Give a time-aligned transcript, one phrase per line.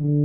[0.00, 0.16] Hello,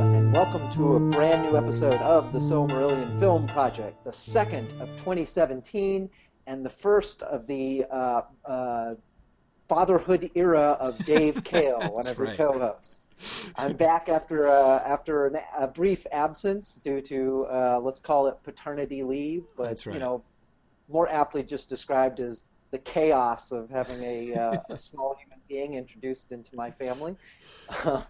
[0.00, 4.88] and welcome to a brand new episode of the Silmarillion Film Project, the second of
[4.96, 6.08] 2017,
[6.46, 8.94] and the first of the uh, uh,
[9.68, 12.36] fatherhood era of Dave Kale, one of your right.
[12.36, 13.08] co-hosts.
[13.56, 18.36] I'm back after uh, after an, a brief absence due to uh, let's call it
[18.42, 19.94] paternity leave, but right.
[19.94, 20.22] you know,
[20.88, 25.74] more aptly just described as the chaos of having a, uh, a small human being
[25.74, 27.14] introduced into my family.
[27.84, 28.02] Um,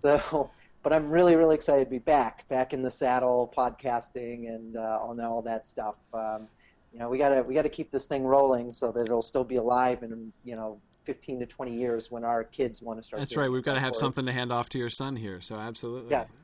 [0.00, 0.50] so,
[0.84, 5.00] but I'm really, really excited to be back, back in the saddle, podcasting, and uh,
[5.02, 5.96] on all that stuff.
[6.14, 6.48] Um,
[6.98, 9.54] you know, we gotta we gotta keep this thing rolling so that it'll still be
[9.54, 13.20] alive in you know 15 to 20 years when our kids want to start.
[13.20, 13.48] That's right.
[13.48, 15.40] We've got to have something to hand off to your son here.
[15.40, 16.10] So absolutely.
[16.10, 16.36] Yes,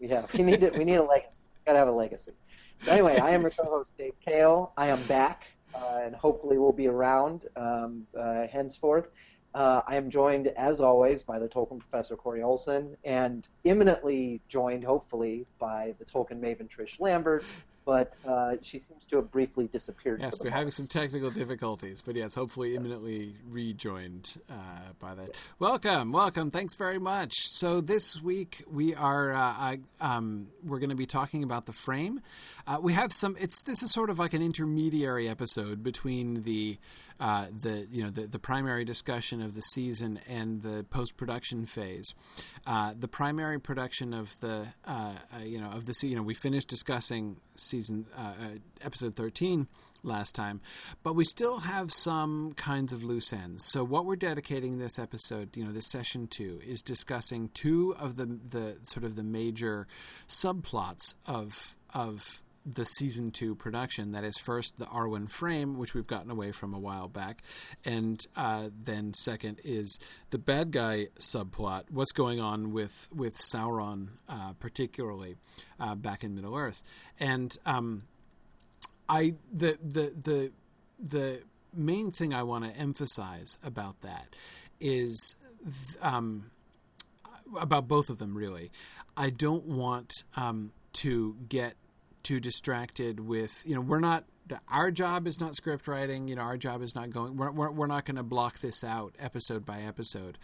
[0.00, 0.34] we have.
[0.34, 0.76] We need it.
[0.76, 1.38] We need a legacy.
[1.64, 2.32] Got to have a legacy.
[2.80, 4.72] So anyway, I am your co-host Dave Kale.
[4.76, 5.44] I am back,
[5.76, 9.06] uh, and hopefully we'll be around um, uh, henceforth.
[9.54, 14.82] Uh, I am joined, as always, by the Tolkien professor Corey Olsen, and imminently joined,
[14.82, 17.44] hopefully, by the Tolkien maven Trish Lambert.
[17.86, 20.22] But uh, she seems to have briefly disappeared.
[20.22, 24.54] Yes, we're having some technical difficulties, but yes, hopefully imminently rejoined uh,
[24.98, 25.30] by that.
[25.58, 26.50] Welcome, welcome.
[26.50, 27.34] Thanks very much.
[27.34, 32.20] So this week we are uh, um, we're going to be talking about the frame.
[32.66, 33.36] Uh, we have some.
[33.38, 36.78] It's this is sort of like an intermediary episode between the
[37.24, 41.64] uh, the you know the, the primary discussion of the season and the post production
[41.64, 42.14] phase.
[42.66, 46.34] Uh, the primary production of the uh, uh, you know of the you know we
[46.34, 48.34] finished discussing season uh,
[48.82, 49.68] episode thirteen
[50.02, 50.60] last time,
[51.02, 53.64] but we still have some kinds of loose ends.
[53.64, 58.16] So what we're dedicating this episode, you know, this session to, is discussing two of
[58.16, 59.86] the the sort of the major
[60.28, 64.12] subplots of of the season two production.
[64.12, 67.42] That is first the Arwen frame, which we've gotten away from a while back,
[67.84, 69.98] and uh, then second is
[70.30, 71.84] the bad guy subplot.
[71.90, 75.36] What's going on with with Sauron, uh, particularly
[75.78, 76.82] uh, back in Middle Earth,
[77.20, 78.04] and um,
[79.08, 80.52] I the the the
[80.98, 81.40] the
[81.74, 84.28] main thing I want to emphasize about that
[84.80, 86.50] is th- um,
[87.58, 88.70] about both of them really.
[89.16, 91.74] I don't want um, to get
[92.24, 94.24] too distracted with you know we're not
[94.68, 97.70] our job is not script writing you know our job is not going we're, we're,
[97.70, 100.38] we're not going to block this out episode by episode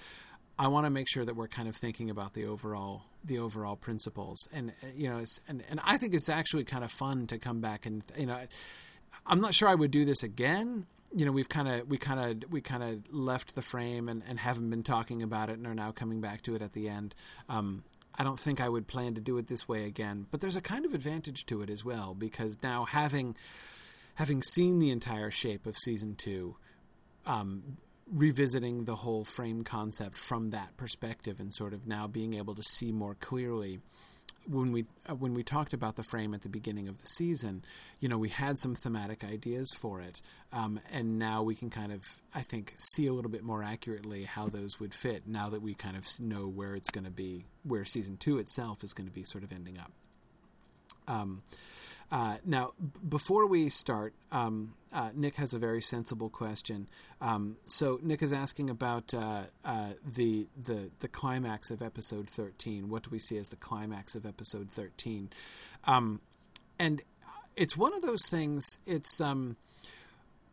[0.61, 3.77] I want to make sure that we're kind of thinking about the overall the overall
[3.77, 7.27] principles, and uh, you know, it's, and and I think it's actually kind of fun
[7.29, 8.39] to come back and you know,
[9.27, 10.87] I'm not sure I would do this again.
[11.15, 14.23] You know, we've kind of we kind of we kind of left the frame and,
[14.29, 16.91] and haven't been talking about it, and are now coming back to it at the
[16.91, 17.15] end.
[17.49, 17.85] Um,
[18.21, 20.61] I don't think I would plan to do it this way again, but there's a
[20.61, 23.35] kind of advantage to it as well because now having
[24.17, 26.57] having seen the entire shape of season two.
[27.25, 27.79] Um,
[28.13, 32.63] revisiting the whole frame concept from that perspective and sort of now being able to
[32.63, 33.79] see more clearly
[34.49, 37.65] when we uh, when we talked about the frame at the beginning of the season,
[38.01, 40.21] you know, we had some thematic ideas for it,
[40.53, 42.03] um, and now we can kind of,
[42.35, 45.27] I think, see a little bit more accurately how those would fit.
[45.27, 48.83] Now that we kind of know where it's going to be, where season two itself
[48.83, 49.93] is going to be sort of ending up.
[51.09, 51.43] Um,
[52.11, 56.89] uh, now, b- before we start, um, uh, Nick has a very sensible question.
[57.21, 62.89] Um, so Nick is asking about uh, uh, the the the climax of episode thirteen.
[62.89, 65.31] What do we see as the climax of episode thirteen?
[65.85, 66.21] Um,
[66.79, 67.03] and
[67.55, 68.67] it's one of those things.
[68.87, 69.57] It's um,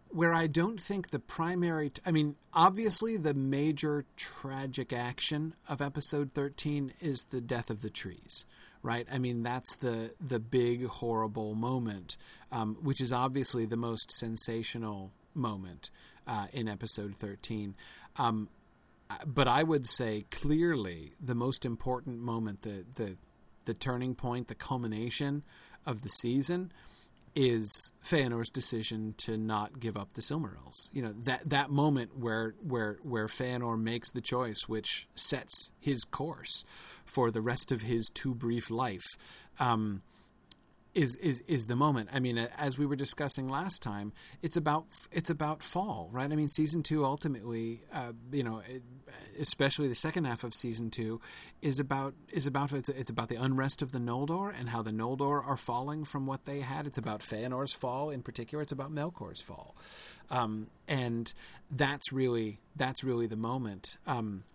[0.10, 1.90] where I don't think the primary.
[1.90, 7.82] T- I mean, obviously, the major tragic action of episode thirteen is the death of
[7.82, 8.46] the trees
[8.84, 9.08] right?
[9.12, 12.18] I mean, that's the the big horrible moment,
[12.52, 15.90] um, which is obviously the most sensational moment
[16.28, 17.76] uh, in episode thirteen.
[18.18, 18.50] Um,
[19.26, 23.18] but I would say clearly the most important moment, the the
[23.66, 25.44] the turning point, the culmination
[25.86, 26.72] of the season
[27.40, 30.90] is Feanor's decision to not give up the Silmarils.
[30.92, 36.04] You know that that moment where where where Feanor makes the choice, which sets his
[36.04, 36.64] course
[37.06, 39.06] for the rest of his too brief life,
[39.60, 40.02] um,
[40.98, 42.10] is is is the moment.
[42.12, 46.30] I mean, as we were discussing last time, it's about it's about fall, right?
[46.32, 48.82] I mean, season two ultimately, uh, you know, it,
[49.40, 51.22] especially the second half of season two,
[51.62, 54.92] is about is about it's, it's about the unrest of the Noldor and how the
[54.92, 56.88] Noldor are falling from what they had.
[56.88, 58.64] It's about Feanor's fall in particular.
[58.64, 59.76] It's about Melkor's fall,
[60.32, 61.32] um, and
[61.70, 63.98] that's really that's really the moment.
[64.08, 64.46] Um,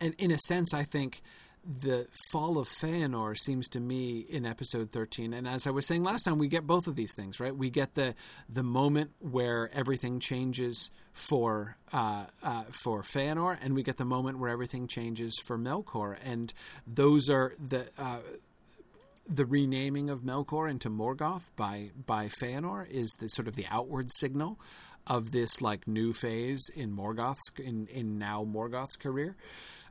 [0.00, 1.20] and in a sense, I think
[1.66, 6.02] the fall of Feanor seems to me in episode 13 and as I was saying
[6.02, 7.54] last time we get both of these things right?
[7.56, 8.14] We get the
[8.48, 14.38] the moment where everything changes for uh, uh, for Feanor and we get the moment
[14.38, 16.18] where everything changes for Melkor.
[16.24, 16.52] And
[16.86, 18.18] those are the uh,
[19.26, 24.10] the renaming of Melkor into Morgoth by by Feanor is the sort of the outward
[24.12, 24.58] signal
[25.06, 29.36] of this like new phase in Morgoth's in in now Morgoth's career.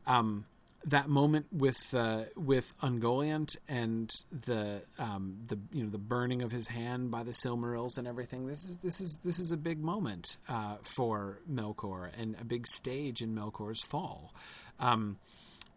[0.05, 0.45] Um,
[0.85, 6.51] that moment with uh, with Ungoliant and the um, the you know the burning of
[6.51, 8.47] his hand by the Silmarils and everything.
[8.47, 12.67] This is this is this is a big moment uh, for Melkor and a big
[12.67, 14.33] stage in Melkor's fall.
[14.79, 15.17] Um,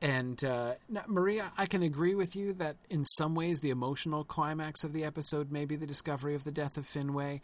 [0.03, 0.75] and uh,
[1.07, 5.05] Maria, I can agree with you that in some ways the emotional climax of the
[5.05, 7.41] episode may be the discovery of the death of Finwë.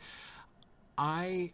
[0.98, 1.52] I,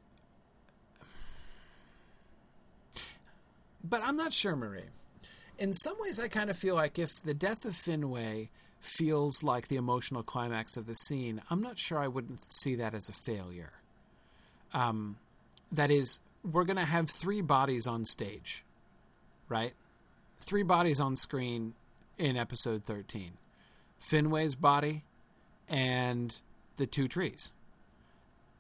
[3.85, 4.89] but I'm not sure, Marie
[5.59, 8.49] in some ways, I kind of feel like if the death of Finwë
[8.81, 12.95] feels like the emotional climax of the scene, I'm not sure I wouldn't see that
[12.95, 13.73] as a failure.
[14.73, 15.17] Um,
[15.73, 18.65] that is, we're going to have three bodies on stage,
[19.49, 19.73] right?
[20.41, 21.75] Three bodies on screen
[22.17, 23.33] in episode 13
[24.01, 25.03] Finwë's body
[25.69, 26.39] and
[26.77, 27.53] the two trees.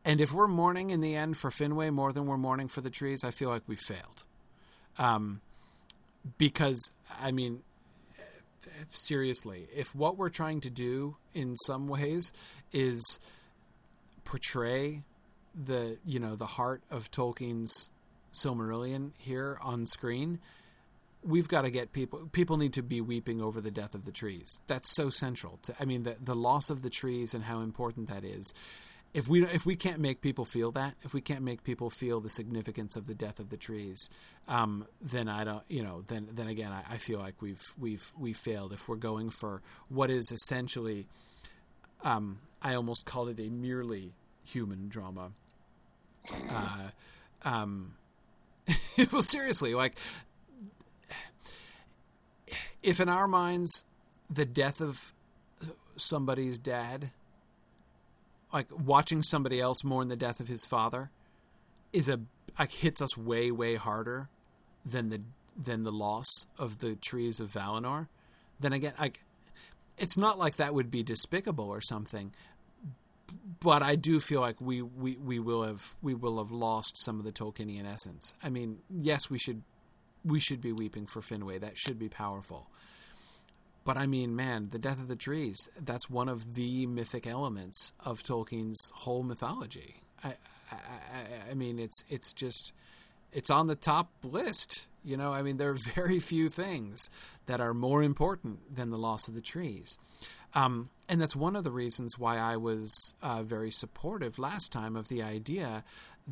[0.05, 2.91] And if we're mourning in the end for Finwë more than we're mourning for the
[2.91, 4.25] trees, I feel like we failed.
[4.99, 5.41] Um,
[6.37, 6.91] because
[7.21, 7.63] I mean,
[8.91, 12.33] seriously, if what we're trying to do in some ways
[12.73, 13.19] is
[14.25, 15.03] portray
[15.55, 17.93] the you know the heart of Tolkien's
[18.33, 20.39] Silmarillion here on screen,
[21.23, 24.13] we've got to get people people need to be weeping over the death of the
[24.13, 24.61] trees.
[24.67, 28.09] That's so central to I mean the the loss of the trees and how important
[28.09, 28.53] that is
[29.15, 32.21] if we if we can't make people feel that, if we can't make people feel
[32.21, 34.11] the significance of the death of the trees,
[34.47, 38.13] um, then I don't, you know, then then again, I, I, feel like we've we've
[38.19, 38.73] we failed.
[38.73, 41.07] If we're going for what is essentially,
[42.05, 44.13] um, I almost call it a merely
[44.45, 45.33] human drama.
[46.51, 46.91] Uh,
[47.45, 47.95] um,
[49.13, 49.97] well, seriously, like
[52.83, 53.85] if in our minds
[54.31, 55.15] the death of
[55.97, 57.11] somebody's dad
[58.53, 61.11] like watching somebody else mourn the death of his father
[61.93, 62.21] is a
[62.59, 64.29] like hits us way way harder
[64.85, 65.21] than the
[65.57, 66.27] than the loss
[66.59, 68.09] of the trees of Valinor.
[68.61, 69.21] Then again, like
[69.99, 72.33] it's not like that would be despicable or something,
[73.61, 77.19] but I do feel like we, we, we will have we will have lost some
[77.19, 78.35] of the Tolkienian essence.
[78.43, 79.63] I mean, yes, we should
[80.25, 81.61] we should be weeping for Finwë.
[81.61, 82.69] That should be powerful.
[83.89, 87.95] But I mean, man, the death of the trees, that's one of the mythic elements
[88.05, 90.03] of Tolkien's whole mythology.
[90.23, 90.35] I,
[90.71, 92.75] I, I, mean, it's it's just
[93.33, 94.89] it's on the top list.
[95.03, 97.09] You know, I mean, there are very few things
[97.47, 99.97] that are more important than the loss of the trees.
[100.53, 102.93] Um, and that's one of the reasons why I was
[103.23, 105.83] uh, very supportive last time of the idea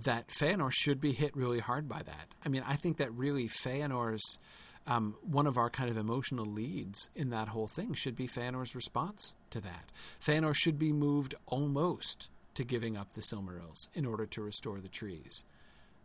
[0.04, 2.34] that Feanor should be hit really hard by that.
[2.44, 4.38] I mean, I think that really Feanor's
[4.86, 8.74] um, one of our kind of emotional leads in that whole thing should be Feanor's
[8.74, 9.90] response to that.
[10.20, 14.88] Feanor should be moved almost to giving up the Silmarils in order to restore the
[14.88, 15.44] trees.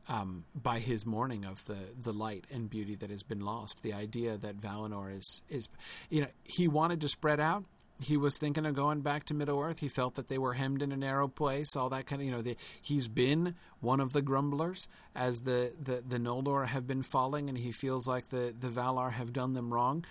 [0.09, 3.93] Um, by his mourning of the, the light and beauty that has been lost, the
[3.93, 5.69] idea that Valinor is is,
[6.09, 7.65] you know, he wanted to spread out
[8.03, 9.79] he was thinking of going back to Middle Earth.
[9.79, 12.31] He felt that they were hemmed in a narrow place, all that kind of, you
[12.31, 17.03] know, the, he's been one of the grumblers as the, the, the Noldor have been
[17.03, 20.05] falling and he feels like the, the Valar have done them wrong.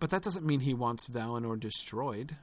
[0.00, 2.36] But that doesn't mean he wants Valinor destroyed.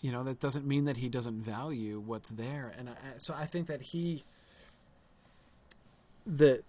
[0.00, 2.72] You know, that doesn't mean that he doesn't value what's there.
[2.78, 4.24] And I, so I think that he,
[6.26, 6.62] the,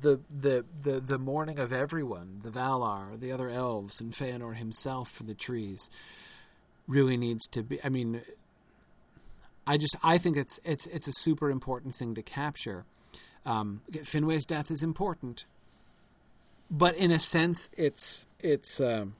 [0.00, 5.10] the the the the mourning of everyone, the Valar, the other elves, and Feanor himself
[5.10, 5.90] for the trees,
[6.86, 7.78] really needs to be.
[7.84, 8.22] I mean,
[9.66, 12.84] I just I think it's it's it's a super important thing to capture.
[13.46, 15.44] Um, Finwë's death is important,
[16.70, 18.80] but in a sense, it's it's.
[18.80, 19.14] Um,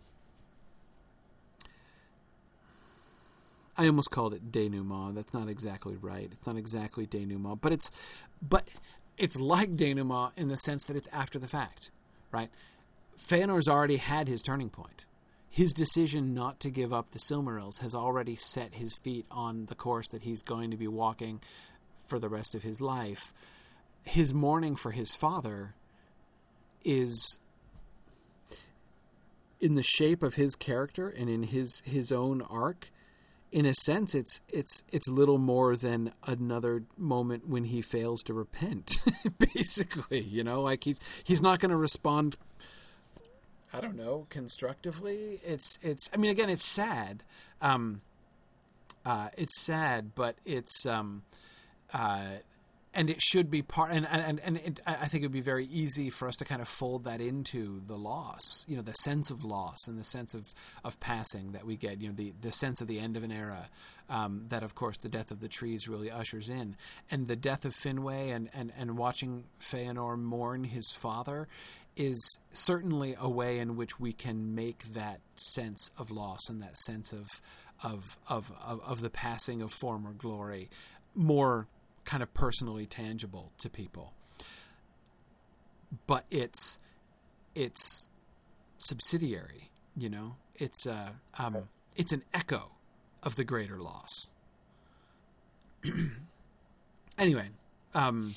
[3.76, 5.16] I almost called it denouement.
[5.16, 6.28] That's not exactly right.
[6.30, 7.90] It's not exactly denouement, but it's
[8.40, 8.68] but
[9.18, 11.90] it's like denouement in the sense that it's after the fact,
[12.30, 12.50] right?
[13.16, 15.04] Feanor's already had his turning point
[15.54, 19.76] his decision not to give up the Silmarils has already set his feet on the
[19.76, 21.40] course that he's going to be walking
[22.08, 23.32] for the rest of his life.
[24.02, 25.76] His mourning for his father
[26.84, 27.38] is
[29.60, 32.90] in the shape of his character and in his his own arc
[33.52, 38.34] in a sense it's it's it's little more than another moment when he fails to
[38.34, 38.96] repent
[39.54, 42.36] basically you know like he's he's not going to respond
[43.74, 45.40] I don't know, constructively.
[45.44, 46.08] It's it's.
[46.14, 47.24] I mean, again, it's sad.
[47.60, 48.02] Um,
[49.04, 51.22] uh, it's sad, but it's um,
[51.92, 52.24] uh,
[52.94, 53.90] and it should be part.
[53.92, 56.62] And and and it, I think it would be very easy for us to kind
[56.62, 58.64] of fold that into the loss.
[58.68, 62.00] You know, the sense of loss and the sense of of passing that we get.
[62.00, 63.68] You know, the the sense of the end of an era.
[64.10, 66.76] Um, that of course the death of the trees really ushers in,
[67.10, 71.48] and the death of Finwë and and and watching Feanor mourn his father
[71.96, 76.76] is certainly a way in which we can make that sense of loss and that
[76.76, 77.40] sense of
[77.82, 80.68] of of of, of the passing of former glory
[81.14, 81.68] more
[82.04, 84.12] kind of personally tangible to people.
[86.06, 86.78] But it's
[87.54, 88.08] it's
[88.78, 90.36] subsidiary, you know.
[90.56, 92.72] It's a um, it's an echo
[93.22, 94.30] of the greater loss.
[97.18, 97.48] anyway,
[97.94, 98.34] um,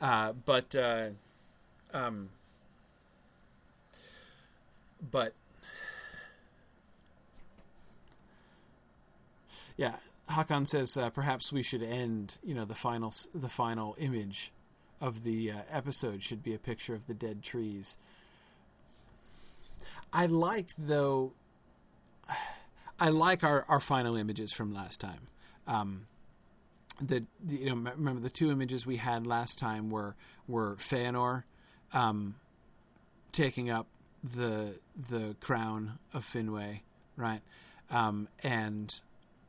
[0.00, 1.08] uh, but uh,
[1.92, 2.30] um,
[5.10, 5.34] but
[9.76, 9.94] yeah,
[10.32, 12.38] Hakan says uh, perhaps we should end.
[12.42, 14.52] You know, the final the final image
[15.00, 17.96] of the uh, episode should be a picture of the dead trees.
[20.12, 21.32] I like though.
[23.00, 25.26] I like our, our final images from last time.
[25.66, 26.06] Um,
[27.00, 30.14] the you know remember the two images we had last time were
[30.46, 31.42] were Feanor
[31.92, 32.36] um,
[33.32, 33.86] taking up
[34.22, 34.78] the
[35.10, 36.80] the crown of Finwë,
[37.16, 37.40] right?
[37.90, 39.00] Um, and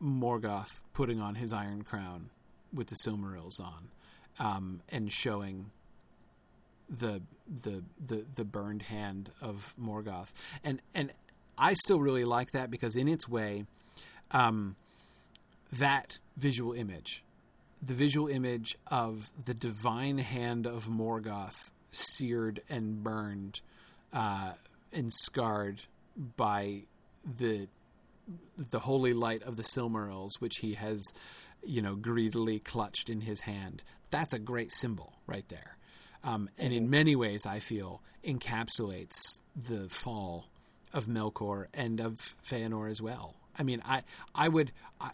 [0.03, 2.29] Morgoth putting on his iron crown
[2.73, 3.91] with the Silmarils on,
[4.39, 5.71] um, and showing
[6.89, 10.33] the the the the burned hand of Morgoth.
[10.63, 11.11] And and
[11.57, 13.65] I still really like that because in its way,
[14.31, 14.75] um,
[15.71, 17.23] that visual image,
[17.81, 23.61] the visual image of the divine hand of Morgoth seared and burned
[24.11, 24.53] uh,
[24.91, 25.81] and scarred
[26.15, 26.83] by
[27.25, 27.67] the
[28.57, 31.03] the holy light of the Silmarils, which he has,
[31.63, 33.83] you know, greedily clutched in his hand.
[34.09, 35.77] That's a great symbol right there,
[36.23, 40.47] um, and in many ways, I feel encapsulates the fall
[40.93, 43.35] of Melkor and of Feanor as well.
[43.57, 44.03] I mean, I
[44.33, 44.71] I would.
[45.01, 45.11] I,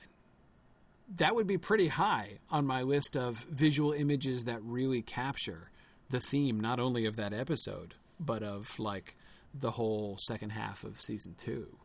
[1.15, 5.71] that would be pretty high on my list of visual images that really capture
[6.11, 9.15] the theme not only of that episode but of like
[9.53, 11.77] the whole second half of season two.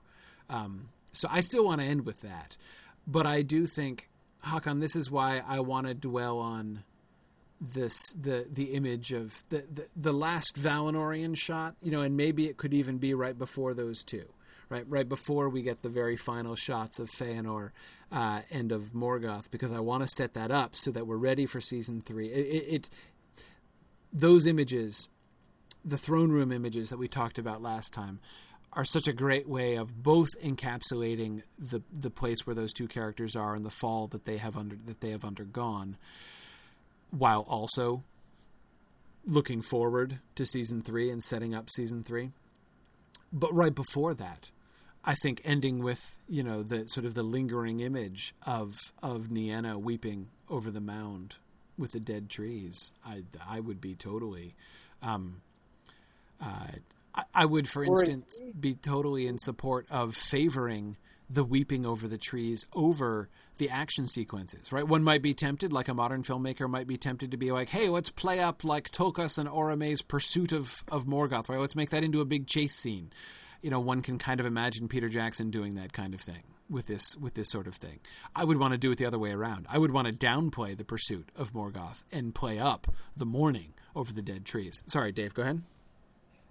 [0.50, 2.56] Um, so I still want to end with that,
[3.06, 4.08] but I do think
[4.44, 4.80] Hakan.
[4.80, 6.84] This is why I want to dwell on
[7.60, 11.76] this the the image of the, the the last Valinorian shot.
[11.82, 14.26] You know, and maybe it could even be right before those two.
[14.70, 17.70] Right, right before we get the very final shots of Feanor
[18.10, 21.44] uh, and of Morgoth, because I want to set that up so that we're ready
[21.44, 22.28] for season three.
[22.28, 22.90] It, it, it
[24.10, 25.06] those images
[25.84, 28.20] the throne room images that we talked about last time
[28.76, 33.36] are such a great way of both encapsulating the the place where those two characters
[33.36, 35.96] are and the fall that they have under that they have undergone
[37.10, 38.02] while also
[39.26, 42.30] looking forward to season 3 and setting up season 3
[43.32, 44.50] but right before that
[45.04, 49.78] I think ending with you know the sort of the lingering image of of Nienna
[49.78, 51.36] weeping over the mound
[51.78, 54.54] with the dead trees I I would be totally
[55.02, 55.42] um,
[56.40, 56.68] uh,
[57.14, 60.96] I, I, would, for instance, be totally in support of favoring
[61.28, 64.86] the weeping over the trees over the action sequences, right?
[64.86, 67.88] One might be tempted, like a modern filmmaker might be tempted to be like, hey,
[67.88, 71.58] let's play up like Tulkas and Orome's pursuit of, of Morgoth, right?
[71.58, 73.10] Let's make that into a big chase scene.
[73.62, 76.86] You know, one can kind of imagine Peter Jackson doing that kind of thing with
[76.86, 78.00] this with this sort of thing.
[78.36, 79.66] I would want to do it the other way around.
[79.70, 84.12] I would want to downplay the pursuit of Morgoth and play up the mourning over
[84.12, 84.82] the dead trees.
[84.86, 85.62] Sorry, Dave, go ahead.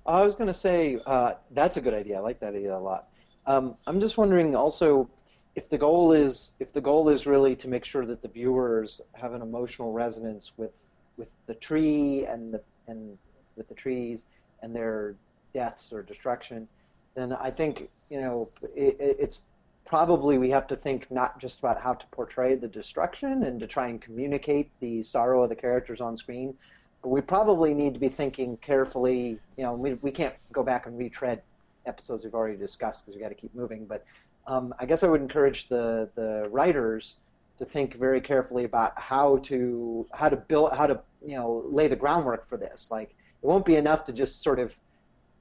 [0.06, 2.18] I was going to say uh, that's a good idea.
[2.18, 3.08] I like that idea a lot.
[3.46, 5.10] Um, I'm just wondering also
[5.56, 9.02] if the goal is if the goal is really to make sure that the viewers
[9.14, 10.72] have an emotional resonance with
[11.18, 13.18] with the tree and the and
[13.56, 14.28] with the trees
[14.62, 15.16] and their
[15.54, 16.68] deaths or destruction,
[17.16, 19.48] then I think you know it, it's
[19.86, 23.68] probably we have to think not just about how to portray the destruction and to
[23.68, 26.56] try and communicate the sorrow of the characters on screen,
[27.04, 29.40] we probably need to be thinking carefully.
[29.58, 31.42] You know, we, we can't go back and retread
[31.86, 33.86] episodes we've already discussed because we got to keep moving.
[33.86, 34.06] But
[34.48, 37.20] um, I guess I would encourage the the writers
[37.58, 41.88] to think very carefully about how to how to build how to you know lay
[41.88, 42.90] the groundwork for this.
[42.90, 44.76] Like it won't be enough to just sort of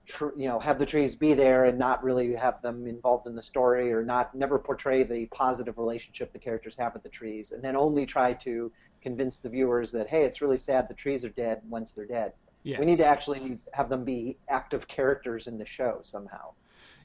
[0.07, 3.35] tr- you know have the trees be there and not really have them involved in
[3.35, 7.53] the story or not never portray the positive relationship the characters have with the trees
[7.53, 8.71] and then only try to
[9.03, 12.33] convince the viewers that hey, it's really sad the trees are dead once they're dead.
[12.63, 12.79] Yes.
[12.79, 16.53] We need to actually have them be active characters in the show somehow.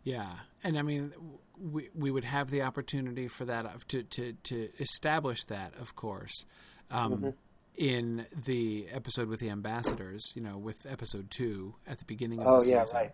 [0.04, 0.32] Yeah,
[0.64, 1.12] and I mean,
[1.60, 5.96] we we would have the opportunity for that of- to to to establish that, of
[5.96, 6.46] course,
[6.92, 7.34] um, Mhm.
[7.76, 10.24] in the episode with the ambassadors.
[10.36, 13.12] You know, with episode two at the beginning of Oh, the yeah, right.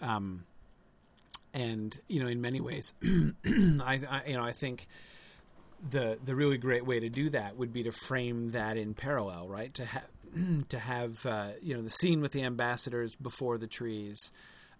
[0.00, 0.44] Um,
[1.52, 4.86] and you know, in many ways, I, I you know I think
[5.88, 9.48] the the really great way to do that would be to frame that in parallel,
[9.48, 9.72] right?
[9.74, 10.10] To have
[10.68, 14.32] to have uh, you know the scene with the ambassadors before the trees,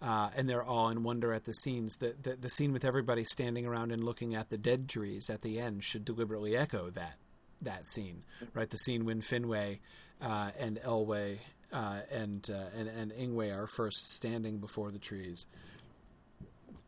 [0.02, 1.96] uh, and they're all in wonder at the scenes.
[1.96, 5.42] The, the the scene with everybody standing around and looking at the dead trees at
[5.42, 7.14] the end should deliberately echo that
[7.62, 8.68] that scene, right?
[8.68, 9.78] The scene when Finwë
[10.20, 11.38] uh, and Elwë
[11.72, 15.46] uh, and, uh, and and Ingwë are first standing before the trees,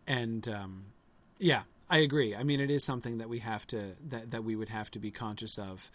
[0.07, 0.85] and um,
[1.39, 1.63] yeah,
[1.93, 2.35] I agree.
[2.35, 4.99] I mean, it is something that we have to that that we would have to
[4.99, 5.91] be conscious of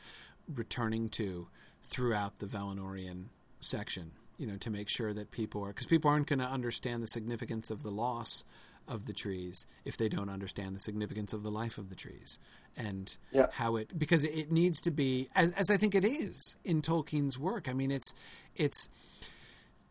[0.54, 1.48] returning to
[1.82, 3.26] throughout the Valinorian
[3.60, 4.12] section.
[4.38, 7.08] You know, to make sure that people are because people aren't going to understand the
[7.08, 8.44] significance of the loss
[8.88, 12.38] of the trees if they don't understand the significance of the life of the trees
[12.78, 13.48] and Yeah.
[13.52, 17.40] how it because it needs to be as, as I think it is in Tolkien's
[17.40, 17.68] work.
[17.68, 18.14] I mean, it's
[18.56, 18.88] it's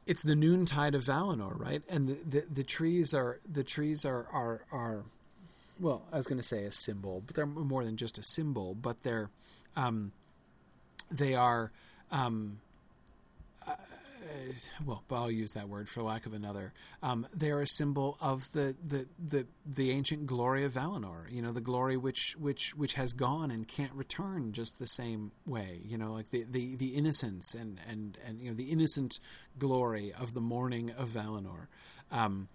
[0.07, 1.83] it's the noontide of Valinor, right?
[1.91, 5.05] And the, the, the trees are the trees are are are
[5.81, 8.75] well, I was going to say a symbol, but they're more than just a symbol.
[8.75, 9.31] But they're
[9.77, 10.13] um,
[11.11, 11.73] they are
[12.11, 12.61] um,
[13.67, 13.75] uh,
[14.85, 16.73] well, but I'll use that word for lack of another.
[17.03, 21.31] Um, they are a symbol of the, the, the, the ancient glory of Valinor.
[21.31, 25.33] You know, the glory which which which has gone and can't return just the same
[25.47, 25.81] way.
[25.85, 29.15] You know, like the, the, the innocence and, and, and you know the innocent
[29.59, 31.67] glory of the morning of Valinor.
[32.11, 32.49] Um,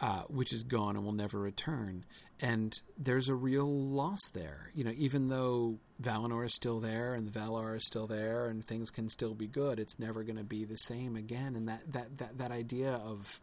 [0.00, 2.04] uh, which is gone and will never return.
[2.42, 4.72] And there's a real loss there.
[4.74, 8.64] You know, even though Valinor is still there and the Valar is still there and
[8.64, 11.54] things can still be good, it's never going to be the same again.
[11.54, 13.40] And that, that, that, that idea of,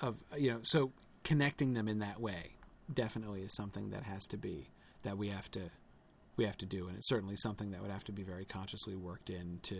[0.00, 2.54] of, you know, so connecting them in that way
[2.92, 4.70] definitely is something that has to be,
[5.04, 5.60] that we have to,
[6.38, 6.88] we have to do.
[6.88, 9.76] And it's certainly something that would have to be very consciously worked into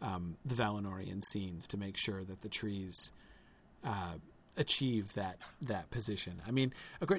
[0.00, 3.12] um, the Valinorian scenes to make sure that the trees,
[3.84, 4.14] uh,
[4.56, 6.40] achieve that that position.
[6.46, 6.72] I mean,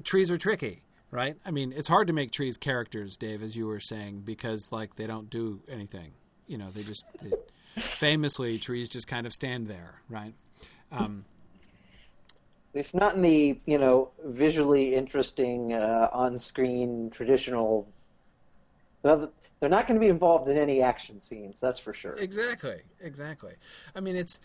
[0.04, 1.36] trees are tricky, right?
[1.46, 4.96] I mean, it's hard to make trees characters, Dave, as you were saying, because like
[4.96, 6.12] they don't do anything.
[6.48, 7.32] You know, they just they,
[7.82, 10.34] famously trees just kind of stand there, right?
[10.92, 11.26] Um,
[12.74, 17.88] It's not in the you know visually interesting uh, on-screen traditional.
[19.02, 21.60] Well, they're not going to be involved in any action scenes.
[21.60, 22.16] That's for sure.
[22.18, 23.54] exactly, exactly.
[23.96, 24.40] I mean, it's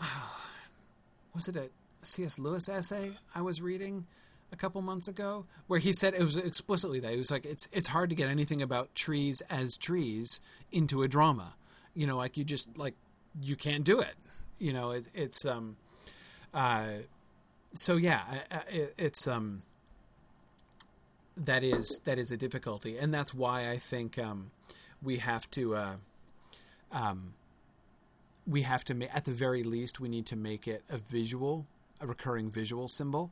[1.34, 1.70] was it a
[2.02, 2.38] C.S.
[2.38, 4.06] Lewis essay I was reading
[4.52, 7.68] a couple months ago where he said it was explicitly that he was like it's
[7.72, 10.40] it's hard to get anything about trees as trees
[10.72, 11.54] into a drama.
[11.94, 12.94] You know, like you just like
[13.40, 14.14] you can't do it.
[14.58, 15.76] You know, it, it's um,
[16.52, 16.88] uh,
[17.72, 18.22] so yeah,
[18.70, 19.62] it, it's um,
[21.36, 24.50] that is that is a difficulty, and that's why I think um,
[25.02, 25.94] we have to uh,
[26.92, 27.34] um,
[28.46, 31.66] we have to make at the very least we need to make it a visual,
[32.00, 33.30] a recurring visual symbol,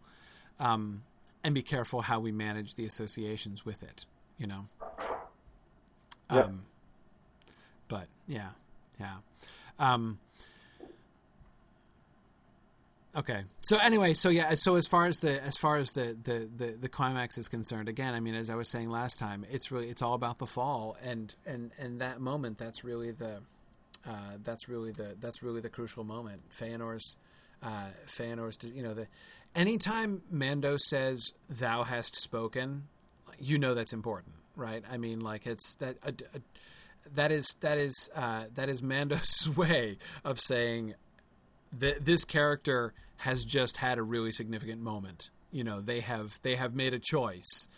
[0.60, 1.02] um,
[1.44, 4.06] and be careful how we manage the associations with it.
[4.38, 4.68] You know.
[6.30, 6.46] Yep.
[6.46, 6.62] Um,
[7.88, 8.50] but yeah,
[9.00, 9.16] yeah.
[9.78, 10.18] Um,
[13.16, 13.44] okay.
[13.62, 14.54] So anyway, so yeah.
[14.54, 17.88] So as far as the as far as the, the the the climax is concerned,
[17.88, 20.46] again, I mean, as I was saying last time, it's really it's all about the
[20.46, 22.58] fall, and and and that moment.
[22.58, 23.40] That's really the
[24.06, 26.42] uh, that's really the that's really the crucial moment.
[26.50, 27.16] Feanor's
[27.62, 29.06] uh, Feanor's you know the
[29.54, 32.84] anytime Mandos says "Thou hast spoken,"
[33.38, 34.84] you know that's important, right?
[34.90, 35.96] I mean, like it's that.
[36.02, 36.40] A, a,
[37.14, 40.94] that is that is uh, that is Mandos' way of saying
[41.72, 45.30] that this character has just had a really significant moment.
[45.50, 47.68] You know, they have they have made a choice,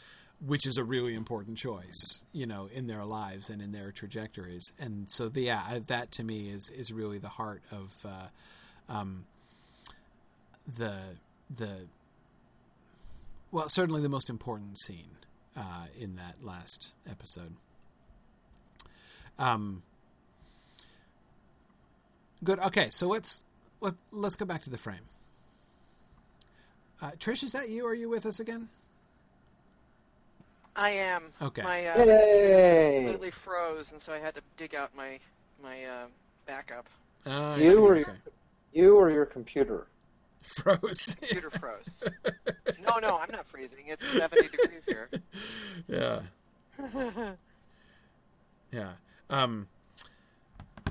[0.44, 2.24] which is a really important choice.
[2.32, 4.64] You know, in their lives and in their trajectories.
[4.78, 8.28] And so, the, yeah, that to me is is really the heart of uh,
[8.88, 9.24] um,
[10.76, 11.00] the
[11.48, 11.86] the
[13.50, 15.16] well, certainly the most important scene
[15.56, 17.54] uh, in that last episode.
[19.38, 19.82] Um,
[22.44, 22.58] good.
[22.60, 23.44] Okay, so let's
[23.80, 25.00] let's let's go back to the frame.
[27.02, 27.86] Uh, Trish, is that you?
[27.86, 28.68] Are you with us again?
[30.76, 31.24] I am.
[31.42, 31.62] Okay.
[31.62, 33.00] My uh, Yay!
[33.02, 35.18] completely froze, and so I had to dig out my
[35.62, 36.06] my uh,
[36.46, 36.86] backup.
[37.26, 38.12] Uh, You see, or okay.
[38.72, 39.86] You or your computer?
[40.42, 41.16] froze?
[41.20, 42.02] Computer froze.
[42.86, 43.84] no, no, I'm not freezing.
[43.86, 45.08] It's 70 degrees here.
[45.88, 46.20] yeah,
[48.72, 48.90] yeah.
[49.28, 49.68] Um,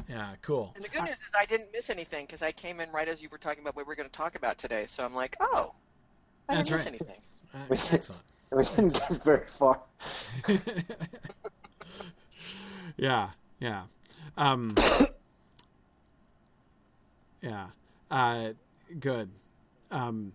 [0.09, 0.71] Yeah, cool.
[0.75, 3.21] And the good news is I didn't miss anything because I came in right as
[3.21, 4.85] you were talking about what we are going to talk about today.
[4.87, 5.73] So I'm like, oh,
[6.49, 6.87] I didn't miss right.
[6.87, 7.21] anything.
[7.53, 8.21] Uh, excellent.
[8.51, 9.79] We didn't get very far.
[12.97, 13.83] yeah, yeah,
[14.37, 14.73] um,
[17.43, 17.67] yeah.
[18.09, 18.53] Uh,
[18.99, 19.29] good.
[19.91, 20.33] Um,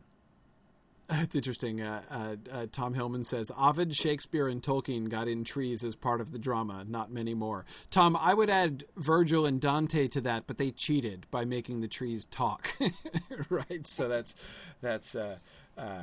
[1.10, 1.80] it's interesting.
[1.80, 6.20] Uh, uh, uh, Tom Hillman says Ovid, Shakespeare, and Tolkien got in trees as part
[6.20, 6.84] of the drama.
[6.88, 7.64] Not many more.
[7.90, 11.88] Tom, I would add Virgil and Dante to that, but they cheated by making the
[11.88, 12.74] trees talk.
[13.48, 13.86] right.
[13.86, 14.34] So that's
[14.80, 15.14] that's.
[15.14, 15.36] Uh,
[15.76, 16.02] uh,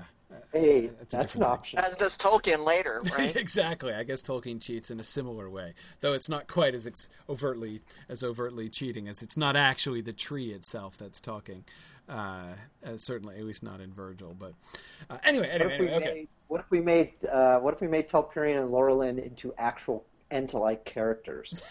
[0.53, 1.43] Hey, That's that's, an different thing.
[1.43, 1.79] option.
[1.79, 3.35] As does Tolkien later, right?
[3.35, 3.93] exactly.
[3.93, 7.81] I guess Tolkien cheats in a similar way, though it's not quite as ex- overtly
[8.07, 11.65] as overtly cheating as it's not actually the tree itself that's talking.
[12.11, 14.35] Uh, uh, certainly, at least not in Virgil.
[14.37, 14.53] But
[15.09, 16.13] uh, anyway, What anyway, if we anyway, okay.
[16.13, 20.03] made what if we made uh, what if we made Telperion and Laurelin into actual
[20.29, 21.63] Ent-like characters?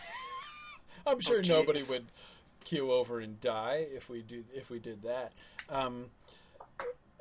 [1.07, 2.07] I'm sure Oh, nobody would
[2.64, 5.33] keel over and die if we do if we did that.
[5.68, 6.07] Um,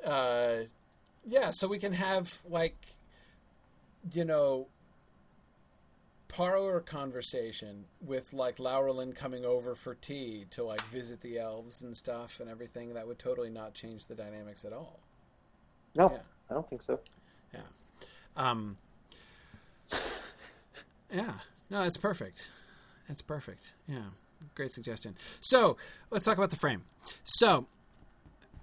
[0.04, 0.60] uh,
[1.26, 2.76] yeah, so we can have like,
[4.12, 4.68] you know,
[6.32, 11.96] parlor conversation with like Laurelin coming over for tea to like visit the elves and
[11.96, 12.94] stuff and everything.
[12.94, 15.00] That would totally not change the dynamics at all.
[15.94, 16.18] No, Yeah.
[16.50, 17.00] I don't think so.
[17.52, 17.60] Yeah.
[18.36, 18.76] Um,
[21.12, 21.34] yeah.
[21.68, 22.50] No, it's perfect.
[23.08, 23.74] It's perfect.
[23.88, 24.02] Yeah.
[24.54, 25.16] Great suggestion.
[25.40, 25.76] So
[26.10, 26.82] let's talk about the frame.
[27.24, 27.66] So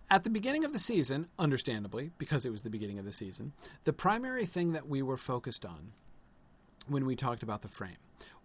[0.10, 3.54] at the beginning of the season, understandably, because it was the beginning of the season,
[3.84, 5.92] the primary thing that we were focused on
[6.90, 7.98] when we talked about the frame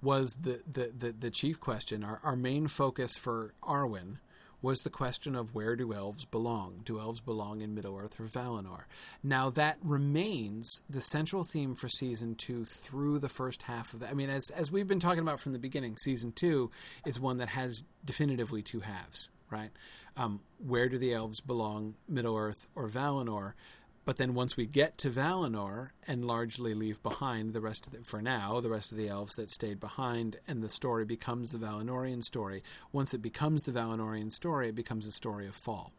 [0.02, 4.18] was the, the, the, the chief question, our, our main focus for Arwen
[4.62, 6.82] was the question of where do elves belong?
[6.84, 8.84] Do elves belong in Middle Earth or Valinor?
[9.22, 14.10] Now that remains the central theme for season two through the first half of that.
[14.10, 16.70] I mean, as as we've been talking about from the beginning, season two
[17.04, 19.70] is one that has definitively two halves, right?
[20.16, 23.54] Um, where do the elves belong, Middle Earth or Valinor?
[24.04, 28.02] But then once we get to Valinor and largely leave behind the rest of the,
[28.02, 31.58] for now, the rest of the elves that stayed behind, and the story becomes the
[31.58, 32.64] Valinorian story.
[32.90, 35.92] Once it becomes the Valinorian story, it becomes a story of fall.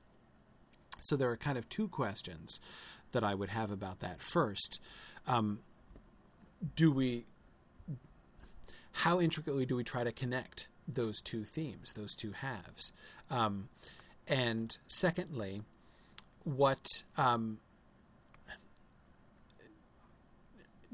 [0.99, 2.59] So there are kind of two questions
[3.13, 4.21] that I would have about that.
[4.21, 4.81] First,
[5.25, 5.59] um,
[6.75, 7.25] do we,
[8.91, 12.91] how intricately do we try to connect those two themes, those two halves?
[13.29, 13.69] Um,
[14.27, 15.61] and secondly,
[16.43, 16.85] what
[17.17, 17.59] um,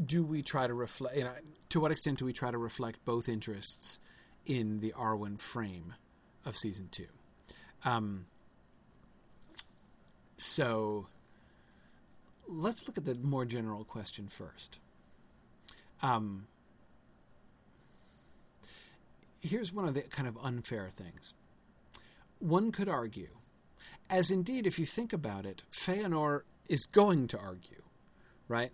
[0.04, 1.16] do we try to reflect?
[1.16, 1.34] You know,
[1.70, 4.00] to what extent do we try to reflect both interests
[4.46, 5.94] in the Arwen frame
[6.46, 7.08] of season two?
[7.84, 8.26] Um,
[10.38, 11.08] so
[12.48, 14.80] let's look at the more general question first.
[16.02, 16.48] Um,
[19.42, 21.34] here's one of the kind of unfair things.
[22.40, 23.30] One could argue,
[24.10, 27.84] as indeed, if you think about it, Feanor is going to argue,
[28.48, 28.72] right?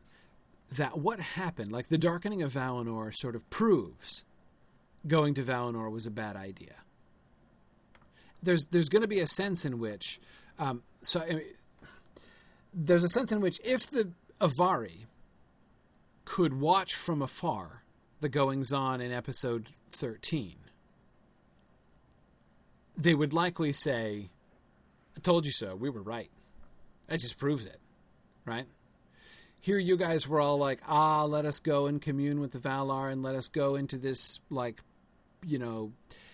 [0.73, 4.25] That what happened, like the darkening of Valinor, sort of proves
[5.07, 6.75] going to Valinor was a bad idea.
[8.41, 10.19] There's there's going to be a sense in which,
[10.59, 11.41] um, so I mean,
[12.73, 15.05] there's a sense in which if the Avari
[16.25, 17.83] could watch from afar
[18.19, 20.55] the goings on in episode 13,
[22.97, 24.29] they would likely say,
[25.15, 26.29] I told you so, we were right.
[27.07, 27.79] That just proves it,
[28.45, 28.65] right?
[29.65, 33.11] Here you guys were all like, ah, let us go and commune with the Valar
[33.11, 34.79] and let us go into this, like,
[35.43, 35.91] you know,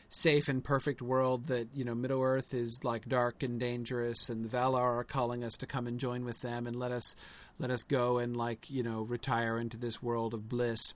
[0.09, 4.43] safe and perfect world that, you know, Middle Earth is like dark and dangerous and
[4.43, 7.15] the Valar are calling us to come and join with them and let us
[7.57, 10.93] let us go and like, you know, retire into this world of bliss.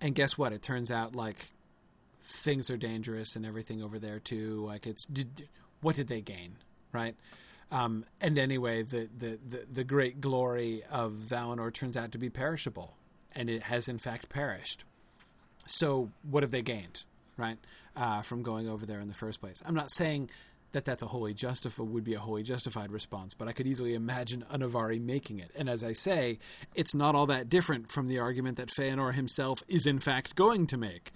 [0.00, 0.52] And guess what?
[0.52, 1.50] It turns out like
[2.22, 4.64] things are dangerous and everything over there too.
[4.64, 5.48] Like it's did,
[5.80, 6.58] what did they gain,
[6.92, 7.16] right?
[7.70, 12.30] Um, and anyway, the, the, the, the great glory of Valinor turns out to be
[12.30, 12.94] perishable,
[13.34, 14.84] and it has in fact perished.
[15.66, 17.04] So what have they gained,
[17.36, 17.58] right,
[17.94, 19.62] uh, from going over there in the first place?
[19.66, 20.30] I'm not saying
[20.72, 23.94] that that's a wholly justified would be a wholly justified response, but I could easily
[23.94, 25.50] imagine an Avari making it.
[25.56, 26.38] And as I say,
[26.74, 30.66] it's not all that different from the argument that Feanor himself is in fact going
[30.68, 31.12] to make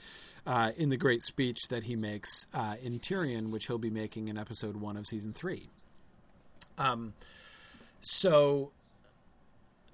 [0.46, 4.28] uh, in the great speech that he makes uh, in Tirion, which he'll be making
[4.28, 5.68] in episode one of season three.
[6.78, 7.14] Um,
[8.00, 8.72] so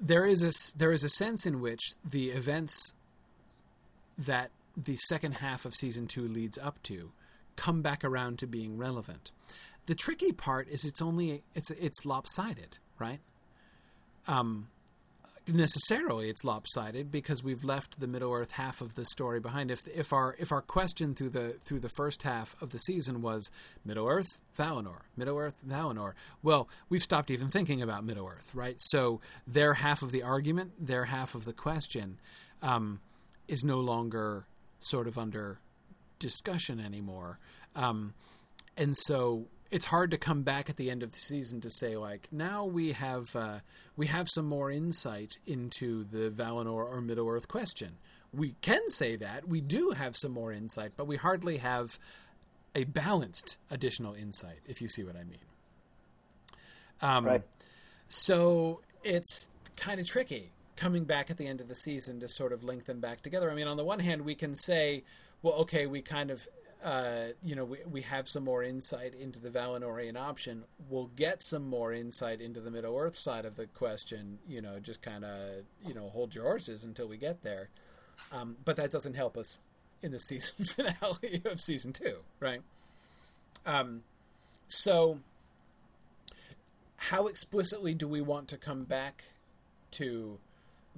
[0.00, 2.94] there is a there is a sense in which the events
[4.16, 7.12] that the second half of season two leads up to
[7.56, 9.32] come back around to being relevant.
[9.86, 13.20] The tricky part is it's only it's it's lopsided, right?
[14.26, 14.68] Um,
[15.54, 19.70] necessarily it's lopsided because we've left the Middle Earth half of the story behind.
[19.70, 23.22] If if our if our question through the through the first half of the season
[23.22, 23.50] was
[23.84, 24.26] Middle Earth,
[24.58, 28.76] Valinor, Middle Earth, Valinor, well, we've stopped even thinking about Middle Earth, right?
[28.78, 32.18] So their half of the argument, their half of the question,
[32.62, 33.00] um,
[33.46, 34.46] is no longer
[34.80, 35.58] sort of under
[36.18, 37.38] discussion anymore,
[37.74, 38.14] um,
[38.76, 41.96] and so it's hard to come back at the end of the season to say
[41.96, 43.58] like now we have uh,
[43.96, 47.96] we have some more insight into the Valinor or Middle Earth question.
[48.32, 51.98] We can say that we do have some more insight, but we hardly have
[52.74, 55.38] a balanced additional insight, if you see what I mean.
[57.00, 57.42] Um, Right.
[58.08, 62.52] So it's kind of tricky coming back at the end of the season to sort
[62.52, 63.50] of link them back together.
[63.50, 65.02] I mean, on the one hand, we can say,
[65.42, 66.46] well, okay, we kind of,
[66.84, 70.64] uh, you know, we, we have some more insight into the Valinorian option.
[70.88, 74.78] We'll get some more insight into the Middle Earth side of the question, you know,
[74.78, 77.70] just kind of, you know, hold your horses until we get there.
[78.32, 79.58] Um, but that doesn't help us
[80.02, 82.62] in the season finale of season two, right?
[83.66, 84.02] Um,
[84.68, 85.18] so,
[86.96, 89.24] how explicitly do we want to come back
[89.92, 90.38] to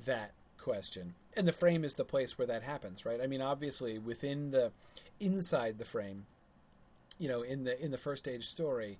[0.04, 1.14] that question?
[1.36, 3.20] And the frame is the place where that happens, right?
[3.22, 4.72] I mean, obviously, within the
[5.20, 6.26] inside the frame,
[7.18, 8.98] you know, in the in the first age story,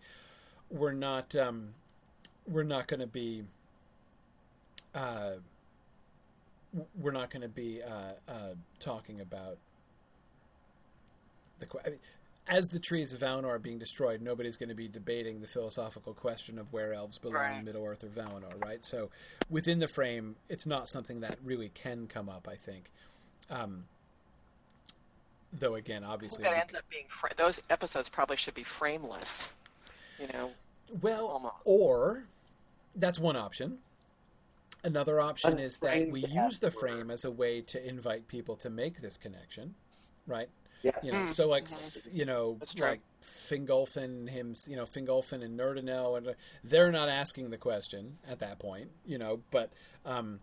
[0.71, 1.71] we're not um,
[2.47, 3.45] we're not going to be
[4.95, 5.33] uh,
[7.01, 9.59] we're not going to be uh, uh, talking about
[11.59, 11.99] the I mean,
[12.47, 16.15] as the trees of Valinor are being destroyed, nobody's going to be debating the philosophical
[16.15, 17.65] question of where elves belong, Right.
[17.65, 18.85] Middle Earth or Valinor, right?
[18.85, 19.11] So,
[19.49, 22.49] within the frame, it's not something that really can come up.
[22.51, 22.91] I think,
[23.51, 23.85] um,
[25.53, 25.75] though.
[25.77, 29.53] Again, obviously, that ends up being fra- those episodes probably should be frameless.
[30.21, 30.51] You know,
[31.01, 31.55] well, almost.
[31.65, 32.25] or
[32.97, 33.79] that's one option.
[34.83, 36.81] Another option is that we use the it were.
[36.81, 39.75] frame as a way to invite people to make this connection,
[40.27, 40.49] right?
[40.83, 41.05] Yes.
[41.05, 41.97] You know, Mm, so like mhm.
[41.97, 42.87] f- you know, That's true.
[42.89, 46.33] like Fingolfin, him, you know, Fingolfin and Nerdanel, and uh,
[46.65, 49.71] they're not asking the question at that point, you know, but
[50.07, 50.41] um,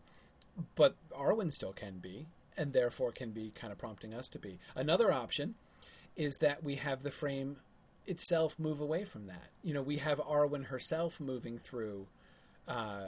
[0.76, 4.60] but Arwen still can be, and therefore can be kind of prompting us to be.
[4.76, 5.56] Another option
[6.16, 7.58] is that we have the frame
[8.06, 9.50] itself move away from that.
[9.64, 12.08] You know, we have Arwen herself moving through.
[12.68, 13.08] Uh,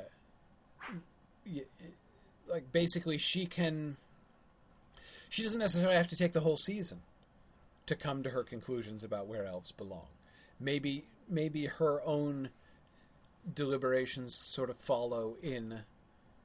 [2.48, 3.98] like basically, she can.
[5.30, 7.02] She doesn't necessarily have to take the whole season
[7.86, 10.08] to come to her conclusions about where elves belong.
[10.60, 12.50] Maybe maybe her own
[13.54, 15.82] deliberations sort of follow in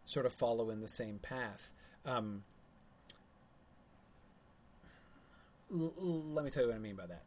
[0.06, 1.72] sort of follow in the same path.
[2.04, 2.44] Um,
[5.74, 7.22] l- let me tell you what I mean by that.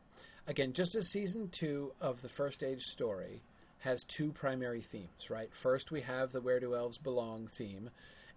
[0.47, 3.41] Again, just as season two of the first age story
[3.79, 5.53] has two primary themes, right?
[5.53, 7.89] First, we have the "Where do elves belong" theme,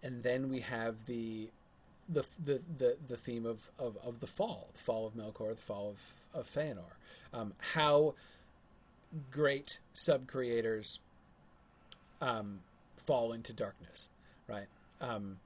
[0.03, 1.51] and then we have the
[2.09, 5.63] the the the, the theme of, of, of the fall, the fall of Melkor, the
[5.63, 6.97] fall of of Feanor.
[7.33, 8.15] Um, how
[9.31, 10.99] great sub creators
[12.21, 12.61] um,
[12.97, 14.09] fall into darkness,
[14.49, 14.67] right?
[15.01, 15.39] Um,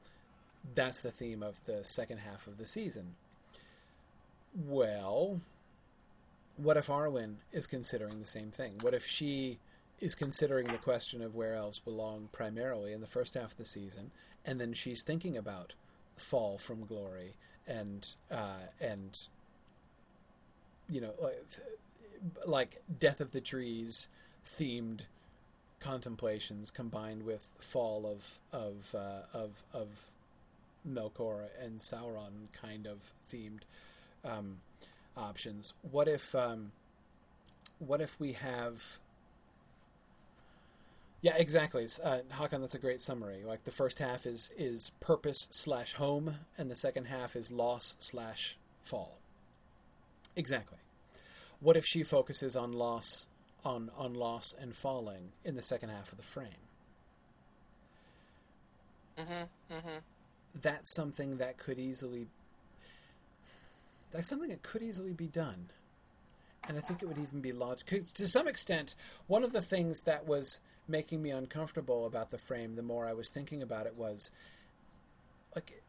[0.75, 3.17] that's the theme of the second half of the season.
[4.55, 5.41] Well,
[6.57, 8.75] what if Arwen is considering the same thing?
[8.81, 9.59] What if she
[10.01, 13.65] is considering the question of where elves belong primarily in the first half of the
[13.65, 14.11] season,
[14.45, 15.75] and then she's thinking about
[16.17, 17.35] fall from glory
[17.67, 19.29] and uh, and
[20.89, 21.15] you know
[22.47, 24.09] like, death of the trees
[24.47, 25.01] themed
[25.81, 30.11] contemplations combined with fall of of uh, of of
[30.89, 33.63] Melkor and Sauron kind of themed
[34.25, 34.59] um,
[35.17, 35.73] options.
[35.83, 36.73] What if um,
[37.79, 38.99] what if we have
[41.25, 41.87] yeah, exactly.
[42.03, 43.45] Uh, Hakan, that's a great summary.
[43.47, 47.97] Like the first half is is purpose slash home, and the second half is loss
[47.99, 49.17] slash fall.
[50.37, 50.77] Exactly.
[51.61, 53.29] What if she focuses on loss,
[53.65, 56.49] on on loss and falling in the second half of the frame?
[59.17, 59.75] Mm-hmm.
[59.75, 59.99] Mm-hmm.
[60.61, 62.27] That's something that could easily.
[64.15, 65.71] That's something that could easily be done,
[66.69, 67.99] and I think it would even be logical.
[68.15, 68.95] To some extent,
[69.27, 73.13] one of the things that was making me uncomfortable about the frame, the more I
[73.13, 74.31] was thinking about it, was
[75.57, 75.83] like,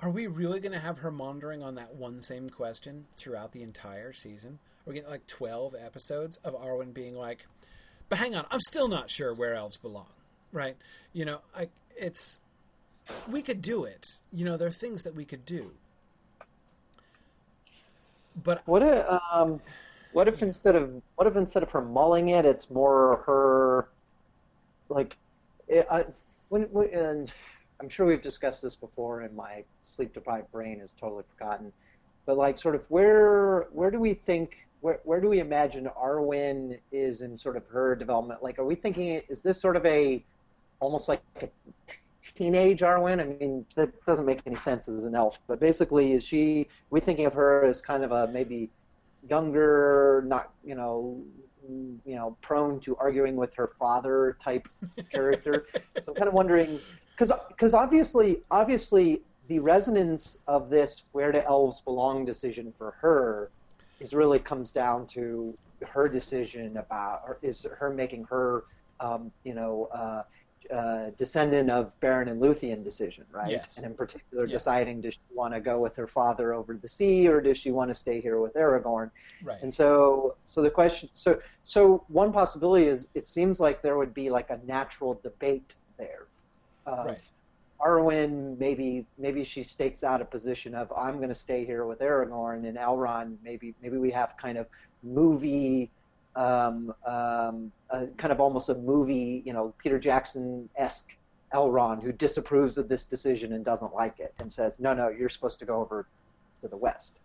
[0.00, 3.62] are we really going to have her pondering on that one same question throughout the
[3.62, 4.58] entire season?
[4.84, 7.46] We're getting like twelve episodes of Arwen being like,
[8.08, 10.08] "But hang on, I'm still not sure where elves belong."
[10.52, 10.76] Right?
[11.12, 12.40] You know, I, it's
[13.30, 14.04] we could do it.
[14.32, 15.70] You know, there are things that we could do.
[18.36, 19.60] But What if, um,
[20.12, 23.88] what if instead of what if instead of her mulling it, it's more her,
[24.88, 25.16] like,
[25.68, 26.06] it, I,
[26.48, 27.32] when, when and
[27.80, 31.72] I'm sure we've discussed this before, and my sleep deprived brain is totally forgotten.
[32.26, 34.66] But like, sort of, where where do we think?
[34.80, 38.42] Where, where do we imagine Arwen is in sort of her development?
[38.42, 40.24] Like, are we thinking is this sort of a
[40.80, 41.48] almost like a
[42.34, 43.20] teenage Arwen?
[43.20, 46.68] I mean, that doesn't make any sense as an elf, but basically, is she?
[46.90, 48.70] We thinking of her as kind of a maybe
[49.28, 51.22] younger, not you know,
[52.04, 54.68] you know, prone to arguing with her father type
[55.12, 55.66] character.
[56.02, 56.78] so I'm kind of wondering,
[57.10, 63.50] because because obviously obviously the resonance of this "where do elves belong" decision for her
[64.00, 68.64] is really comes down to her decision about or is her making her
[69.00, 70.22] um, you know uh,
[70.72, 73.50] uh, descendant of Beren and Luthien decision, right?
[73.50, 73.76] Yes.
[73.76, 74.52] And in particular, Yes.
[74.62, 77.70] deciding does she want to go with her father over the sea or does she
[77.72, 79.10] want to stay here with Aragorn?
[79.42, 79.60] Right.
[79.62, 84.14] And so, so the question, so so one possibility is it seems like there would
[84.14, 86.26] be like a natural debate there.
[86.86, 87.30] Of Right.
[87.80, 92.00] Arwen, maybe maybe she stakes out a position of I'm going to stay here with
[92.00, 94.66] Aragorn, and Elrond maybe maybe we have kind of
[95.02, 95.90] movie,
[96.36, 101.16] um, um, uh, kind of almost a movie, you know, Peter Jackson esque
[101.52, 105.28] Elrond who disapproves of this decision and doesn't like it and says, no, no, you're
[105.28, 106.06] supposed to go over
[106.60, 107.20] to the west.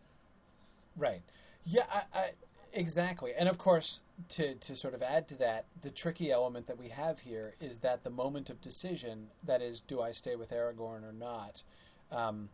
[0.96, 1.22] Right.
[1.66, 2.30] Yeah, I, I,
[2.74, 3.34] exactly.
[3.38, 6.90] And of course, to, to sort of add to that, the tricky element that we
[6.90, 11.04] have here is that the moment of decision, that is, do I stay with Aragorn
[11.04, 11.64] or not,
[12.12, 12.50] um,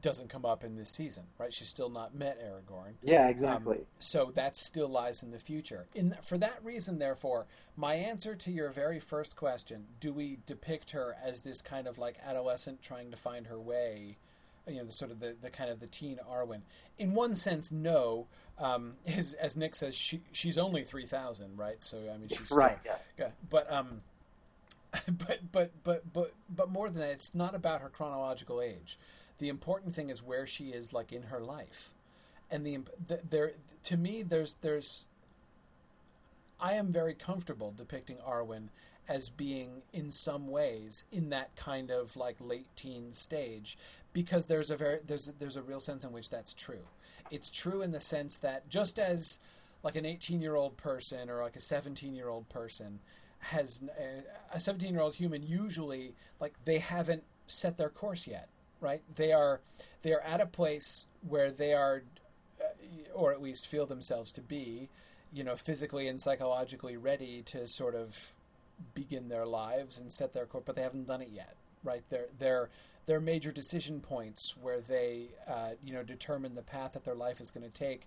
[0.00, 1.52] doesn't come up in this season, right?
[1.52, 2.94] She's still not met Aragorn.
[3.02, 3.86] Yeah, Um, exactly.
[3.98, 5.86] so that still lies in the future.
[5.94, 10.90] In for that reason, therefore, my answer to your very first question: Do we depict
[10.92, 14.16] her as this kind of like adolescent trying to find her way?
[14.66, 16.62] You know, the sort of the, the kind of the teen Arwen.
[16.98, 18.26] In one sense, no.
[18.58, 21.82] Um, as, as Nick says, she she's only three thousand, right?
[21.84, 22.78] So I mean, she's still, right.
[22.84, 22.96] Yeah.
[23.18, 24.00] yeah, but um,
[25.08, 28.98] but but but but but more than that, it's not about her chronological age.
[29.38, 31.92] The important thing is where she is, like in her life,
[32.50, 33.52] and the, the there
[33.84, 35.08] to me there's there's.
[36.60, 38.68] I am very comfortable depicting Arwen
[39.08, 43.76] as being in some ways in that kind of like late teen stage
[44.12, 46.86] because there's a very there's there's a real sense in which that's true.
[47.30, 49.38] It's true in the sense that just as
[49.82, 53.00] like an 18 year old person or like a 17 year old person
[53.40, 54.22] has uh,
[54.54, 58.48] a 17 year old human usually like they haven't set their course yet
[58.84, 59.02] right?
[59.16, 59.60] They are
[60.02, 62.04] they are at a place where they are
[62.60, 62.66] uh,
[63.14, 64.90] or at least feel themselves to be
[65.32, 68.34] you know physically and psychologically ready to sort of
[68.94, 72.02] begin their lives and set their course but they haven't done it yet right?
[72.10, 72.70] They're they're
[73.06, 77.40] they're major decision points where they uh, you know determine the path that their life
[77.40, 78.06] is going to take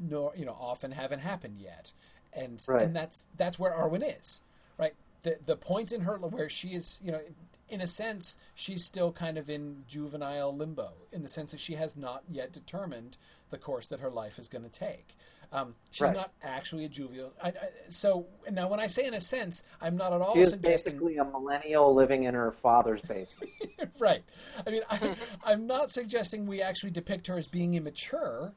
[0.00, 1.92] nor you know often haven't happened yet.
[2.32, 2.82] And Right.
[2.82, 4.40] and that's that's where Arwen is
[4.78, 4.94] right?
[5.22, 7.20] The the point in her where she is you know
[7.68, 11.74] in a sense she's still kind of in juvenile limbo in the sense that she
[11.74, 13.16] has not yet determined
[13.50, 15.16] the course that her life is going to take
[15.52, 16.14] um, she's Right.
[16.14, 17.52] not actually a juvenile I, I,
[17.88, 20.94] so now when I say in a sense I'm not at all She is suggesting
[20.94, 23.52] basically a millennial living in her father's basement.
[24.00, 24.22] right.
[24.66, 25.14] I mean, I,
[25.46, 28.54] I'm not suggesting we actually depict her as being immature.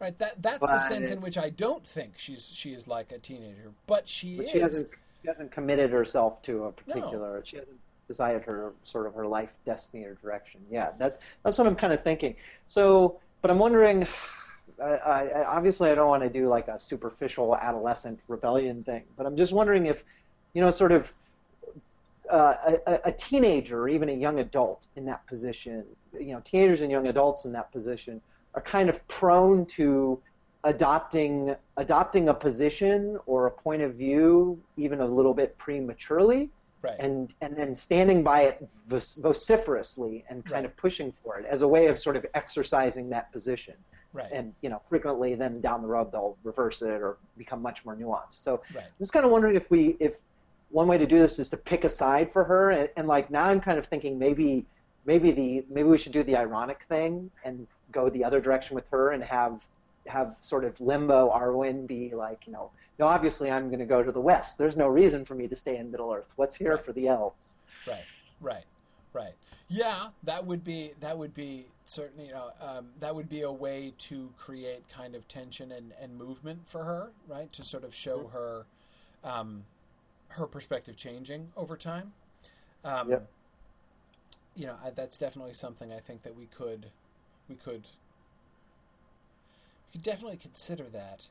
[0.00, 0.16] Right.
[0.18, 3.18] That that's the But- sense in which I don't think she's she is like a
[3.18, 4.50] teenager, but she But is.
[4.50, 4.88] she hasn't
[5.22, 7.42] she hasn't committed herself to a particular.
[7.44, 10.60] She hasn't decided her sort of her life destiny or direction.
[10.70, 12.34] Yeah, that's that's what I'm kind of thinking.
[12.66, 14.06] So, but I'm wondering.
[14.82, 19.26] I, I, obviously, I don't want to do like a superficial adolescent rebellion thing, but
[19.26, 20.04] I'm just wondering if,
[20.52, 21.14] you know, sort of
[22.30, 25.84] uh, a- a teenager or even a young adult in that position,
[26.20, 28.20] you know, teenagers and young adults in that position
[28.54, 30.20] are kind of prone to
[30.64, 36.50] adopting adopting a position or a point of view even a little bit prematurely
[36.82, 36.96] right.
[36.98, 40.64] and and then standing by it vociferously and kind Right.
[40.64, 43.74] of pushing for it as a way of sort of exercising that position
[44.12, 44.30] right.
[44.32, 47.96] and you know frequently then down the road they'll reverse it or become much more
[47.96, 48.84] nuanced so right.
[48.84, 50.20] I'm just kind of wondering if we if
[50.70, 53.30] one way to do this is to pick a side for her and, and like
[53.30, 54.66] now I'm kind of thinking maybe
[55.06, 58.88] maybe the maybe we should do the ironic thing and go the other direction with
[58.90, 59.64] her and have
[60.08, 64.02] have sort of limbo Arwen be like you know no obviously I'm going to go
[64.02, 66.72] to the west there's no reason for me to stay in Middle Earth what's here
[66.74, 66.80] Right.
[66.84, 67.56] for the elves
[67.86, 68.04] Right,
[68.40, 68.64] right,
[69.12, 69.34] right.
[69.68, 73.52] Yeah, that would be that would be certainly you know um, that would be a
[73.52, 77.52] way to create kind of tension and, and movement for her, right?
[77.52, 78.66] To sort of show her
[79.24, 79.64] um,
[80.28, 82.12] her perspective changing over time.
[82.84, 83.28] Um, Yep.
[84.54, 86.86] You know, I, that's definitely something I think that we could
[87.48, 87.86] we could
[89.92, 91.28] could definitely consider that.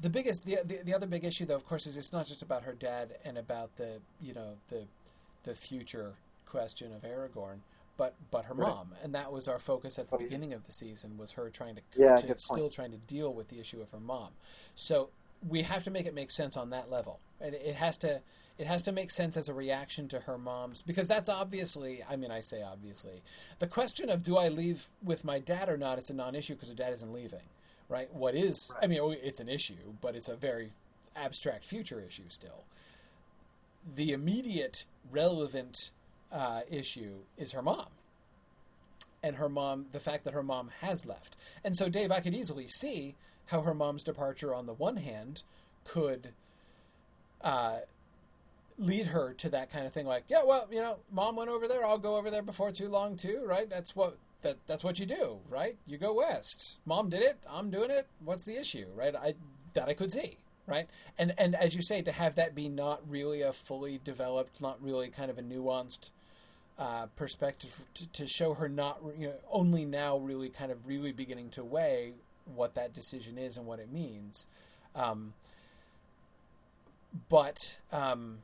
[0.00, 2.42] The biggest, the, the the other big issue, though, of course, is it's not just
[2.42, 4.84] about her dad and about the you know the
[5.44, 6.14] the future
[6.46, 7.58] question of Aragorn,
[7.96, 8.68] but but her Right.
[8.68, 10.24] mom, and that was our focus at the Oh, yeah.
[10.26, 13.48] beginning of the season was her trying to, Yeah, to still trying to deal with
[13.48, 14.30] the issue of her mom.
[14.74, 15.10] So
[15.48, 18.22] we have to make it make sense on that level, and it has to
[18.62, 22.14] it has to make sense as a reaction to her mom's because that's obviously I
[22.14, 23.20] mean I say obviously
[23.58, 26.68] the question of do I leave with my dad or not is a non-issue because
[26.68, 27.42] her dad isn't leaving,
[27.88, 28.08] right?
[28.14, 30.70] What is I mean oh, it's an issue, but it's a very
[31.16, 32.62] abstract future issue still.
[33.96, 35.90] The immediate relevant
[36.30, 37.86] uh, issue is her mom
[39.24, 42.34] and her mom the fact that her mom has left and so dave i could
[42.34, 43.14] easily see
[43.46, 45.42] how her mom's departure on the one hand
[45.84, 46.30] could
[47.42, 47.80] uh,
[48.78, 51.68] lead her to that kind of thing like yeah well you know mom went over
[51.68, 53.68] there i'll go over there before too long too right?
[53.68, 55.76] That's what that that's what you do right?
[55.86, 56.80] You go west.
[56.84, 59.14] Mom did it i'm doing it what's the issue right?
[59.14, 59.34] I
[59.74, 60.88] that i could see right?
[61.18, 64.82] And and as you say to have that be not really a fully developed not
[64.82, 66.10] really kind of a nuanced
[66.78, 71.12] uh, perspective to, to show her not you know, only now really kind of really
[71.12, 72.14] beginning to weigh
[72.54, 74.46] what that decision is and what it means.
[74.94, 75.34] Um,
[77.28, 77.56] but
[77.92, 78.38] um,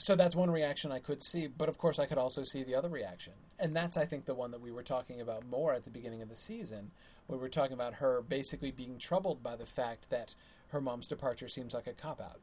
[0.00, 1.46] so that's one reaction I could see.
[1.46, 4.34] But of course, I could also see the other reaction, and that's I think the
[4.34, 6.90] one that we were talking about more at the beginning of the season,
[7.26, 10.34] where we we're talking about her basically being troubled by the fact that
[10.68, 12.40] her mom's departure seems like a cop out.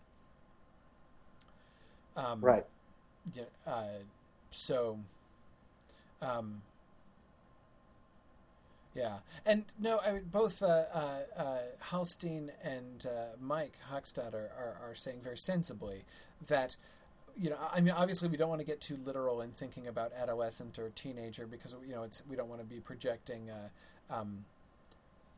[2.15, 2.65] Um, Right.
[3.33, 3.87] yeah, uh,
[4.51, 4.99] so,
[6.21, 6.61] um,
[8.93, 11.57] yeah, and no, I mean both uh, uh, uh,
[11.89, 16.03] Halstein and uh, Mike Hochstadt are, are, are saying very sensibly
[16.47, 16.75] that
[17.39, 20.11] you know, I mean, obviously, we don't want to get too literal in thinking about
[20.13, 23.69] adolescent or teenager because you know it's we don't want to be projecting, uh,
[24.13, 24.45] um,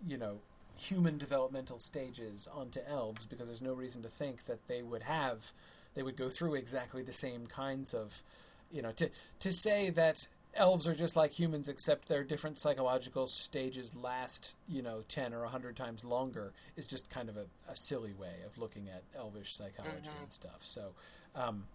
[0.07, 0.39] you know,
[0.77, 5.51] human developmental stages onto elves because there's no reason to think that they would have,
[5.93, 8.23] they would go through exactly the same kinds of,
[8.71, 9.09] you know, to
[9.41, 14.81] to say that elves are just like humans except their different psychological stages last you
[14.81, 18.57] know 10 or 100 times longer is just kind of a, a silly way of
[18.57, 20.23] looking at elvish psychology Mhm.
[20.23, 20.93] and stuff so
[21.35, 21.65] um,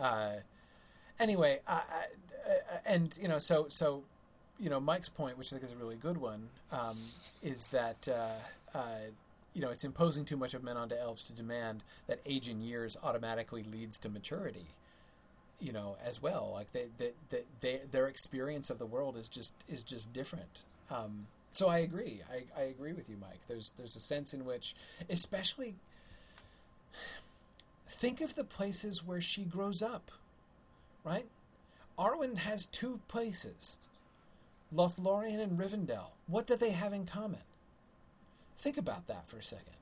[0.00, 0.32] uh,
[1.18, 2.06] anyway, I-
[2.86, 4.02] and you know, so so
[4.58, 6.96] you know, Mike's point, which I think is a really good one, um,
[7.42, 8.96] is that uh, uh,
[9.54, 12.60] you know it's imposing too much of men onto elves to demand that age in
[12.60, 14.66] years automatically leads to maturity.
[15.60, 19.28] You know, as well, like they, they, they, they their experience of the world is
[19.28, 20.62] just is just different.
[20.90, 22.20] Um, so I agree.
[22.32, 23.40] I, I agree with you, Mike.
[23.48, 24.76] There's there's a sense in which,
[25.10, 25.74] especially
[27.88, 30.10] think of the places where she grows up,
[31.04, 31.26] right?
[31.98, 33.88] Arwen has two places,
[34.74, 36.12] Lothlorien and Rivendell.
[36.26, 37.40] What do they have in common?
[38.58, 39.74] Think about that for a second.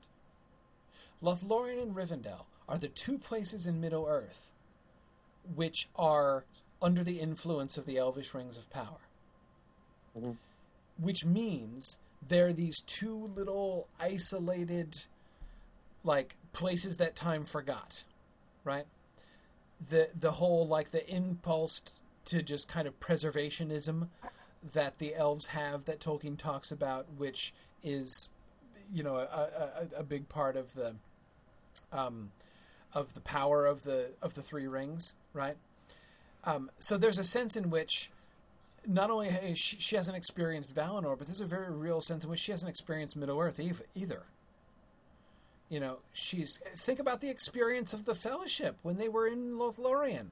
[1.21, 4.51] Lothlorien and Rivendell are the two places in Middle Earth
[5.55, 6.45] which are
[6.81, 8.99] under the influence of the Elvish Rings of Power.
[10.15, 10.37] Mhm.
[10.97, 15.05] Which means they're these two little isolated
[16.03, 18.03] like places that time forgot,
[18.63, 18.85] right?
[19.89, 21.83] The the whole like the impulse
[22.25, 24.07] to just kind of preservationism
[24.73, 27.53] that the elves have that Tolkien talks about, which
[27.83, 28.29] is
[28.91, 30.95] you know a, a, a big part of the
[31.93, 32.31] um,
[32.91, 35.57] of the power of the of the three rings, right?
[36.43, 38.09] Um, so there's a sense in which
[38.87, 42.39] not only she, she hasn't experienced Valinor, but there's a very real sense in which
[42.39, 43.59] she hasn't experienced Middle Earth
[43.93, 44.23] either.
[45.69, 50.27] You know, she's think about the experience of the Fellowship when they were in Lothlorien,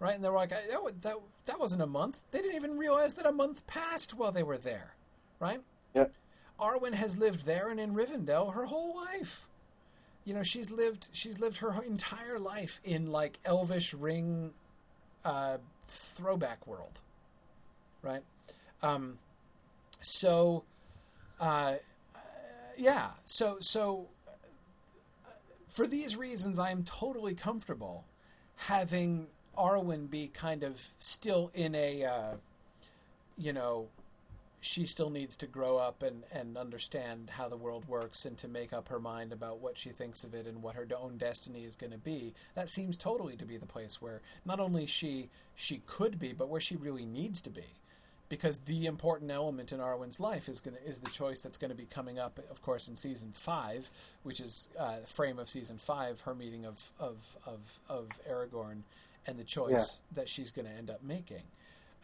[0.00, 0.14] right?
[0.14, 2.22] And they were like, that, that that wasn't a month.
[2.30, 4.94] They didn't even realize that a month passed while they were there,
[5.38, 5.60] right?
[5.94, 6.06] Yeah.
[6.58, 9.48] Arwen has lived there and in Rivendell her whole life.
[10.24, 14.54] You know, she's lived she's lived her entire life in like Elvish ring
[15.24, 17.00] uh, throwback world,
[18.02, 18.22] right?
[18.82, 19.18] Um,
[20.00, 20.64] so,
[21.40, 21.74] uh,
[22.76, 24.08] yeah, so so
[25.74, 28.04] for these reasons, I am totally comfortable
[28.54, 29.26] having
[29.58, 32.34] Arwen be kind of still in a, uh,
[33.36, 33.88] you know,
[34.60, 38.46] she still needs to grow up and, and understand how the world works and to
[38.46, 41.64] make up her mind about what she thinks of it and what her own destiny
[41.64, 42.34] is going to be.
[42.54, 46.48] That seems totally to be the place where not only she she could be, but
[46.48, 47.66] where she really needs to be.
[48.28, 51.70] Because the important element in Arwen's life is going to, is the choice that's going
[51.70, 53.90] to be coming up, of course, in season five,
[54.22, 58.82] which is uh, frame of season five, her meeting of of of, of Aragorn,
[59.26, 61.42] and the choice that she's going to end up making.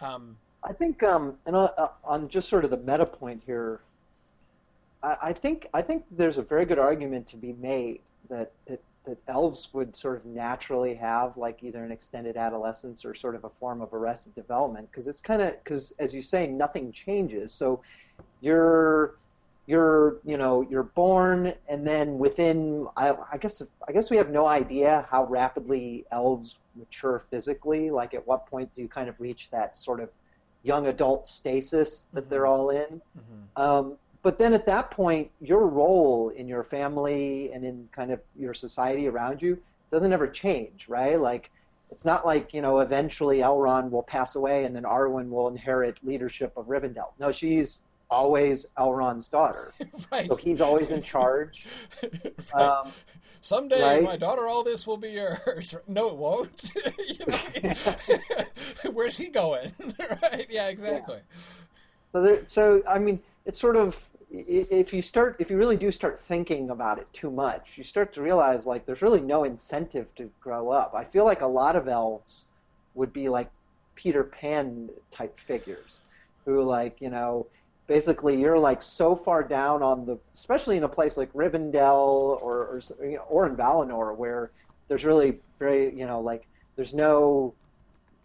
[0.01, 3.81] Um, I think, um, and uh, uh, on just sort of the meta point here,
[5.03, 8.81] I, I think I think there's a very good argument to be made that that
[9.05, 13.45] that elves would sort of naturally have like either an extended adolescence or sort of
[13.45, 17.53] a form of arrested development because it's kind of because as you say nothing changes.
[17.53, 17.83] So
[18.41, 19.17] you're
[19.67, 24.31] you're you know you're born and then within I, I guess I guess we have
[24.31, 27.91] no idea how rapidly elves mature physically.
[27.91, 30.11] Like at what point do you kind of reach that sort of
[30.63, 33.01] young adult stasis that they're all in?
[33.17, 33.63] Mm-hmm.
[33.63, 38.21] um, but then at that point, your role in your family and in kind of
[38.37, 39.59] your society around you
[39.91, 41.19] doesn't ever change, right?
[41.19, 41.51] Like,
[41.91, 46.05] it's not like, you know, eventually Elrond will pass away and then Arwen will inherit
[46.05, 47.13] leadership of Rivendell.
[47.19, 49.73] No, she's always Elrond's daughter.
[50.13, 50.29] right.
[50.29, 51.67] So he's always in charge.
[52.55, 52.63] Right.
[52.63, 52.93] Um,
[53.43, 54.03] Someday, right?
[54.03, 55.75] my daughter, all this will be yours.
[55.89, 56.73] No, it won't.
[56.99, 58.93] You know?
[58.93, 59.73] Where's he going?
[60.23, 60.47] right?
[60.51, 61.21] Yeah, exactly.
[62.13, 65.91] So, there, so I mean, it's sort of if you start, if you really do
[65.91, 70.15] start thinking about it too much, you start to realize like there's really no incentive
[70.15, 70.95] to grow up.
[70.95, 72.47] I feel like a lot of elves
[72.95, 73.51] would be like
[73.97, 76.05] Peter Pan type figures,
[76.45, 77.47] who like you know,
[77.89, 82.67] basically you're like so far down on the, especially in a place like Rivendell or
[82.69, 84.53] or, you know, or in Valinor where
[84.87, 87.53] there's really very you know like there's no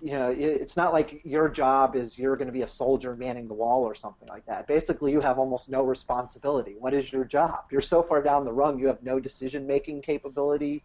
[0.05, 3.47] you know, it's not like your job is you're going to be a soldier manning
[3.47, 4.67] the wall or something like that.
[4.67, 6.75] Basically, you have almost no responsibility.
[6.77, 7.65] What is your job?
[7.71, 10.83] You're so far down the rung, you have no decision making capability.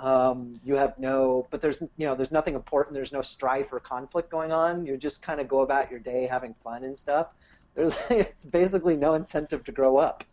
[0.00, 2.92] Um, you have no, but there's you know, there's nothing important.
[2.92, 4.84] There's no strife or conflict going on.
[4.84, 7.28] You just kind of go about your day having fun and stuff.
[7.74, 10.24] There's it's basically no incentive to grow up.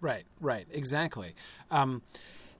[0.00, 1.34] Right, right, exactly.
[1.70, 2.00] Um,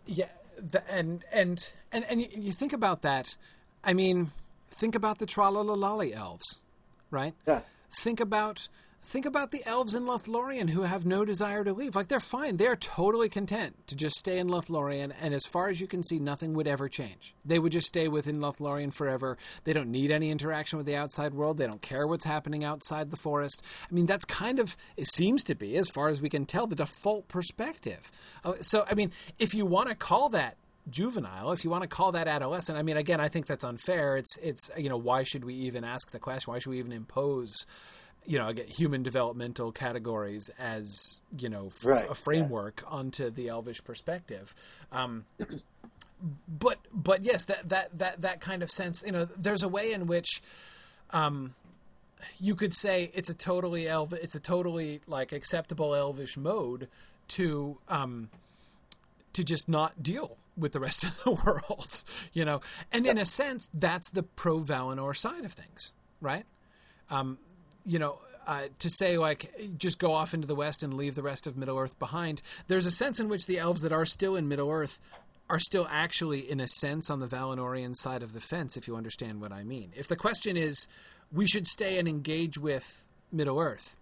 [0.04, 0.28] yeah,
[0.58, 3.38] the, and and and and you, you think about that.
[3.84, 4.30] I mean,
[4.70, 6.60] think about the Tralalalali elves,
[7.10, 7.34] right?
[7.46, 7.60] Yeah.
[8.02, 8.68] Think about
[9.06, 11.94] think about the elves in Lothlorien who have no desire to leave.
[11.94, 12.56] Like they're fine.
[12.56, 16.18] They're totally content to just stay in Lothlorien, and as far as you can see,
[16.18, 17.34] nothing would ever change.
[17.44, 19.36] They would just stay within Lothlorien forever.
[19.64, 21.58] They don't need any interaction with the outside world.
[21.58, 23.62] They don't care what's happening outside the forest.
[23.88, 26.66] I mean, that's kind of it seems to be, as far as we can tell,
[26.66, 28.10] the default perspective.
[28.44, 30.56] Uh, So, I mean, if you want to call that
[30.90, 34.16] juvenile if you want to call that adolescent i mean again i think that's unfair.
[34.16, 36.52] It's it's you know why should we even ask the question?
[36.52, 37.66] Why should we even impose
[38.26, 43.48] you know again, human developmental categories as you know f- Right, a framework onto the
[43.48, 44.54] elvish perspective?
[44.92, 45.24] Um,
[46.48, 49.92] but but yes that that that that kind of sense you know there's a way
[49.92, 50.42] in which
[51.10, 51.54] um,
[52.40, 56.88] you could say it's a totally elvish, it's a totally like acceptable elvish mode
[57.28, 58.30] to um,
[59.34, 62.60] to just not deal with the rest of the world, you know.
[62.92, 66.44] And in a sense, that's the pro Valinor side of things, right?
[67.10, 67.38] Um,
[67.84, 71.22] you know, uh, to say like just go off into the west and leave the
[71.22, 72.42] rest of Middle Earth behind.
[72.68, 75.00] There's a sense in which the elves that are still in Middle Earth
[75.50, 78.76] are still actually, in a sense, on the Valinorian side of the fence.
[78.76, 79.92] If you understand what I mean.
[79.94, 80.88] If the question is,
[81.32, 83.96] we should stay and engage with Middle Earth.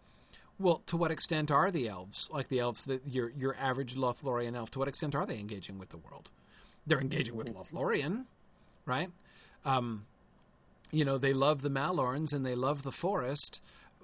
[0.59, 4.55] Well, to what extent are the elves, like the elves that your your average Lothlorien
[4.55, 6.31] elf, to what extent are they engaging with the world?
[6.87, 8.27] They're engaging with Lothlorien,
[8.87, 9.11] right?
[9.65, 10.07] Um,
[10.91, 13.63] you know, they love the mallorns and they love the forest,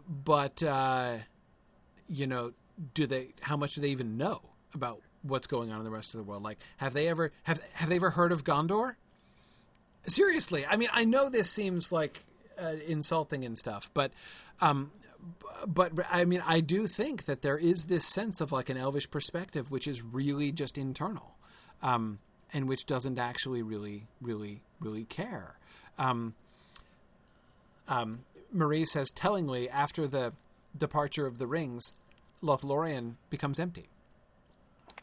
[0.08, 1.18] but uh,
[2.08, 2.52] you know,
[2.94, 3.28] do they?
[3.42, 4.40] How much do they even know
[4.74, 6.42] about what's going on in the rest of the world?
[6.42, 8.94] Like, have they ever have have they ever heard of Gondor?
[10.06, 12.24] Seriously, I mean, I know this seems like
[12.60, 14.12] uh, insulting and stuff, but
[14.60, 14.90] um,
[15.66, 19.10] but I mean, I do think that there is this sense of like an elvish
[19.10, 21.34] perspective, which is really just internal,
[21.82, 22.18] um,
[22.52, 25.56] and which doesn't actually really, really, really care.
[25.98, 26.34] Um,
[27.88, 28.20] um,
[28.52, 30.32] Marie says tellingly, after the
[30.76, 31.92] departure of the rings,
[32.42, 33.88] Lothlorien becomes empty.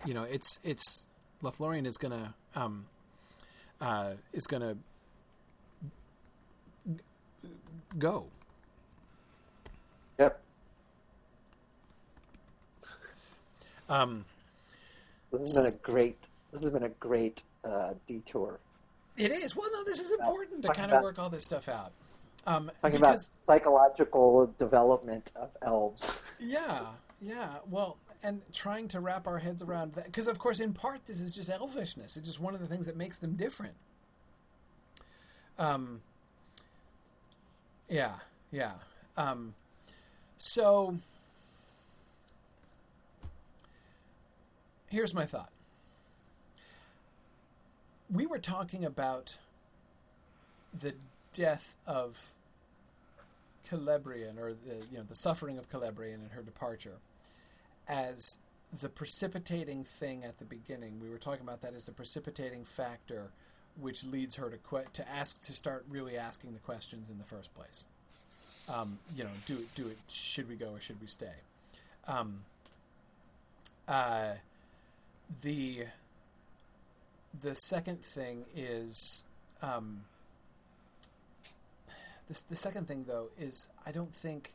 [0.06, 1.06] You know, it's it's
[1.44, 2.86] Lothlorien is gonna um,
[3.82, 4.78] uh, is gonna
[7.98, 8.28] go.
[10.20, 10.42] Yep.
[13.90, 14.26] Um,
[15.32, 16.18] This has been a great.
[16.52, 18.60] This has been a great uh, detour.
[19.18, 19.56] It is.
[19.56, 21.92] Well, no, this is important to kind of about- work all this stuff out.
[22.48, 26.08] Um, Talking about psychological development of elves.
[26.40, 26.86] yeah,
[27.20, 27.56] yeah.
[27.70, 31.20] Well, and trying to wrap our heads around that, because of course, in part, this
[31.22, 32.18] is just elvishness.
[32.18, 33.74] It's just one of the things that makes them different.
[35.58, 36.02] Um.
[37.90, 38.14] Yeah,
[38.52, 38.74] yeah.
[39.18, 39.54] Um,
[40.38, 40.98] so
[44.90, 45.52] here's my thought.
[48.12, 49.38] We were talking about
[50.74, 50.96] the
[51.34, 52.34] death of
[53.70, 56.98] Celebrian, or the you know the suffering of Celebrian and her departure,
[57.88, 58.38] as
[58.82, 61.00] the precipitating thing at the beginning.
[61.02, 63.32] We were talking about that as the precipitating factor,
[63.80, 67.26] which leads her to que- to ask to start really asking the questions in the
[67.26, 67.86] first place.
[68.74, 69.98] Um, you know, do it, do it.
[70.08, 71.34] Should we go or should we stay?
[72.08, 72.40] Um,
[73.88, 74.34] uh,
[75.42, 75.86] the
[77.42, 79.24] the second thing is
[79.62, 80.04] um,
[82.28, 84.54] the, the second thing though is I don't think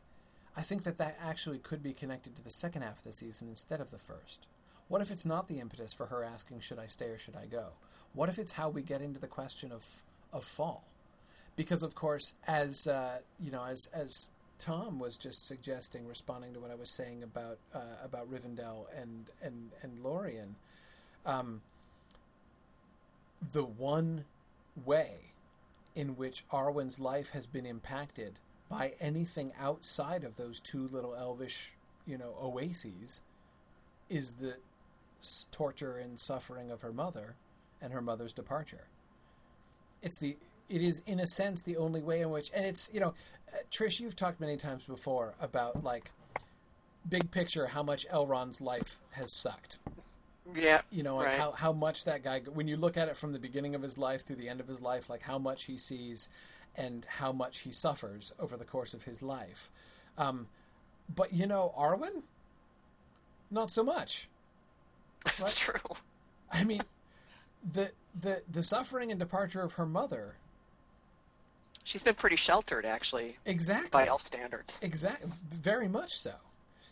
[0.57, 3.47] I think that that actually could be connected to the second half of the season
[3.47, 4.47] instead of the first.
[4.89, 7.45] What if it's not the impetus for her asking should I stay or should I
[7.45, 7.69] go?
[8.13, 9.85] What if it's how we get into the question of
[10.33, 10.83] of fall?
[11.55, 16.59] Because of course, as uh, you know, as as Tom was just suggesting, responding to
[16.59, 20.55] what I was saying about uh, about Rivendell and and and Lorien,
[21.25, 21.61] um,
[23.53, 24.25] the one
[24.85, 25.33] way
[25.95, 28.39] in which Arwen's life has been impacted
[28.69, 31.73] by anything outside of those two little elvish,
[32.07, 33.21] you know, oases
[34.09, 34.55] is the
[35.51, 37.35] torture and suffering of her mother
[37.81, 38.87] and her mother's departure.
[40.01, 40.37] It's the
[40.71, 43.13] it is in a sense the only way in which and it's you know
[43.53, 46.11] uh, Trish you've talked many times before about like
[47.07, 49.79] big picture how much Elrond's life has sucked
[50.55, 50.81] Yeah.
[50.91, 51.37] you know, right.
[51.37, 53.97] how, how much that guy, when you look at it from the beginning of his
[53.97, 56.29] life through the end of his life, like how much he sees
[56.75, 59.69] and how much he suffers over the course of his life.
[60.17, 60.47] Um,
[61.13, 62.23] but, you know, Arwen,
[63.49, 64.27] not so much.
[65.39, 65.95] That's true.
[66.51, 66.81] I mean,
[67.73, 70.35] the, the, the suffering and departure of her mother,
[71.83, 73.89] She's been pretty sheltered, actually, exactly.
[73.91, 74.77] by elf standards.
[74.81, 76.33] Exactly, very much so.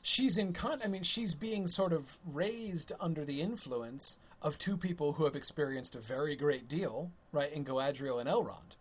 [0.02, 0.80] She's in con.
[0.84, 5.36] I mean, she's being sort of raised under the influence of two people who have
[5.36, 8.76] experienced a very great deal, right, in Galadriel and Elrond.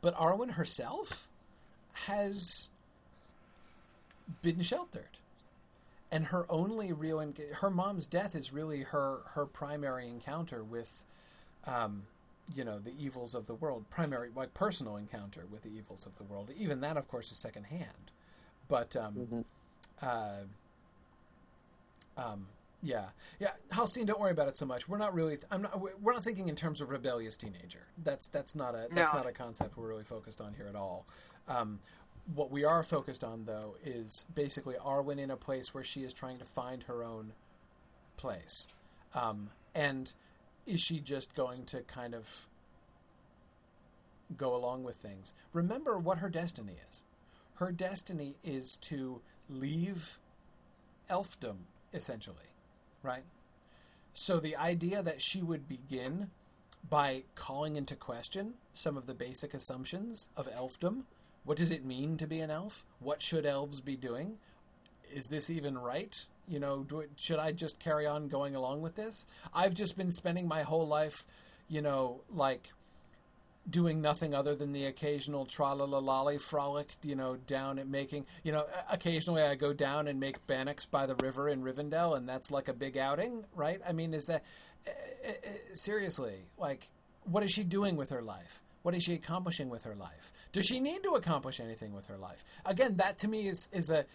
[0.00, 1.28] But Arwen herself
[2.06, 2.68] has
[4.42, 5.18] been sheltered,
[6.12, 11.02] and her only real enga- her mom's death is really her her primary encounter with,
[11.66, 12.06] um,
[12.54, 13.84] you know, the evils of the world.
[13.90, 16.50] Primary, like personal encounter with the evils of the world.
[16.56, 18.10] Even that, of course, is secondhand.
[18.68, 19.44] But um, Mhm.
[20.02, 20.42] uh,
[22.16, 22.46] um,
[22.82, 23.06] yeah,
[23.40, 24.88] yeah, Halstein, don't worry about it so much.
[24.88, 25.38] We're not really.
[25.50, 26.00] I'm not.
[26.00, 27.86] We're not thinking in terms of rebellious teenager.
[28.04, 29.18] That's that's not a that's No.
[29.18, 31.06] not a concept we're really focused on here at all.
[31.48, 31.80] Um,
[32.34, 36.12] what we are focused on, though, is basically Arwen in a place where she is
[36.12, 37.32] trying to find her own
[38.16, 38.68] place,
[39.14, 40.12] um, and
[40.68, 42.48] is she just going to kind of
[44.36, 45.32] go along with things?
[45.52, 47.04] Remember what her destiny is.
[47.54, 50.18] Her destiny is to leave
[51.10, 51.56] elfdom,
[51.92, 52.52] essentially,
[53.02, 53.24] right?
[54.12, 56.30] So the idea that she would begin
[56.88, 61.02] by calling into question some of the basic assumptions of elfdom.
[61.44, 62.84] What does it mean to be an elf?
[63.00, 64.38] What should elves be doing?
[65.10, 66.26] Is this even right?
[66.48, 69.26] You know, do should I just carry on going along with this?
[69.54, 71.24] I've just been spending my whole life,
[71.68, 72.72] you know, like
[73.68, 78.64] doing nothing other than the occasional tra-la-la-lolly frolic, you know, down and making, you know,
[78.90, 82.68] occasionally I go down and make bannocks by the river in Rivendell, and that's like
[82.68, 83.80] a big outing, right?
[83.86, 84.42] I mean, is that
[84.86, 84.90] uh,
[85.28, 85.32] uh,
[85.74, 86.88] seriously like
[87.24, 88.62] what is she doing with her life?
[88.82, 90.32] What is she accomplishing with her life?
[90.52, 92.44] Does she need to accomplish anything with her life?
[92.64, 94.06] Again, that to me is is a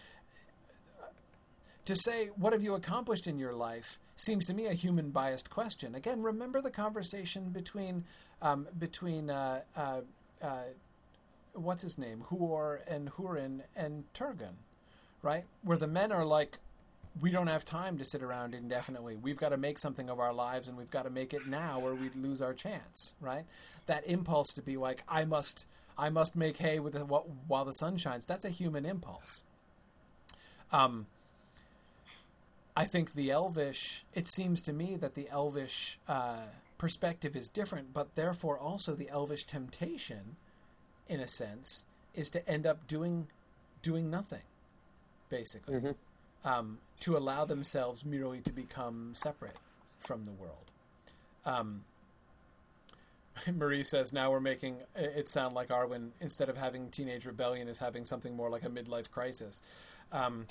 [1.84, 5.50] to say what have you accomplished in your life seems to me a human biased
[5.50, 5.94] question.
[5.94, 8.04] Again, remember the conversation between
[8.42, 10.00] um, between uh, uh,
[10.42, 10.62] uh,
[11.54, 14.56] what's his name, Huor and Hurin and Turgon,
[15.22, 15.44] right?
[15.62, 16.58] Where the men are like,
[17.20, 19.16] we don't have time to sit around indefinitely.
[19.16, 21.80] We've got to make something of our lives, and we've got to make it now,
[21.80, 23.44] or we'd lose our chance, right?
[23.86, 25.66] That impulse to be like, I must,
[25.96, 28.26] I must make hay with the, while the sun shines.
[28.26, 29.44] That's a human impulse.
[30.72, 31.06] Um,
[32.76, 34.04] I think the elvish.
[34.14, 36.46] It seems to me that the elvish uh,
[36.78, 40.36] perspective is different, but therefore also the elvish temptation,
[41.08, 43.28] in a sense, is to end up doing
[43.82, 44.42] doing nothing,
[45.28, 45.94] basically, Mhm.
[46.42, 49.56] um, to allow themselves merely to become separate
[49.98, 50.70] from the world.
[51.44, 51.84] Um,
[53.52, 57.78] Marie says now we're making it sound like Arwen instead of having teenage rebellion is
[57.78, 59.60] having something more like a midlife crisis.
[60.14, 60.46] Um,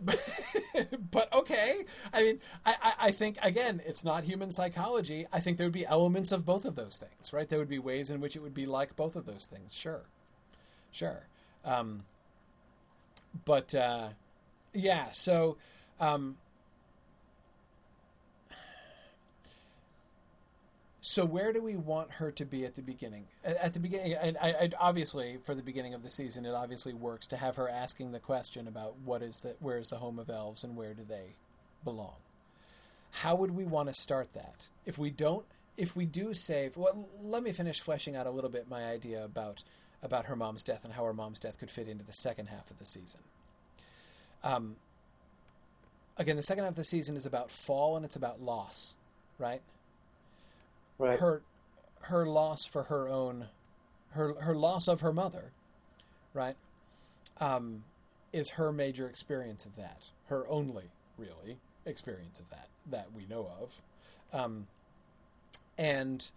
[1.10, 1.84] but okay,
[2.14, 5.26] I mean, I, I, think again, it's not human psychology.
[5.30, 7.46] I think there would be elements of both of those things, right?
[7.46, 9.74] There would be ways in which it would be like both of those things.
[9.74, 10.06] Sure,
[10.90, 11.26] sure.
[11.64, 12.04] Um,
[13.44, 14.08] but uh,
[14.72, 15.58] yeah, so.
[16.00, 16.36] Um,
[21.04, 23.26] So where do we want her to be at the beginning?
[23.44, 26.94] At the beginning, and I, I, obviously for the beginning of the season, it obviously
[26.94, 30.20] works to have her asking the question about what is the where is the home
[30.20, 31.34] of elves and where do they
[31.82, 32.14] belong.
[33.10, 34.68] How would we want to start that?
[34.86, 35.44] If we don't,
[35.76, 39.24] if we do save, well, let me finish fleshing out a little bit my idea
[39.24, 39.64] about
[40.04, 42.70] about her mom's death and how her mom's death could fit into the second half
[42.70, 43.22] of the season.
[44.44, 44.76] Um,
[46.16, 48.94] again, the second half of the season is about fall and it's about loss,
[49.36, 49.62] right?
[50.98, 51.18] Right.
[51.18, 51.42] Her
[52.02, 53.46] her loss for her own
[54.10, 55.52] her her loss of her mother,
[56.34, 56.56] right?
[57.40, 57.84] Um,
[58.32, 60.10] is her major experience of that.
[60.26, 63.80] Her only really experience of that that we know of.
[64.32, 64.66] Um,
[65.78, 66.30] and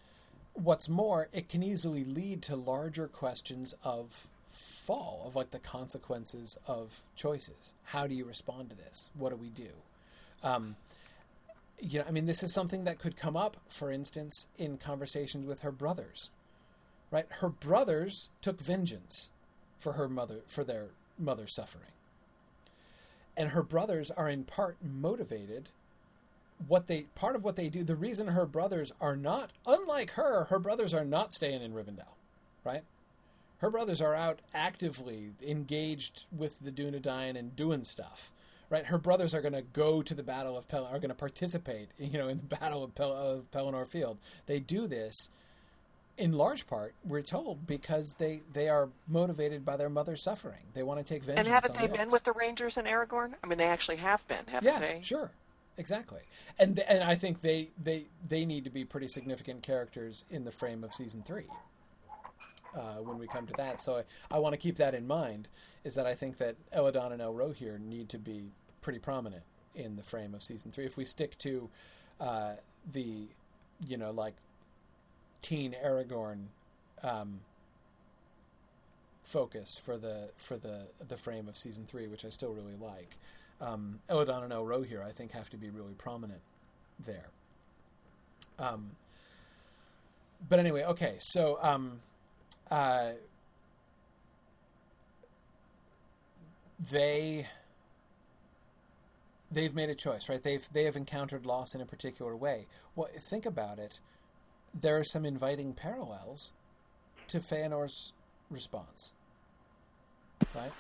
[0.53, 6.57] what's more, it can easily lead to larger questions of fall, of like the consequences
[6.67, 7.73] of choices.
[7.85, 9.09] How do you respond to this?
[9.17, 9.69] What do we do?
[10.43, 10.75] Um,
[11.79, 15.45] you know, I mean, this is something that could come up, for instance, in conversations
[15.45, 16.31] with her brothers.
[17.11, 19.29] Right, her brothers took vengeance
[19.79, 21.91] for her mother for their mother's suffering,
[23.37, 25.69] and her brothers are in part motivated.
[26.67, 30.45] What they part of what they do the reason her brothers are not unlike her
[30.45, 32.15] her brothers are not staying in rivendell
[32.65, 32.83] right?
[33.59, 38.33] Her brothers are out actively engaged with the dunedain and doing stuff
[38.69, 41.15] right her brothers are going to go to the battle of Pel- are going to
[41.15, 45.29] participate you know in the battle of, Pel- of pelennor field they do this
[46.17, 50.83] in large part we're told because they they are motivated by their mother's suffering they
[50.83, 53.33] want to take vengeance And haven't they the been with the Rangers in Aragorn?
[53.43, 55.01] I mean, they actually have been, haven't yeah, they?
[55.01, 55.31] sure,
[55.77, 56.21] exactly.
[56.59, 60.51] And and I think they they they need to be pretty significant characters in the
[60.51, 61.47] frame of season three.
[62.75, 65.47] Uh, when we come to that, so I, I want to keep that in mind.
[65.85, 68.51] Is that I think that Elladan and Elrohir need to be
[68.81, 70.85] pretty prominent in the frame of season three.
[70.85, 71.69] If we stick to
[72.19, 72.55] uh,
[72.91, 73.27] the,
[73.87, 74.33] you know, like
[75.41, 76.47] teen Aragorn
[77.03, 77.39] um,
[79.23, 83.15] focus for the for the the frame of season three, which I still really like.
[83.61, 86.41] Um, Elladan and Elrohir, I think, have to be really prominent
[87.05, 87.29] there.
[88.59, 88.91] Um,
[90.49, 91.99] but anyway, okay, so um,
[92.71, 93.11] uh,
[96.91, 97.47] they
[99.51, 100.41] they've made a choice, right?
[100.41, 102.67] They've they have encountered loss in a particular way.
[102.95, 103.99] Well, think about it.
[104.73, 106.51] There are some inviting parallels
[107.27, 108.13] to Feanor's
[108.49, 109.13] response,
[110.53, 110.71] right?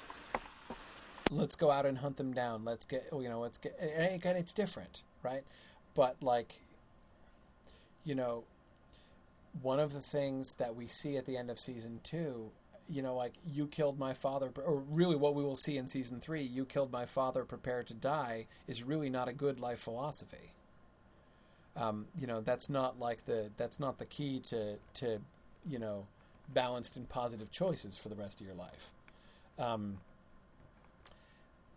[1.31, 2.65] Let's go out and hunt them down.
[2.65, 3.39] Let's get you know.
[3.39, 4.35] Let's get and again.
[4.35, 5.43] It's different, right?
[5.95, 6.61] But like,
[8.03, 8.43] you know,
[9.61, 12.51] one of the things that we see at the end of season two,
[12.87, 16.19] you know, like you killed my father, or really what we will see in season
[16.19, 20.53] three, you killed my father, prepare to die, is really not a good life philosophy.
[21.75, 25.19] Um, you know, that's not like the that's not the key to to
[25.67, 26.07] you know
[26.53, 28.91] balanced and positive choices for the rest of your life.
[29.57, 29.97] Um,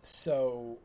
[0.03, 0.77] so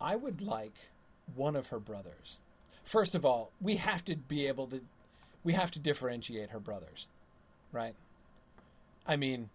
[0.00, 0.90] I would like
[1.34, 2.38] one of her brothers.
[2.84, 4.80] First of all, we have to be able to
[5.44, 7.06] we have to differentiate her brothers,
[7.72, 7.94] right?
[9.06, 9.50] I mean,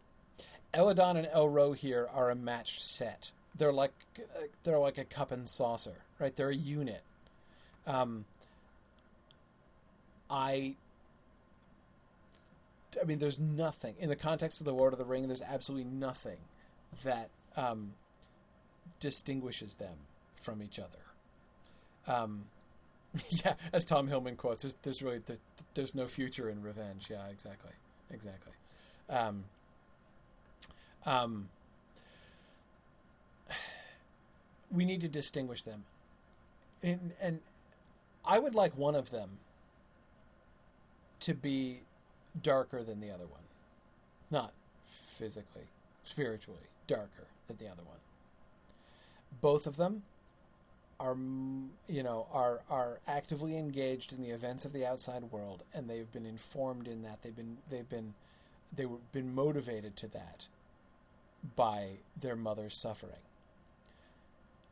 [0.73, 3.31] Elladan and Elrohir are a matched set.
[3.55, 3.91] They're like
[4.63, 6.35] they're like a cup and saucer, right?
[6.35, 7.03] They're a unit.
[7.85, 8.25] Um,
[10.29, 10.75] I
[13.01, 15.27] I mean, there's nothing in the context of the Lord of the Ring.
[15.27, 16.37] There's absolutely nothing
[17.03, 17.93] that um,
[18.99, 19.95] distinguishes them
[20.43, 20.99] from each other.
[22.07, 22.45] Um,
[23.29, 25.37] yeah, as Tom Hillman quotes, there's, there's really the,
[25.73, 27.07] there's no future in revenge.
[27.09, 27.71] Yeah, exactly,
[28.11, 28.53] exactly.
[29.09, 29.45] Um,
[31.05, 31.49] um,
[34.71, 35.85] we need to distinguish them,
[36.81, 37.39] and, and
[38.25, 39.39] I would like one of them
[41.21, 41.81] to be
[42.41, 43.43] darker than the other one.
[44.31, 44.53] Not
[44.89, 45.67] physically,
[46.03, 47.99] spiritually, darker than the other one.
[49.41, 50.03] Both of them
[50.99, 51.15] are,
[51.87, 56.11] you know, are are actively engaged in the events of the outside world, and they've
[56.11, 57.21] been informed in that.
[57.21, 58.13] They've been they've been
[58.75, 60.47] they were been motivated to that
[61.55, 63.21] by their mother's suffering.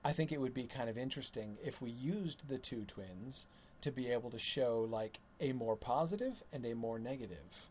[0.03, 3.45] I think it would be kind of interesting if we used the two twins
[3.81, 7.69] to be able to show like a more positive and a more negative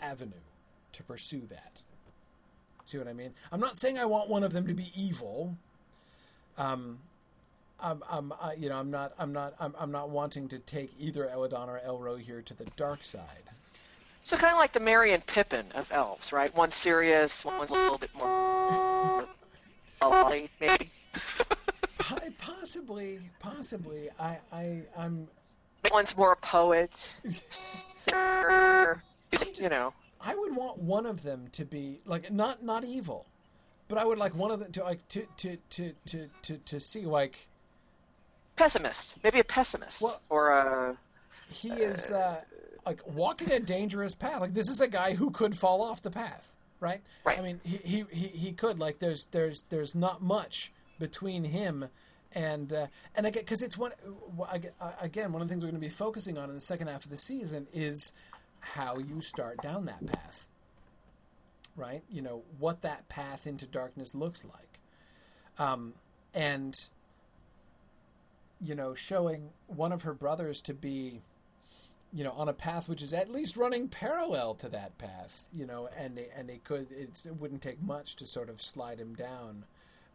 [0.00, 0.32] avenue
[0.92, 1.82] to pursue that.
[2.86, 3.34] See what I mean?
[3.50, 5.56] I'm not saying I want one of them to be evil.
[6.56, 6.98] Um,
[7.80, 10.92] I'm, I'm, I, you know, I'm not, I'm not, I'm, I'm not wanting to take
[10.98, 13.42] either Elladan or Elrohir to the dark side.
[14.22, 16.54] So kind of like the Merry and Pippin of elves, right?
[16.56, 19.26] One's serious, one's a little bit more
[20.00, 20.90] light, maybe.
[22.38, 24.08] possibly, possibly.
[24.18, 25.28] I, I, I'm.
[25.92, 27.20] One's more a poet.
[28.12, 29.02] or,
[29.54, 29.92] you know.
[30.20, 33.26] I would want one of them to be like not not evil,
[33.88, 36.80] but I would like one of them to like to to to to to, to
[36.80, 37.48] see like
[38.56, 40.96] pessimist, maybe a pessimist Well- or a
[41.50, 42.40] he is uh,
[42.86, 44.40] like walking a dangerous path.
[44.40, 47.00] Like this is a guy who could fall off the path, right?
[47.24, 47.38] Right.
[47.38, 51.86] I mean, he he, he, he could like there's there's there's not much between him
[52.32, 53.92] and uh, and again because it's one
[55.00, 57.04] again one of the things we're going to be focusing on in the second half
[57.04, 58.12] of the season is
[58.60, 60.46] how you start down that path,
[61.76, 62.02] right?
[62.10, 64.80] You know what that path into darkness looks like,
[65.58, 65.92] um,
[66.32, 66.74] and
[68.60, 71.20] you know showing one of her brothers to be
[72.14, 75.66] you know, on a path which is at least running parallel to that path, you
[75.66, 79.14] know, and and it could it's, it wouldn't take much to sort of slide him
[79.14, 79.64] down,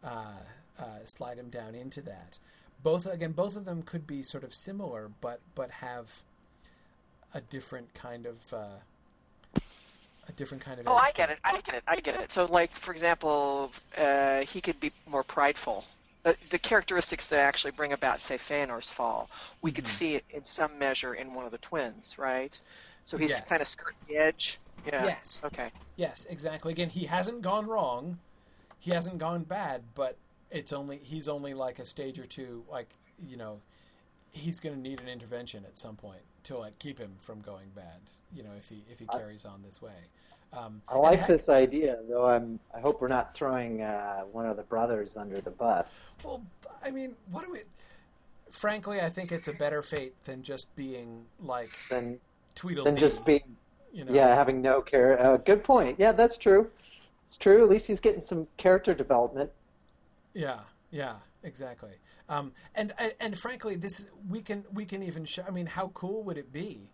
[0.02, 0.32] uh,
[0.78, 2.38] uh, slide him down into that.
[2.82, 6.22] Both again, both of them could be sort of similar, but but have
[7.34, 9.60] a different kind of uh,
[10.26, 10.88] a different kind of.
[10.88, 11.38] Oh, I get it.
[11.44, 11.82] I get it.
[11.86, 12.32] I get it.
[12.32, 15.84] So, like for example, uh, he could be more prideful.
[16.24, 19.30] Uh, the characteristics that actually bring about, say, Feanor's fall,
[19.62, 19.88] we could Mhm.
[19.88, 22.60] see it in some measure in one of the twins, right?
[23.04, 23.48] So he's Yes.
[23.48, 24.58] kind of skirting the edge.
[24.84, 25.04] Yeah.
[25.04, 25.40] Yes.
[25.42, 25.72] Okay.
[25.96, 26.72] Yes, exactly.
[26.72, 28.18] Again, he hasn't gone wrong.
[28.78, 30.16] He hasn't gone bad, but
[30.50, 33.60] it's only he's only like a stage or two like, you know,
[34.32, 37.70] he's going to need an intervention at some point to like keep him from going
[37.74, 38.00] bad,
[38.34, 40.08] you know, if he if he carries on this way.
[40.52, 42.26] Um, I like this idea, though.
[42.26, 42.58] I'm.
[42.74, 46.06] I hope we're not throwing uh, one of the brothers under the bus.
[46.24, 46.42] Well,
[46.84, 47.60] I mean, what do we
[48.50, 52.18] Frankly, I think it's a better fate than just being like Than
[52.54, 52.84] Tweedledee.
[52.90, 53.56] than just being
[53.92, 54.12] you know.
[54.12, 55.20] yeah having no care.
[55.20, 55.96] Uh, good point.
[55.98, 56.70] Yeah, that's true.
[57.24, 57.62] It's true.
[57.62, 59.50] At least he's getting some character development.
[60.34, 61.92] Yeah, yeah, exactly.
[62.28, 65.44] Um, and, and and frankly, this we can we can even show.
[65.46, 66.90] I mean, how cool would it be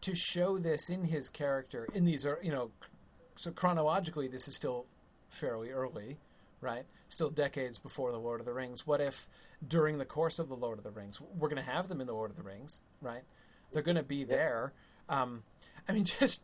[0.00, 2.70] to show this in his character in these you know,
[3.36, 4.86] so chronologically this is still
[5.28, 6.18] fairly early,
[6.60, 6.84] right?
[7.08, 8.86] Still decades before the Lord of the Rings.
[8.86, 9.28] What if
[9.66, 12.06] during the course of the Lord of the Rings, we're going to have them in
[12.06, 13.22] the Lord of the Rings, right?
[13.72, 14.72] They're going to be there.
[15.08, 15.42] Um,
[15.88, 16.42] I mean, just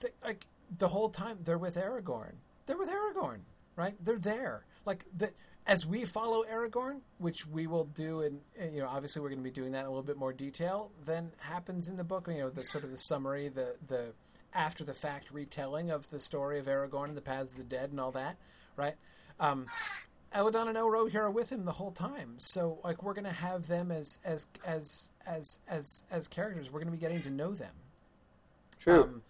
[0.00, 0.44] th- like
[0.78, 2.34] the whole time they're with Aragorn.
[2.66, 3.40] They're with Aragorn,
[3.76, 3.94] right?
[4.04, 4.66] They're there.
[4.84, 5.30] Like the
[5.66, 8.40] as we follow Aragorn, which we will do, and
[8.72, 10.90] you know, obviously we're going to be doing that in a little bit more detail
[11.04, 12.28] than happens in the book.
[12.28, 14.12] You know, the sort of the summary, the the
[14.54, 17.90] after the fact retelling of the story of Aragorn and the Paths of the Dead
[17.90, 18.36] and all that,
[18.76, 18.94] right?
[19.38, 19.66] Um,
[20.34, 23.66] Elladan and Elrohir are with him the whole time, so like we're going to have
[23.66, 26.70] them as as as as as as characters.
[26.70, 27.72] We're going to be getting to know them.
[28.78, 29.02] True.
[29.02, 29.22] Um,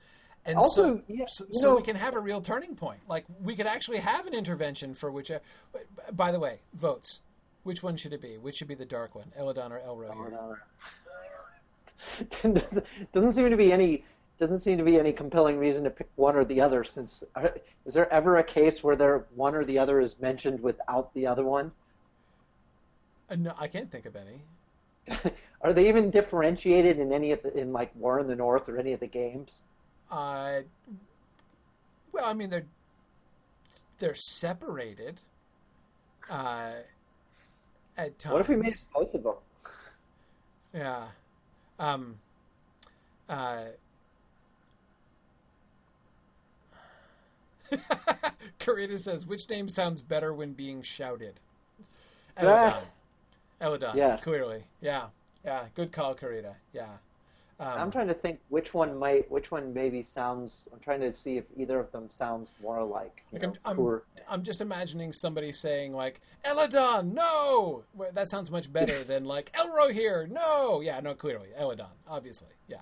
[0.46, 3.00] and Also, so, yeah, so, you so we can have a real turning point.
[3.08, 5.30] Like we could actually have an intervention for which.
[5.30, 5.38] uh,
[6.12, 7.20] By the way, votes.
[7.62, 8.38] Which one should it be?
[8.38, 10.14] Which should be the dark one, Elladan or Elro?
[10.14, 10.62] here?
[12.54, 14.04] doesn't, doesn't seem to be any
[14.40, 16.82] doesn't seem to be any compelling reason to pick one or the other.
[16.82, 20.60] Since are, is there ever a case where there one or the other is mentioned
[20.60, 21.70] without the other one?
[23.28, 25.30] Uh, no, I can't think of any.
[25.62, 28.78] Are they even differentiated in any of the, in like War in the North or
[28.78, 29.62] any of the games?
[30.10, 30.60] Uh,
[32.12, 32.66] well, I mean they're
[33.98, 35.20] they're separated.
[36.28, 36.72] Uh,
[37.98, 38.32] at times.
[38.32, 39.34] What if we made both of them?
[40.72, 41.04] Yeah.
[41.78, 42.18] Um,
[43.28, 43.64] uh,
[48.58, 51.40] Karita says, which name sounds better when being shouted?
[52.36, 52.74] Elladan.
[52.74, 52.82] Ah.
[53.60, 53.94] Elladan.
[53.94, 54.24] Yes.
[54.24, 54.64] Clearly.
[54.80, 55.06] Yeah.
[55.44, 55.64] Yeah.
[55.74, 56.54] Good call, Karita.
[56.72, 56.88] Yeah.
[57.58, 60.66] Um, I'm trying to think which one might which one maybe sounds.
[60.72, 63.22] I'm trying to see if either of them sounds more like.
[63.32, 64.00] You Like, know, I'm, I'm,
[64.30, 67.82] I'm just imagining somebody saying like Elladan, no.
[67.94, 70.80] Well, That sounds much better than like Elrohir, no.
[70.80, 72.78] Yeah, no, clearly Elladan, obviously, yeah,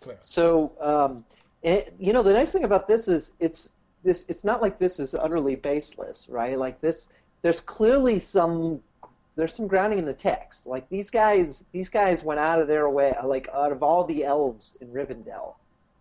[0.00, 0.20] clearly.
[0.22, 1.22] So, um,
[1.62, 3.72] it, you know, the nice thing about this is it's
[4.02, 4.26] this.
[4.28, 6.58] It's not like this is utterly baseless, right?
[6.58, 7.08] Like this,
[7.42, 8.82] there's clearly some
[9.36, 10.66] there's some grounding in the text.
[10.66, 13.14] Like these guys, these guys went out of their way.
[13.24, 15.54] Like out of all the elves in Rivendell,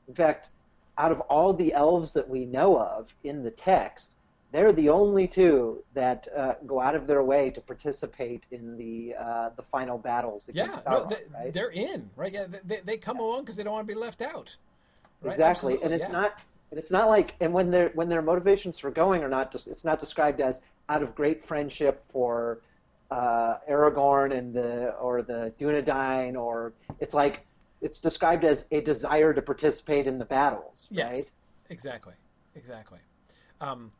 [0.08, 0.50] in fact,
[0.98, 4.14] out of all the elves that we know of in the text,
[4.52, 9.14] they're the only two that uh, go out of their way to participate in the
[9.20, 11.10] uh, the final battles Yeah, against no, Sauron.
[11.10, 11.54] they, right?
[11.54, 12.32] they're in, right?
[12.32, 14.56] Yeah, they, they come along because they don't want to be left out.
[15.22, 15.32] Right?
[15.32, 16.12] Exactly, and it's yeah.
[16.12, 16.42] not
[16.72, 19.68] and it's not like and when their when their motivations for going are not just
[19.68, 22.62] it's not described as out of great friendship for
[23.10, 27.46] uh, Aragorn and the or the Dunedain or it's like
[27.82, 31.32] it's described as a desire to participate in the battles, Yes, right?
[31.70, 32.16] exactly,
[32.56, 33.00] exactly.
[33.62, 33.92] Um,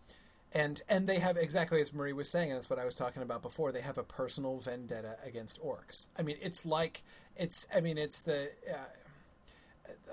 [0.54, 3.22] and and they have exactly as Marie was saying, and that's what I was talking
[3.22, 3.72] about before.
[3.72, 6.08] They have a personal vendetta against orcs.
[6.18, 7.04] I mean, it's like
[7.36, 7.68] it's.
[7.74, 8.50] I mean, it's the.
[8.70, 8.78] Uh,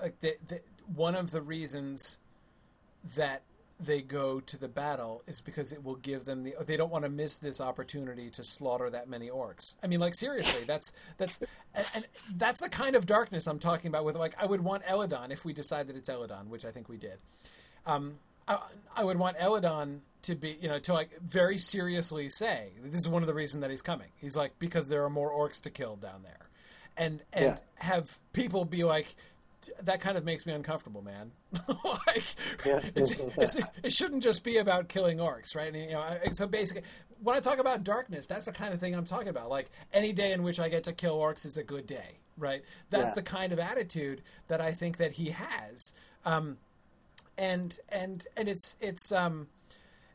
[0.01, 0.61] like the, the,
[0.93, 2.19] one of the reasons
[3.15, 3.43] that
[3.79, 7.03] they go to the battle is because it will give them the they don't want
[7.03, 9.75] to miss this opportunity to slaughter that many orcs.
[9.83, 11.39] I mean like seriously that's that's
[11.73, 12.05] and, and
[12.37, 15.43] that's the kind of darkness i'm talking about with like i would want elladan if
[15.43, 17.17] we decide that it's elladan which i think we did.
[17.85, 18.15] Um,
[18.47, 18.59] I,
[18.95, 23.09] I would want elladan to be you know to like very seriously say this is
[23.09, 24.07] one of the reasons that he's coming.
[24.15, 26.49] He's like because there are more orcs to kill down there.
[26.97, 27.57] And and yeah.
[27.75, 29.15] have people be like
[29.83, 31.31] that kind of makes me uncomfortable, man.
[31.67, 32.23] like,
[32.95, 35.73] it's, it shouldn't just be about killing orcs, right?
[35.73, 36.83] And, you know, so basically,
[37.21, 39.49] when I talk about darkness, that's the kind of thing I'm talking about.
[39.49, 42.61] Like any day in which I get to kill orcs is a good day, right?
[42.89, 43.13] That's yeah.
[43.15, 45.93] the kind of attitude that I think that he has,
[46.25, 46.57] um,
[47.37, 49.47] and and and it's it's um,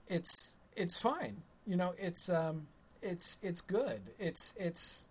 [0.09, 1.43] it's it's fine.
[1.67, 2.67] You know, it's um,
[3.03, 4.01] it's it's good.
[4.19, 5.09] It's it's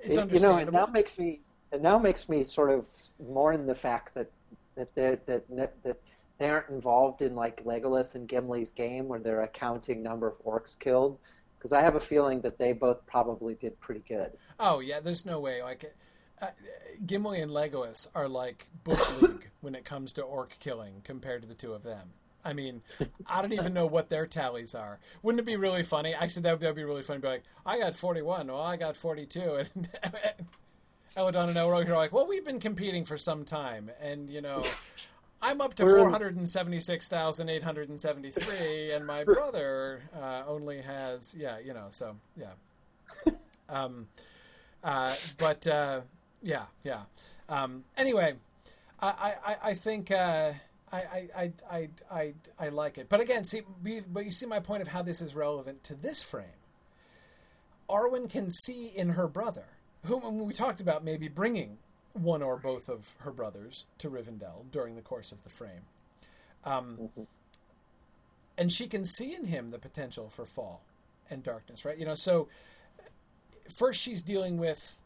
[0.00, 1.40] it's it, You know, and that makes me
[1.72, 4.30] it now makes me sort of mourn the fact that
[4.76, 5.96] that that that, that
[6.38, 10.78] they aren't involved in like Legolas and Gimli's game where they're accounting number of orcs
[10.78, 11.18] killed
[11.58, 14.32] because I have a feeling that they both probably did pretty good.
[14.58, 15.84] Oh yeah, there's no way like.
[16.42, 16.46] Uh,
[17.04, 21.48] Gimli and Legolas are like bush league when it comes to orc killing compared to
[21.48, 22.14] the two of them.
[22.42, 22.80] I mean,
[23.26, 24.98] I don't even know what their tallies are.
[25.22, 26.14] Wouldn't it be really funny?
[26.14, 27.20] Actually, that would be really funny.
[27.20, 28.46] Be like, I got forty-one.
[28.46, 29.88] Well, I got forty-two, and
[31.16, 34.62] Elladan and Elrohir are like, well, we've been competing for some time, and you know,
[35.42, 40.02] I'm up to four hundred and seventy-six thousand eight hundred and seventy-three, and my brother
[40.16, 42.52] uh, only has, yeah, you know, so yeah.
[43.68, 44.08] Um,
[44.82, 46.00] uh, but uh,
[46.42, 47.02] yeah, yeah.
[47.48, 48.34] Um, anyway,
[49.00, 50.10] I, I, I think.
[50.10, 50.52] Uh,
[50.92, 53.08] I, I, I, I, I like it.
[53.08, 53.60] But again, see,
[54.08, 56.46] but you see my point of how this is relevant to this frame.
[57.88, 59.66] Arwen can see in her brother
[60.04, 61.78] whom we talked about maybe bringing
[62.12, 65.86] one or both of her brothers to Rivendell during the course of the frame.
[66.64, 67.22] Um, mm-hmm.
[68.58, 70.82] And she can see in him the potential for fall
[71.30, 71.96] and darkness, right?
[71.96, 72.48] You know, so
[73.68, 74.98] first she's dealing with,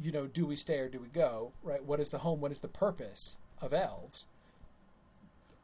[0.00, 1.84] you know, do we stay or do we go, right?
[1.84, 2.40] What is the home?
[2.40, 4.26] What is the purpose of elves?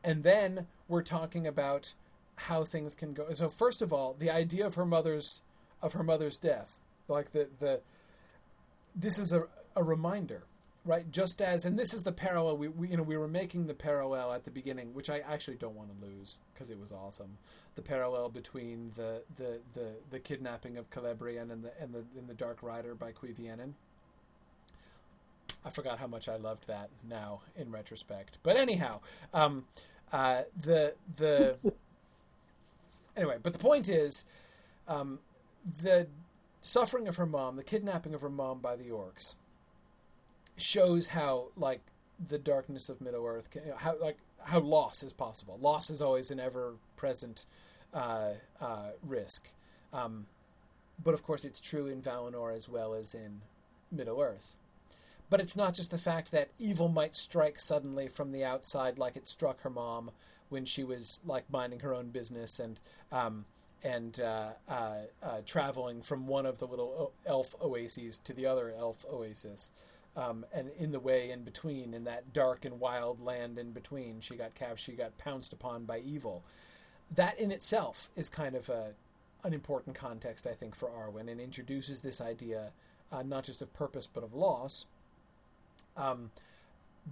[0.04, 1.94] And then we're talking about
[2.36, 3.32] how things can go.
[3.34, 5.42] So first of all, the idea of her mother's
[5.80, 6.78] of her mother's death,
[7.08, 7.80] like the the
[8.94, 9.44] this is a,
[9.76, 10.44] a reminder,
[10.84, 11.10] right?
[11.10, 13.74] Just as, and this is the parallel we, we, you know we were making the
[13.74, 17.38] parallel at the beginning, which I actually don't want to lose because it was awesome.
[17.74, 22.26] The parallel between the the the, the kidnapping of Celebrian and the and the in
[22.26, 23.72] the Dark Rider by Cuiviénen.
[25.64, 28.38] I forgot how much I loved that now in retrospect.
[28.42, 29.00] But anyhow,
[29.32, 29.64] um,
[30.12, 31.56] uh, the the
[33.16, 34.24] anyway, but the point is,
[34.88, 35.20] um,
[35.82, 36.08] the
[36.62, 39.34] suffering of her mom, the kidnapping of her mom by the orcs,
[40.56, 41.80] shows how like
[42.28, 45.58] the darkness of Middle Earth, can, you know, how like how loss is possible.
[45.60, 47.44] Loss is always an ever-present
[47.92, 49.48] uh, uh, risk,
[49.92, 50.26] um,
[51.02, 53.42] but of course it's true in Valinor as well as in
[53.90, 54.56] Middle Earth.
[55.30, 59.16] But it's not just the fact that evil might strike suddenly from the outside, like
[59.16, 60.10] it struck her mom
[60.50, 62.78] when she was like minding her own business and
[63.10, 63.46] um,
[63.84, 68.72] and uh, uh, uh, traveling from one of the little elf oases to the other
[68.76, 69.70] elf oasis.
[70.16, 74.20] Um, and in the way in between, in that dark and wild land in between,
[74.20, 76.44] she got captured, she got pounced upon by evil.
[77.10, 78.92] That in itself is kind of a,
[79.42, 82.72] an important context, I think, for Arwen, and introduces this idea
[83.10, 84.86] uh, not just of purpose but of loss.
[85.96, 86.30] Um,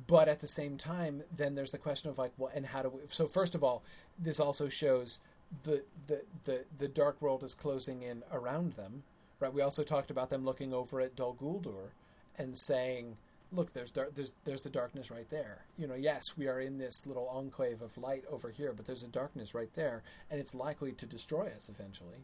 [0.07, 2.89] but at the same time, then there's the question of like, well, and how do
[2.91, 3.01] we?
[3.07, 3.83] So first of all,
[4.19, 5.21] this also shows
[5.63, 9.03] the, the, the, the dark world is closing in around them.
[9.41, 9.53] Right.
[9.53, 11.93] We also talked about them looking over at Dol Guldur
[12.37, 13.17] and saying,
[13.51, 15.65] "Look, there's dar- there's there's the darkness right there.
[15.79, 19.03] You know, yes, we are in this little enclave of light over here, but there's
[19.03, 22.19] a darkness right there, and it's likely to destroy us eventually."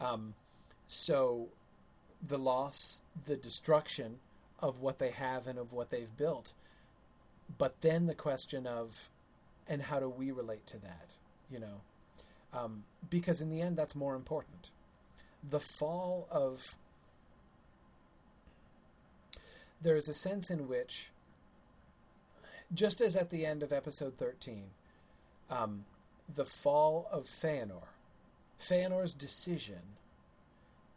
[0.00, 0.34] Um,
[0.86, 1.48] so,
[2.26, 4.18] the loss, the destruction
[4.60, 6.52] of what they have and of what they've built,
[7.56, 9.08] but then the question of,
[9.66, 11.08] and how do we relate to that?
[11.50, 11.80] You know,
[12.52, 14.70] um, because in the end, that's more important.
[15.48, 16.76] The fall of.
[19.80, 21.10] There's a sense in which,
[22.74, 24.70] just as at the end of episode 13,
[25.50, 25.84] um,
[26.32, 27.86] the fall of Feanor,
[28.58, 29.96] Feanor's decision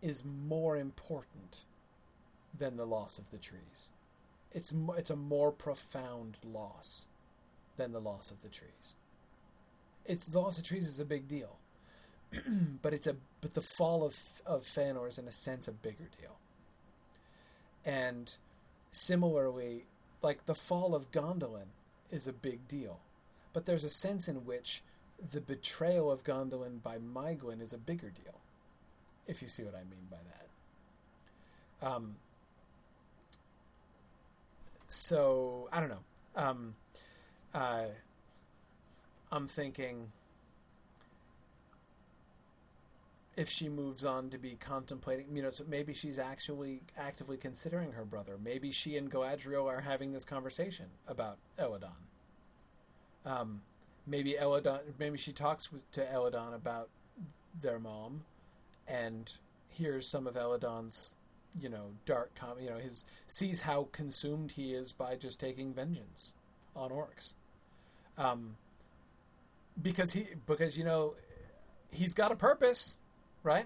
[0.02, 1.60] is more important
[2.58, 3.92] than the loss of the trees.
[4.52, 7.06] It's, it's a more profound loss
[7.78, 8.96] than the loss of the trees
[10.06, 11.58] it's the loss of trees is a big deal,
[12.82, 16.10] but it's a but the fall of of Feanor is in a sense a bigger
[16.20, 16.38] deal.
[17.86, 18.36] And
[18.92, 19.86] similarly,
[20.22, 21.68] like the fall of Gondolin
[22.12, 23.00] is a big deal,
[23.54, 24.84] but there's a sense in which
[25.32, 28.40] the betrayal of Gondolin by Maeglin is a bigger deal,
[29.28, 31.88] if you see what I mean by that.
[31.88, 32.16] Um,
[34.88, 36.04] so I don't know.
[36.36, 36.76] Um,
[37.54, 37.86] uh,
[39.32, 40.12] I'm thinking
[43.38, 47.94] if she moves on to be contemplating, you know, so maybe she's actually actively considering
[47.94, 48.38] her brother.
[48.44, 51.96] Maybe she and Galadriel are having this conversation about Elladan.
[53.26, 53.62] Um,
[54.06, 56.90] maybe Elladan, maybe she talks with, to Elladan about
[57.62, 58.26] their mom,
[58.88, 59.38] and
[59.70, 61.16] hears some of Elladan's,
[61.60, 65.74] you know, dark, com- you know, his sees how consumed he is by just taking
[65.74, 66.34] vengeance
[66.76, 67.36] on orcs.
[68.18, 68.58] Um,
[69.82, 71.16] because he, because you know,
[71.92, 72.98] he's got a purpose
[73.44, 73.66] right?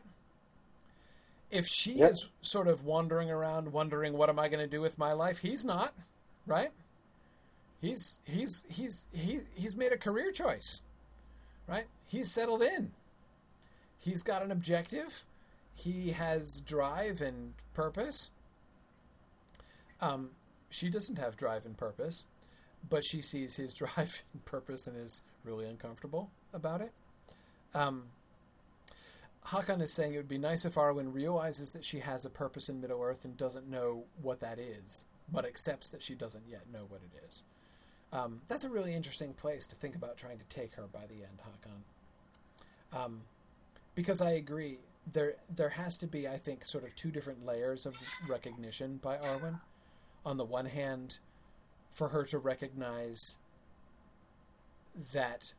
[1.51, 2.11] If she yep.
[2.11, 5.39] is sort of wandering around wondering what am I going to do with my life,
[5.39, 5.93] he's not,
[6.45, 6.71] right?
[7.81, 10.81] He's he's he's he he's made a career choice.
[11.67, 11.85] Right?
[12.05, 12.91] He's settled in.
[13.97, 15.25] He's got an objective.
[15.73, 18.29] He has drive and purpose.
[19.99, 20.31] Um,
[20.69, 22.27] she doesn't have drive and purpose,
[22.87, 26.91] but she sees his drive and purpose and is really uncomfortable about it.
[27.73, 28.05] Um,
[29.47, 32.67] Hakan is saying it would be nice if Arwen realizes that she has a purpose
[32.67, 36.63] in Middle Earth and doesn't know what that is, but accepts that she doesn't yet
[36.71, 37.43] know what it is.
[38.11, 41.15] Um, that's a really interesting place to think about trying to take her by the
[41.15, 42.97] end, Hakan.
[42.97, 43.21] Um,
[43.93, 44.79] because I agree,
[45.11, 47.95] there there has to be, I think, sort of two different layers of
[48.27, 49.59] recognition by Arwen.
[50.25, 51.19] On the one hand,
[51.91, 53.37] for her to recognize
[55.13, 55.53] that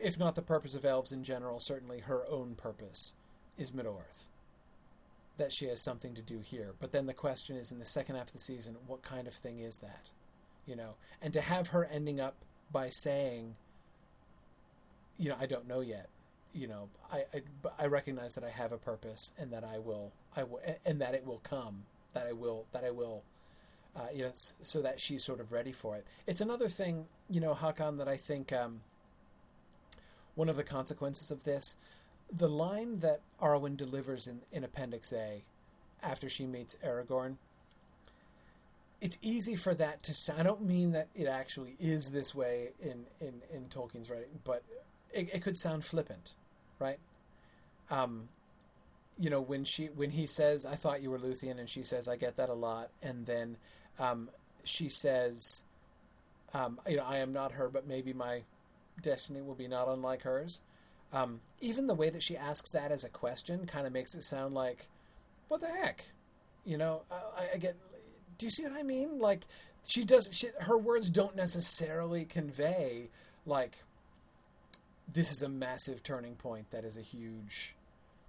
[0.00, 3.14] if not the purpose of elves in general, certainly her own purpose
[3.56, 4.28] is Middle Earth.
[5.38, 6.74] That she has something to do here.
[6.80, 9.34] But then the question is in the second half of the season, what kind of
[9.34, 10.10] thing is that?
[10.66, 12.36] You know, and to have her ending up
[12.72, 13.54] by saying,
[15.18, 16.08] you know, I don't know yet.
[16.52, 20.12] You know, I, I, I recognize that I have a purpose and that I will,
[20.34, 21.84] I will, and that it will come.
[22.14, 23.24] That I will, that I will,
[23.94, 26.06] uh, you know, so that she's sort of ready for it.
[26.26, 28.80] It's another thing, you know, Hakan, that I think um,
[30.34, 31.76] one of the consequences of this.
[32.32, 35.44] The line that Arwen delivers in, in Appendix A
[36.02, 37.36] after she meets Aragorn,
[39.00, 40.40] it's easy for that to sound.
[40.40, 44.62] I don't mean that it actually is this way in, in, in Tolkien's writing, but
[45.12, 46.34] it, it could sound flippant,
[46.78, 46.98] right?
[47.90, 48.28] Um,
[49.18, 52.08] you know, when she when he says, "I thought you were Luthien," and she says,
[52.08, 53.56] "I get that a lot," and then
[53.98, 54.28] um,
[54.64, 55.62] she says,
[56.54, 58.42] um, "You know, I am not her, but maybe my
[59.02, 60.60] destiny will be not unlike hers.
[61.12, 64.24] Um, even the way that she asks that as a question kind of makes it
[64.24, 64.88] sound like,
[65.48, 66.06] what the heck?
[66.64, 67.76] You know, I, I get.
[68.38, 69.18] Do you see what I mean?
[69.18, 69.46] Like,
[69.88, 70.28] she does.
[70.32, 73.08] She, her words don't necessarily convey
[73.46, 73.84] like
[75.12, 76.70] this is a massive turning point.
[76.72, 77.76] That is a huge.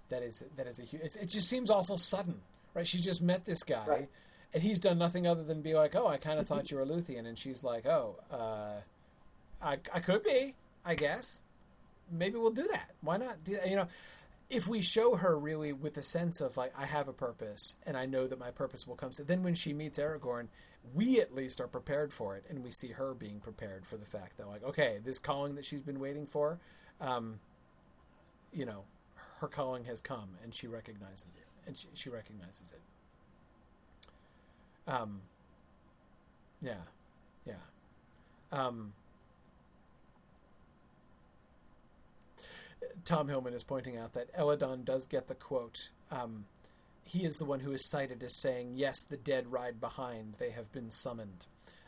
[0.08, 1.02] That is that is a huge.
[1.02, 2.40] It just seems awful sudden,
[2.74, 2.86] right?
[2.86, 3.86] She just met this guy.
[3.86, 4.08] Right.
[4.54, 6.86] And he's done nothing other than be like, "Oh, I kind of thought you were
[6.86, 8.80] Luthien," and she's like, "Oh, uh,
[9.60, 11.42] I, I could be, I guess.
[12.10, 12.92] Maybe we'll do that.
[13.02, 13.44] Why not?
[13.44, 13.58] Do?
[13.66, 13.88] You know,
[14.48, 17.96] if we show her really with a sense of like I have a purpose and
[17.96, 19.12] I know that my purpose will come.
[19.12, 20.48] So then when she meets Aragorn,
[20.94, 24.06] we at least are prepared for it, and we see her being prepared for the
[24.06, 26.58] fact that like okay, this calling that she's been waiting for,
[27.00, 27.40] um,
[28.52, 28.84] you know,
[29.40, 32.80] her calling has come, and she recognizes it, and she, she recognizes it.
[34.88, 35.20] Um,
[36.60, 36.74] yeah,
[37.46, 37.54] yeah.
[38.50, 38.94] Um,
[43.04, 45.90] Tom Hillman is pointing out that Elladan does get the quote.
[46.10, 46.46] Um,
[47.04, 50.50] he is the one who is cited as saying, "Yes, the dead ride behind; they
[50.50, 51.46] have been summoned."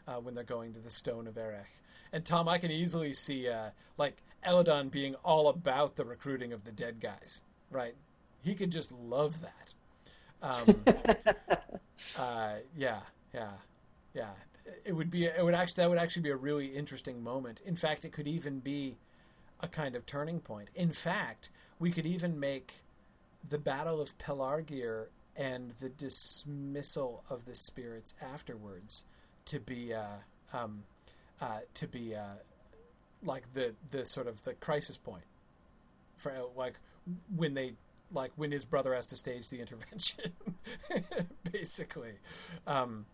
[0.08, 1.70] Uh, when they're going to the Stone of Erech.
[2.12, 6.64] And Tom, I can easily see uh, like Elladan being all about the recruiting of
[6.64, 7.94] the dead guys, right?
[8.42, 9.74] He could just love that.
[10.42, 10.84] Um,
[12.18, 13.00] uh, yeah,
[13.34, 13.50] yeah,
[14.14, 14.30] yeah.
[14.84, 15.26] It would be.
[15.26, 15.82] It would actually.
[15.82, 17.60] That would actually be a really interesting moment.
[17.64, 18.98] In fact, it could even be
[19.60, 20.68] a kind of turning point.
[20.74, 22.74] In fact, we could even make
[23.48, 25.06] the Battle of Pelargir
[25.36, 29.04] and the dismissal of the spirits afterwards
[29.46, 30.18] to be uh,
[30.52, 30.84] um,
[31.40, 32.36] uh, to be uh,
[33.24, 35.24] like the the sort of the crisis point
[36.16, 36.74] for like
[37.34, 37.72] when they
[38.12, 40.32] like when his brother has to stage the intervention,
[41.52, 42.14] basically.
[42.66, 43.06] Um,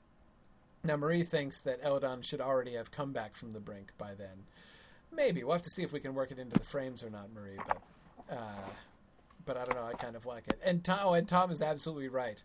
[0.85, 4.45] now Marie thinks that Elladan should already have come back from the brink by then,
[5.17, 7.33] Maybe we'll have to see if we can work it into the frames or not,
[7.33, 7.59] Marie.
[7.67, 7.83] But
[8.31, 8.71] uh,
[9.45, 9.87] but I don't know.
[9.87, 10.61] I kind of like it.
[10.65, 12.43] And Tom, oh, and Tom is absolutely right.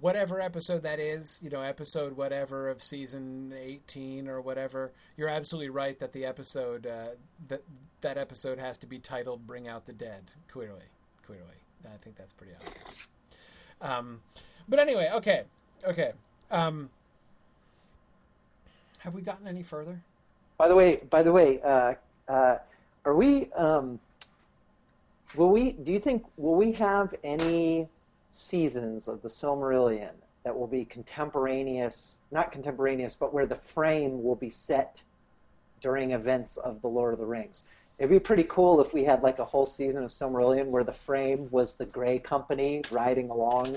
[0.00, 5.70] whatever episode that is, you know, episode whatever of season 18 or whatever, you're absolutely
[5.70, 7.10] right that the episode uh,
[7.48, 7.62] that
[8.00, 10.86] that episode has to be titled "Bring Out the Dead." Clearly,
[11.22, 13.08] clearly, I think that's pretty obvious.
[13.80, 14.20] Um,
[14.68, 15.44] but anyway, okay,
[15.86, 16.12] okay.
[16.50, 16.90] Um,
[18.98, 20.02] have we gotten any further?
[20.58, 21.94] By the way, by the way, uh,
[22.28, 22.58] uh,
[23.04, 23.50] are we?
[23.52, 23.98] Um,
[25.36, 25.72] will we?
[25.72, 27.88] Do you think will we have any
[28.30, 30.12] seasons of the Silmarillion
[30.44, 32.20] that will be contemporaneous?
[32.30, 35.02] Not contemporaneous, but where the frame will be set
[35.80, 37.64] during events of the Lord of the Rings.
[38.00, 40.92] It'd be pretty cool if we had like a whole season of Silmarillion where the
[40.92, 43.76] frame was the Grey Company riding along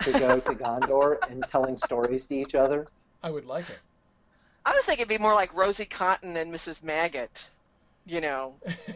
[0.00, 2.88] to go to Gondor and telling stories to each other.
[3.22, 3.78] I would like it.
[4.66, 6.82] I was thinking it'd be more like Rosie Cotton and Mrs.
[6.82, 7.48] Maggot.
[8.06, 8.54] You know,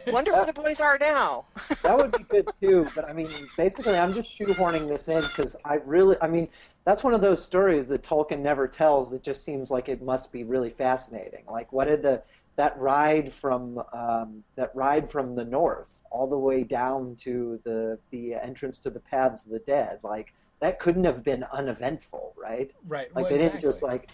[0.08, 1.44] wonder where the boys are now.
[1.82, 2.88] that would be good too.
[2.96, 6.48] But I mean, basically, I'm just shoehorning this in because I really, I mean,
[6.84, 10.32] that's one of those stories that Tolkien never tells that just seems like it must
[10.32, 11.44] be really fascinating.
[11.48, 12.22] Like, what did the
[12.56, 17.98] that ride from um, that ride from the north all the way down to the
[18.10, 19.98] the entrance to the paths of the dead?
[20.02, 22.72] Like, that couldn't have been uneventful, right?
[22.86, 23.14] Right.
[23.14, 24.10] Like well, they didn't just like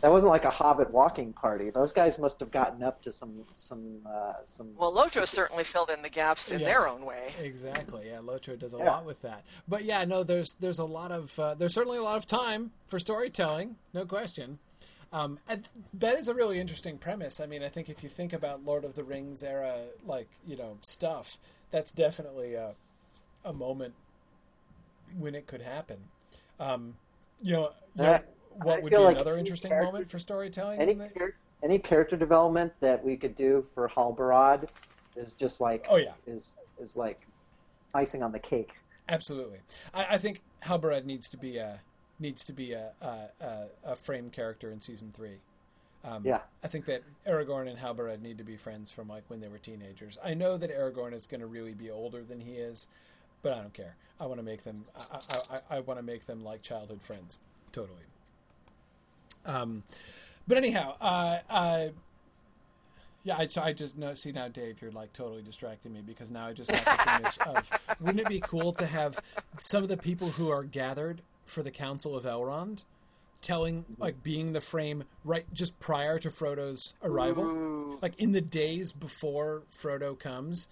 [0.00, 1.70] that wasn't like a Hobbit walking party.
[1.70, 4.74] Those guys must have gotten up to some some uh, some.
[4.76, 6.66] Well, Lotro certainly filled in the gaps in Yeah.
[6.68, 7.32] their own way.
[7.40, 8.08] Exactly.
[8.08, 8.90] Yeah, Lotro does a Yeah.
[8.90, 9.44] lot with that.
[9.68, 12.72] But yeah, no, there's there's a lot of uh, there's certainly a lot of time
[12.86, 14.58] for storytelling, no question.
[15.12, 15.38] Um,
[15.92, 17.38] that is a really interesting premise.
[17.38, 19.76] I mean, I think if you think about Lord of the Rings era,
[20.06, 21.38] like you know stuff,
[21.70, 22.74] that's definitely a
[23.44, 23.94] a moment
[25.18, 25.98] when it could happen.
[26.58, 26.96] Um,
[27.42, 28.18] you know, you know, Uh,
[28.62, 30.80] what I would be like another interesting moment for storytelling?
[30.80, 34.68] any char- any character development that we could do for Halbarad
[35.16, 37.26] is just like oh yeah, is is like
[37.94, 38.72] icing on the cake.
[39.08, 39.58] Absolutely,
[39.92, 41.80] I, I think Halbarad needs to be a
[42.22, 45.36] needs to be a a, a, a frame character in season three.
[46.04, 46.40] Um, Yeah.
[46.64, 49.58] I think that Aragorn and Halbarad need to be friends from like when they were
[49.58, 50.18] teenagers.
[50.24, 52.88] I know that Aragorn is going to really be older than he is,
[53.42, 53.96] but I don't care.
[54.18, 54.76] I want to make them.
[54.96, 57.38] I, I, I, I want to make them like childhood friends.
[57.72, 57.98] Totally.
[59.44, 59.82] Um,
[60.46, 61.88] but anyhow, uh, uh,
[63.24, 66.30] yeah, I, so I just no, see now, Dave, you're like totally distracting me because
[66.30, 69.20] now I just got this image of wouldn't it be cool to have
[69.58, 72.84] some of the people who are gathered for the Council of Elrond
[73.40, 77.98] telling, like, being the frame right just prior to Frodo's arrival, Ooh.
[78.00, 80.68] like in the days before Frodo comes,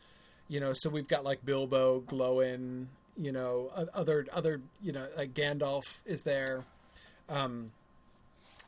[0.48, 0.72] you know.
[0.74, 2.86] So we've got like Bilbo, Glóin,
[3.16, 6.64] you know, other other, you know, like Gandalf is there.
[7.28, 7.72] Um,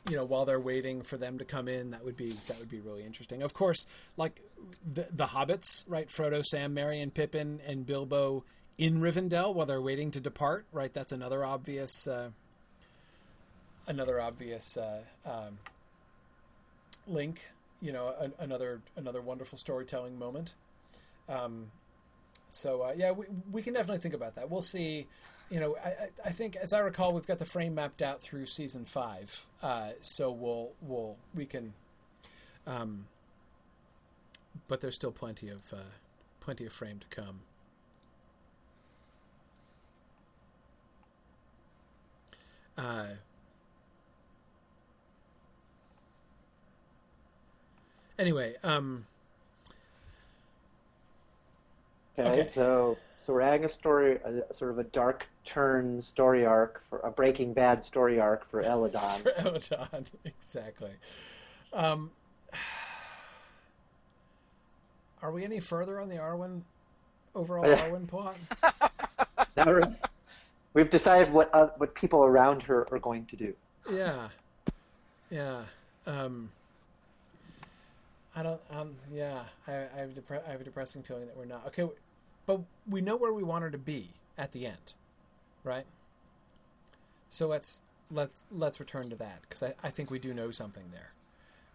[0.09, 2.69] you know, while they're waiting for them to come in, that would be that would
[2.69, 3.41] be really interesting.
[3.41, 3.85] Of course,
[4.17, 4.41] like
[4.93, 6.07] the, the hobbits, right?
[6.09, 8.43] Frodo, Sam, Merry, and Pippin, and Bilbo
[8.77, 10.93] in Rivendell while they're waiting to depart, right?
[10.93, 12.29] That's another obvious, uh,
[13.87, 15.59] another obvious uh, um,
[17.07, 17.49] link.
[17.81, 20.53] You know, an, another another wonderful storytelling moment.
[21.27, 21.71] Um,
[22.49, 24.49] so uh, yeah, we we can definitely think about that.
[24.49, 25.07] We'll see.
[25.51, 28.21] You know, I, I- I think as I recall, we've got the frame mapped out
[28.21, 29.47] through season five.
[29.61, 31.73] Uh, so we'll we'll we can.
[32.65, 33.07] Um,
[34.69, 35.77] but there's still plenty of uh,
[36.39, 37.41] plenty of frame to come.
[42.77, 43.05] Uh,
[48.17, 49.05] anyway, um,
[52.17, 52.43] Okay, Okay.
[52.43, 56.99] so so we're adding a story, a, sort of a dark turn story arc for
[56.99, 59.21] a Breaking Bad story arc for Elladan.
[59.23, 60.91] for Elladan, exactly.
[61.73, 62.11] Um,
[65.23, 66.61] are we any further on the Arwen
[67.33, 67.65] overall.
[67.65, 68.37] Arwen plot?
[69.57, 69.95] Now we're-
[70.73, 73.53] we've decided what uh, what people around her are going to do.
[73.91, 74.29] Yeah,
[75.29, 75.61] yeah.
[76.05, 76.49] Um,
[78.35, 78.61] I don't.
[78.71, 81.65] Um, yeah, I, I have a depre- I have a depressing feeling that we're not
[81.67, 81.87] okay.
[82.45, 84.93] But we know where we want her to be at the end,
[85.63, 85.85] right?
[87.29, 87.79] So let's
[88.11, 91.11] let's let's return to that because I, I think we do know something there,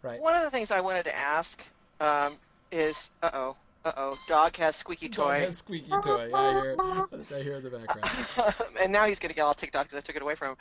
[0.02, 0.20] right?
[0.20, 1.66] One of the things I wanted to ask
[2.00, 2.32] um,
[2.70, 6.30] is, uh oh, uh oh, dog has squeaky Dog toy, has squeaky toy.
[6.34, 6.76] I hear,
[7.34, 8.54] I hear in the background.
[8.82, 10.50] and now he's going to get all ticked off because I took it away from
[10.50, 10.56] him.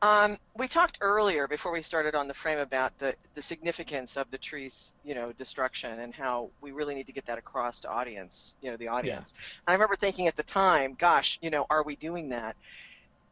[0.00, 4.30] Um, we talked earlier before we started on the frame about the the significance of
[4.30, 7.90] the tree's, you know, destruction and how we really need to get that across to
[7.90, 9.32] audience, you know, the audience.
[9.66, 12.56] And I remember thinking at the time, gosh, you know, are we doing that?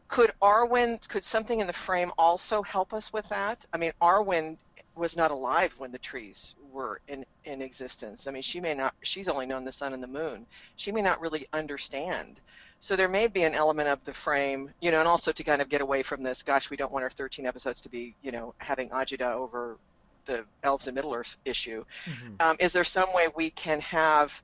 [0.09, 3.65] Could Arwen, could something in the frame also help us with that?
[3.73, 4.59] I mean, Arwen
[4.97, 8.27] was not alive when the trees were in, in existence.
[8.27, 10.47] I mean, she may not, she's only known the sun and the moon.
[10.77, 12.41] She may not really understand.
[12.81, 15.63] So there may be an element of the frame, you know, and also to kind
[15.63, 18.33] of get away from this, gosh, we don't want our 13 episodes to be, you
[18.33, 19.79] know, having Ajita over
[20.27, 21.85] the Elves and Middle Earth issue.
[22.05, 22.35] Mm-hmm.
[22.41, 24.43] Um, is there some way we can have,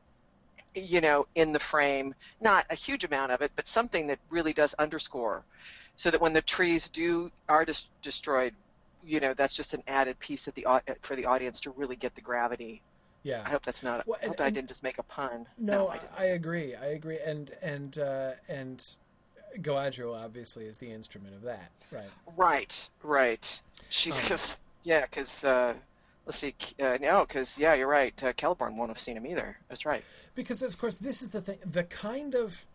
[0.74, 4.52] you know, in the frame, not a huge amount of it, but something that really
[4.52, 5.44] does underscore
[5.97, 8.55] so that when the trees do are dis- destroyed
[9.07, 10.66] you know that's just an added piece of the
[11.03, 12.83] for the audience to really get the gravity.
[13.23, 14.07] Yeah, I hope that's not.
[14.07, 15.47] Well, and, I hope and, I didn't just make a pun.
[15.59, 16.74] No, no I, I, agree.
[16.74, 17.19] I agree.
[17.24, 18.85] And and uh, and
[19.59, 22.11] Galadriel obviously is the instrument of that, right?
[22.37, 23.61] Right, right.
[23.89, 25.74] She's um, just yeah, because uh,
[26.24, 28.12] let's see, uh, no, because yeah, you're right.
[28.23, 29.57] Uh, Celeborn won't have seen him either.
[29.69, 30.05] That's right.
[30.35, 31.59] Because of course, this is the thing.
[31.65, 32.66] The kind of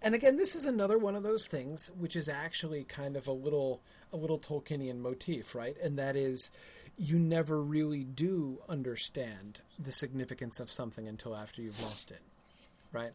[0.00, 3.32] and again, this is another one of those things which is actually kind of a
[3.32, 3.80] little
[4.12, 5.76] a little Tolkienian motif, right?
[5.82, 6.50] And that is
[6.98, 12.20] you never really do understand the significance of something until after you've lost it,
[12.92, 13.12] right?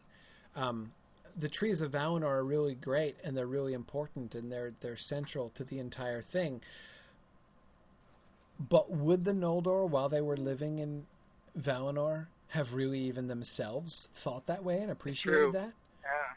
[0.56, 0.92] Um,
[1.36, 5.50] the trees of Valinor are really great and they're really important and they're they're central
[5.50, 6.60] to the entire thing.
[8.58, 11.06] But would the Noldor, while they were living in
[11.56, 15.72] Valinor, have really even themselves thought that way and appreciated that?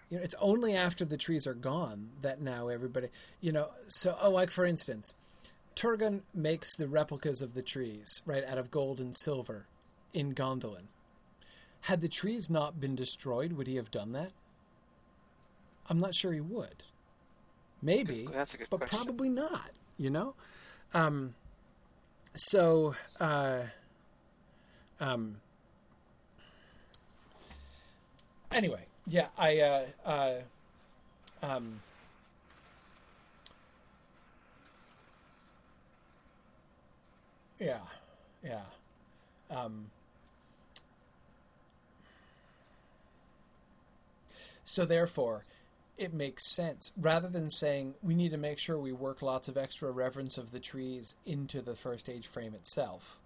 [0.09, 3.07] You know, it's only after the trees are gone that now everybody,
[3.39, 5.13] you know, so oh, like for instance,
[5.75, 9.67] Turgon makes the replicas of the trees, right, out of gold and silver
[10.13, 10.87] in Gondolin.
[11.81, 14.31] Had the trees not been destroyed, would he have done that?
[15.89, 16.83] I'm not sure he would.
[17.81, 18.97] Maybe, That's a good but question.
[18.97, 19.71] probably not.
[19.97, 20.35] You know,
[20.93, 21.33] um,
[22.35, 23.61] so uh,
[24.99, 25.37] um,
[28.51, 30.33] anyway, yeah, I uh, uh,
[31.41, 31.81] um,
[37.59, 37.79] yeah,
[38.43, 38.61] yeah.
[39.49, 39.87] Um,
[44.63, 45.43] so therefore,
[45.97, 49.57] it makes sense rather than saying we need to make sure we work lots of
[49.57, 53.19] extra reverence of the trees into the first age frame itself.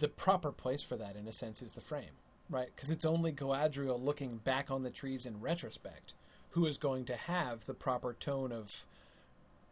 [0.00, 2.12] The proper place for that, in a sense, is the frame
[2.52, 2.68] right?
[2.76, 6.14] Because it's only Galadriel looking back on the trees in retrospect
[6.50, 8.68] who is going to have the proper tone of,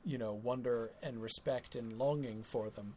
[0.04, 2.94] you know, wonder and respect and longing for them.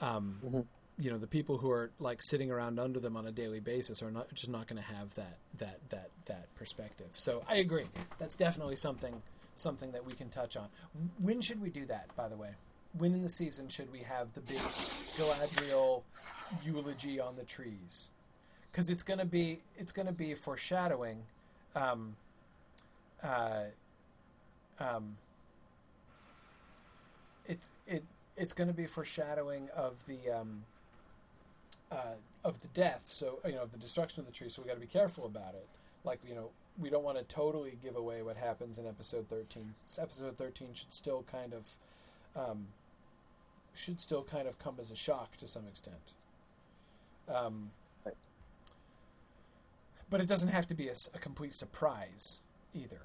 [0.00, 0.60] Um, mm-hmm.
[0.98, 4.02] You know, the people who are like sitting around under them on a daily basis
[4.02, 7.08] are not just not going to have that that that that perspective.
[7.14, 7.86] So I agree.
[8.18, 9.20] That's definitely something
[9.56, 10.68] something that we can touch on.
[11.18, 12.14] When should we do that?
[12.14, 12.50] By the way,
[12.96, 16.02] when in the season should we have the big Galadriel
[16.64, 18.10] eulogy on the trees?
[18.74, 21.22] Because it's going to be it's going to be foreshadowing.
[21.76, 22.16] Um,
[23.22, 23.66] uh,
[24.80, 25.16] um,
[27.46, 28.02] it's it
[28.36, 30.64] it's going to be foreshadowing of the um,
[31.92, 33.04] uh, of the death.
[33.06, 34.48] So you know of the destruction of the tree.
[34.48, 35.68] So we got to be careful about it.
[36.02, 39.72] Like you know we don't want to totally give away what happens in episode thirteen.
[39.96, 41.70] Episode thirteen should still kind of
[42.34, 42.66] um,
[43.72, 46.14] should still kind of come as a shock to some extent.
[47.32, 47.70] Um,
[50.14, 52.38] but it doesn't have to be a, a complete surprise
[52.72, 53.00] either.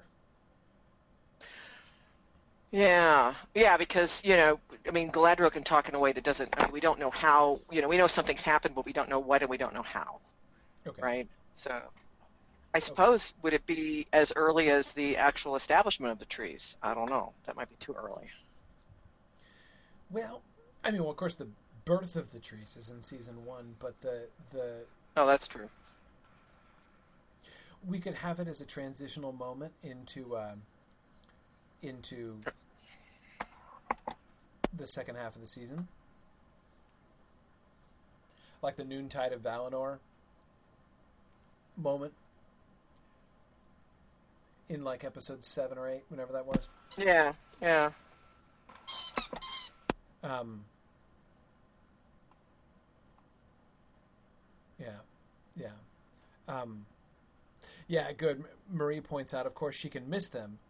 [2.70, 6.54] Yeah, yeah, because you know, I mean, Galadriel can talk in a way that doesn't.
[6.56, 7.58] I mean, we don't know how.
[7.68, 9.82] You know, we know something's happened, but we don't know what, and we don't know
[9.82, 10.20] how.
[10.86, 11.02] Okay.
[11.02, 11.28] Right.
[11.52, 11.82] So,
[12.74, 13.40] I suppose okay.
[13.42, 16.76] would it be as early as the actual establishment of the trees?
[16.80, 17.32] I don't know.
[17.44, 18.30] That might be too early.
[20.12, 20.42] Well,
[20.84, 21.48] I mean, well, of course, the
[21.84, 24.84] birth of the trees is in season one, but the the.
[25.16, 25.68] Oh, that's true
[27.86, 30.62] we could have it as a transitional moment into um,
[31.82, 32.38] into
[34.76, 35.88] the second half of the season,
[38.62, 39.98] like the noontide of Valinor
[41.76, 42.12] moment
[44.68, 46.68] in like episode seven or eight, whenever that was.
[46.98, 47.90] Yeah, yeah.
[50.22, 50.64] Um.
[54.78, 54.96] Yeah,
[55.56, 55.68] yeah.
[56.48, 56.86] Um,
[57.90, 58.44] yeah, good.
[58.70, 60.60] Marie points out, of course, she can miss them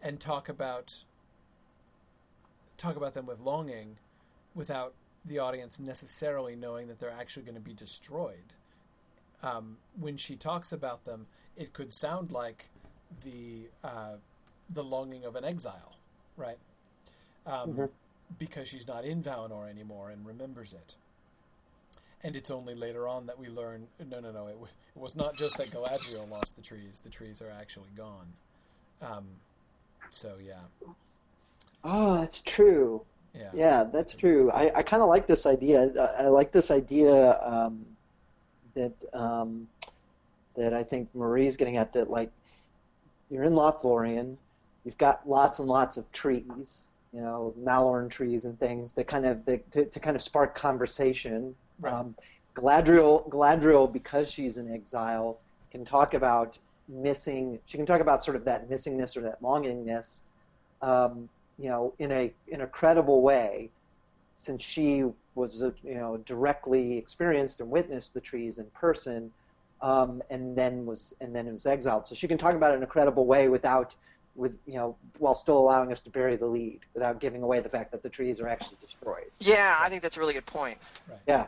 [0.00, 0.88] and talk about
[2.78, 3.98] talk about them with longing
[4.54, 4.94] without
[5.24, 8.54] the audience necessarily knowing that they're actually going to be destroyed.
[9.42, 11.26] Um, when she talks about them,
[11.56, 12.68] it could sound like
[13.24, 14.18] the uh,
[14.72, 15.96] the longing of an exile,
[16.36, 16.58] right?
[17.44, 17.84] Um, mm-hmm.
[18.38, 20.94] Because she's not in Valinor anymore and remembers it
[22.22, 25.16] and it's only later on that we learn no no no it was, it was
[25.16, 28.26] not just that Galadriel lost the trees the trees are actually gone
[29.02, 29.24] um,
[30.10, 30.60] so yeah
[31.84, 33.02] oh that's true
[33.34, 34.50] yeah Yeah, that's true.
[34.50, 35.90] I, I kind of like this idea.
[35.98, 37.84] I, I like this idea um,
[38.74, 39.68] that um,
[40.56, 41.92] that I think Marie's getting at.
[41.92, 42.30] That like
[43.30, 44.36] you're in Lothlorien,
[44.84, 49.24] you've got lots and lots of trees, you know, Mallorn trees and things that kind
[49.24, 51.54] of that, to, to kind of spark conversation.
[51.80, 51.92] Right.
[51.92, 52.14] Um,
[52.54, 55.38] Galadriel, Galadriel, because she's in exile,
[55.70, 56.58] can talk about
[56.88, 57.58] missing.
[57.64, 60.20] She can talk about sort of that missingness or that longingness,
[60.82, 61.28] um,
[61.58, 63.70] you know, in a in a credible way,
[64.36, 65.04] since she
[65.34, 69.30] was uh, you know directly experienced and witnessed the trees in person,
[69.80, 72.06] um, and then was and then was exiled.
[72.06, 73.94] So she can talk about it in a credible way without
[74.34, 77.68] with you know while still allowing us to bury the lead without giving away the
[77.68, 79.30] fact that the trees are actually destroyed.
[79.38, 80.78] Yeah, I think that's a really good point.
[81.28, 81.46] Yeah,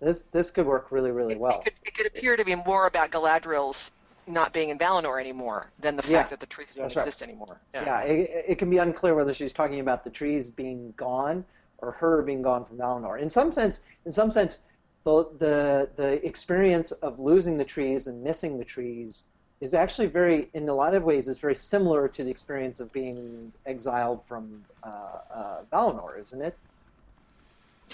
[0.00, 1.60] this this could work really really well.
[1.60, 3.90] It could, it could appear to be more about Galadriel's
[4.26, 7.02] not being in Valinor anymore than the fact Yeah, that the trees don't that's right.
[7.02, 7.60] exist anymore.
[7.74, 11.44] Yeah, it, it can be unclear whether she's talking about the trees being gone
[11.78, 13.20] or her being gone from Valinor.
[13.20, 14.62] In some sense, in some sense,
[15.04, 19.24] the the the experience of losing the trees and missing the trees
[19.60, 22.92] is actually very, in a lot of ways, is very similar to the experience of
[22.92, 26.56] being exiled from uh, uh, Valinor, isn't it?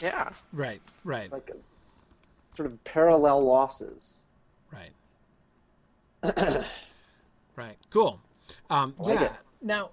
[0.01, 0.31] Yeah.
[0.53, 1.51] Right, right, Like
[2.55, 4.27] sort of parallel losses.
[4.73, 4.93] right.
[7.57, 7.77] right.
[7.91, 8.21] Cool.
[8.69, 9.27] Um, like yeah.
[9.27, 9.33] it.
[9.63, 9.91] Now,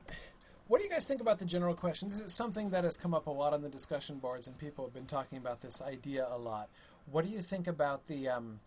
[0.67, 2.09] what do you guys think about the general question?
[2.09, 4.85] This is something that has come up a lot on the discussion boards, and people
[4.85, 6.69] have been talking about this idea a lot.
[7.09, 8.59] What do you think about the um,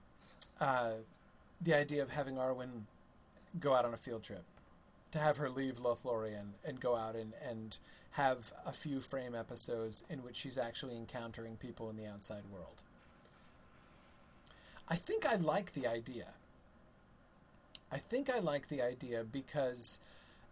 [0.61, 0.93] uh,
[1.61, 2.83] the idea of having Arwen
[3.59, 4.45] go out on a field trip,
[5.11, 7.77] to have her leave Lothlorien and go out and, and
[8.13, 12.83] have a few frame episodes in which she's actually encountering people in the outside world?
[14.91, 16.27] I think I like the idea.
[17.93, 20.01] I think I like the idea because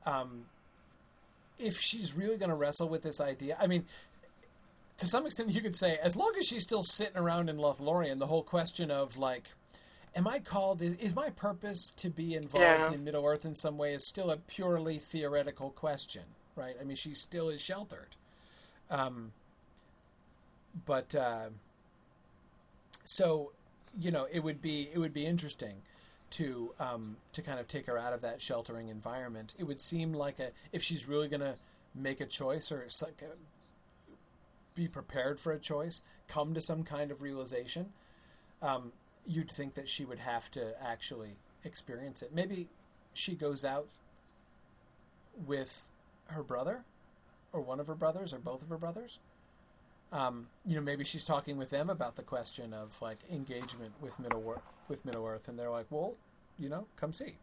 [0.06, 0.46] um,
[1.58, 3.84] if she's really going to wrestle with this idea, I mean,
[4.98, 8.18] to some extent, you could say, as long as she's still sitting around in Lothlorien,
[8.18, 9.50] the whole question of like,
[10.16, 10.82] am I called?
[10.82, 12.92] Is, is my purpose to be involved Yeah.
[12.92, 13.92] in Middle Earth in some way?
[13.94, 16.22] Is still a purely theoretical question,
[16.56, 16.74] right?
[16.80, 18.16] I mean, she still is sheltered,
[18.90, 19.30] um,
[20.86, 21.50] but uh,
[23.04, 23.52] so
[24.00, 25.82] you know, it would be it would be interesting
[26.30, 29.54] to um, to kind of take her out of that sheltering environment.
[29.58, 31.54] It would seem like a if she's really going to
[31.94, 33.02] make a choice or s-
[34.74, 37.86] be prepared for a choice, come to some kind of realization.
[38.62, 38.92] Um,
[39.26, 42.32] you'd think that she would have to actually experience it.
[42.32, 42.68] Maybe
[43.12, 43.88] she goes out
[45.46, 45.86] with
[46.26, 46.84] her brother,
[47.52, 49.18] or one of her brothers, or both of her brothers.
[50.10, 54.18] Um, you know, maybe she's talking with them about the question of like engagement with
[54.18, 56.14] Middle Earth, with Middle Earth, and they're like, "Well,
[56.58, 57.36] you know, come see."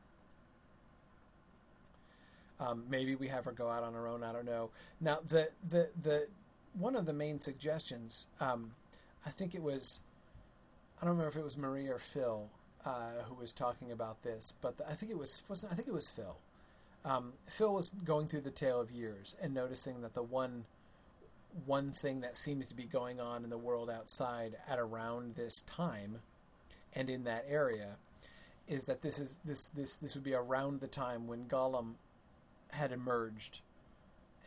[2.60, 4.24] Um, maybe we have her go out on her own.
[4.24, 4.72] I don't know.
[5.00, 6.28] Now, the the the
[6.74, 8.72] one of the main suggestions, um,
[9.26, 10.02] I think it was,
[11.02, 12.50] I don't remember if it was Marie or Phil
[12.86, 15.94] uh, who was talking about this, but I think it was wasn't I think it
[15.94, 16.38] was Phil.
[17.04, 20.66] Um, Phil was going through the tale of years and noticing that the one
[21.65, 25.61] one thing that seems to be going on in the world outside at around this
[25.61, 26.19] time
[26.94, 27.98] and in that area
[28.68, 31.94] is that this is this this this would be around the time when Gollum
[32.72, 33.61] had emerged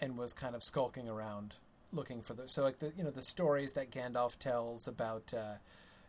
[0.01, 1.57] and was kind of skulking around
[1.93, 5.55] looking for the so like the you know the stories that Gandalf tells about uh,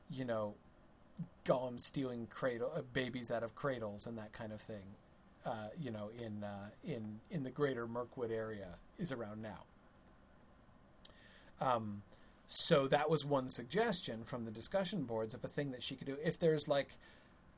[0.09, 0.55] you know
[1.45, 4.95] Gollum stealing cradle uh, babies out of cradles and that kind of thing
[5.45, 9.63] uh, you know in uh, in in the greater Mirkwood area is around now
[11.61, 12.03] um,
[12.47, 16.07] so that was one suggestion from the discussion boards of a thing that she could
[16.07, 16.17] do.
[16.23, 16.97] If there's like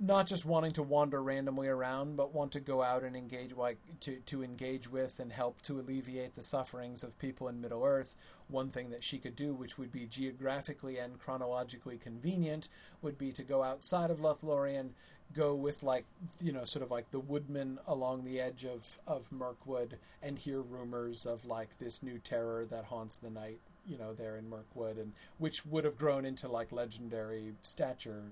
[0.02, 3.78] not just wanting to wander randomly around, but want to go out and engage, like
[3.99, 8.15] to, to engage with and help to alleviate the sufferings of people in Middle Earth,
[8.48, 12.68] one thing that she could do, which would be geographically and chronologically convenient,
[13.03, 14.90] would be to go outside of Lothlorien,
[15.34, 16.06] go with like
[16.41, 20.61] you know sort of like the woodman along the edge of of Mirkwood and hear
[20.61, 24.98] rumors of like this new terror that haunts the night you know there in Mirkwood
[24.98, 28.24] and which would have grown into like legendary stature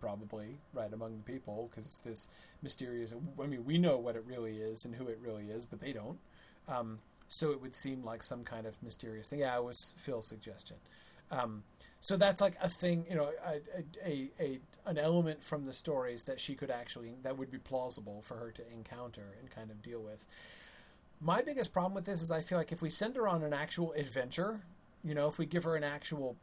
[0.00, 2.28] probably right among the people because it's this
[2.62, 5.80] mysterious I mean we know what it really is and who it really is but
[5.80, 6.18] they don't.
[6.68, 6.98] Um,
[7.28, 9.40] so it would seem like some kind of mysterious thing.
[9.40, 10.76] Yeah it was Phil's suggestion.
[11.30, 11.62] Um,
[12.00, 16.24] so that's like a thing you know a, a, a an element from the stories
[16.24, 19.82] that she could actually that would be plausible for her to encounter and kind of
[19.82, 20.24] deal with.
[21.20, 23.52] My biggest problem with this is I feel like if we send her on an
[23.52, 24.60] actual adventure,
[25.04, 26.36] you know, if we give her an actual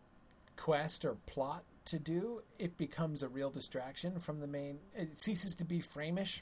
[0.55, 4.79] quest or plot to do, it becomes a real distraction from the main.
[4.95, 6.41] It ceases to be framish,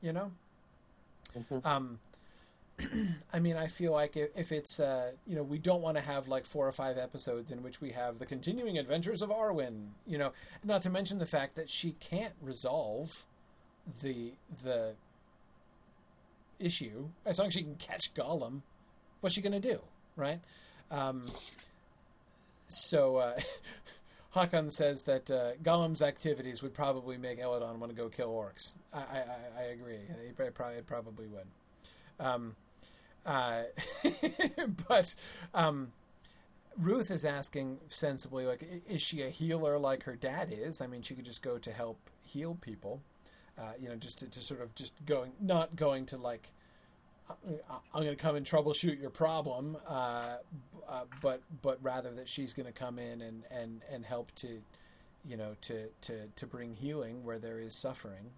[0.00, 0.32] you know.
[1.36, 1.64] Mhm.
[1.64, 1.98] Um,
[3.32, 6.02] I mean, I feel like if, if it's uh, you know we don't want to
[6.02, 9.88] have like four or five episodes in which we have the continuing adventures of Arwen.
[10.06, 10.32] You know,
[10.64, 13.26] not to mention the fact that she can't resolve
[14.02, 14.32] the
[14.62, 14.94] the
[16.58, 18.62] issue as long as she can catch Gollum.
[19.20, 19.80] What's she going to do,
[20.16, 20.40] right?
[20.90, 21.24] Um,
[22.66, 23.38] so uh,
[24.34, 28.76] Hakan says that uh, Gollum's activities would probably make Elladan want to go kill orcs.
[28.92, 29.24] I, I,
[29.58, 29.98] I agree.
[30.26, 31.46] He probably, probably would.
[32.20, 32.56] Um,
[33.24, 33.62] uh,
[34.88, 35.14] but
[35.54, 35.92] um,
[36.78, 40.80] Ruth is asking sensibly, like, is she a healer like her dad is?
[40.80, 43.00] I mean, she could just go to help heal people.
[43.58, 46.52] Uh, you know, just to, to, sort of just going, not going to like,
[47.30, 50.36] I'm going to come and troubleshoot your problem, uh,
[50.88, 54.62] uh, but but rather that she's going to come in and, and, and help to,
[55.26, 58.30] you know, to, to, to bring healing where there is suffering.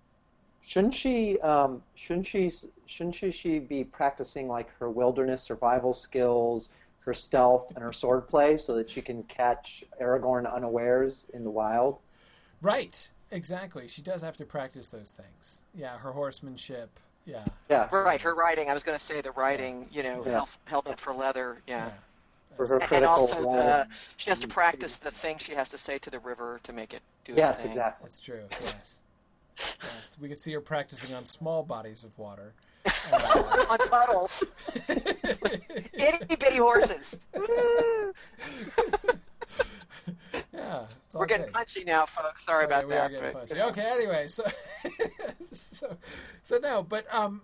[0.62, 1.38] Shouldn't she?
[1.40, 2.50] Um, shouldn't she?
[2.86, 8.58] Shouldn't she, she be practicing like her wilderness survival skills, her stealth, and her swordplay,
[8.58, 11.98] so that she can catch Aragorn unawares in the wild?
[12.60, 13.08] Right.
[13.32, 13.86] Exactly.
[13.86, 15.62] She does have to practice those things.
[15.72, 16.98] Yeah, her horsemanship.
[17.30, 17.44] Yeah.
[17.68, 17.88] Yeah.
[17.94, 18.20] Right.
[18.20, 18.68] Her writing.
[18.68, 19.86] I was going to say the riding.
[19.92, 20.58] You know, yes.
[20.64, 21.58] helmet for leather.
[21.66, 21.86] Yeah.
[21.86, 21.92] yeah.
[22.56, 23.86] For her and also, the,
[24.16, 26.92] she has to practice the thing she has to say to the river to make
[26.92, 27.70] it do yes, thing.
[27.70, 28.06] exactly.
[28.06, 28.42] That's true.
[28.50, 29.00] Yes.
[29.58, 30.18] yes.
[30.20, 32.52] We could see her practicing on small bodies of water.
[33.12, 34.44] Uh, on puddles.
[34.88, 37.26] Itty bitty horses.
[40.70, 40.86] yeah.
[41.12, 41.54] We're getting good.
[41.54, 42.44] punchy now, folks.
[42.44, 43.00] Sorry okay, about we that.
[43.00, 43.62] Are getting but, punchy.
[43.62, 44.44] Okay, anyway, so
[45.52, 45.96] so
[46.42, 47.42] so no, but um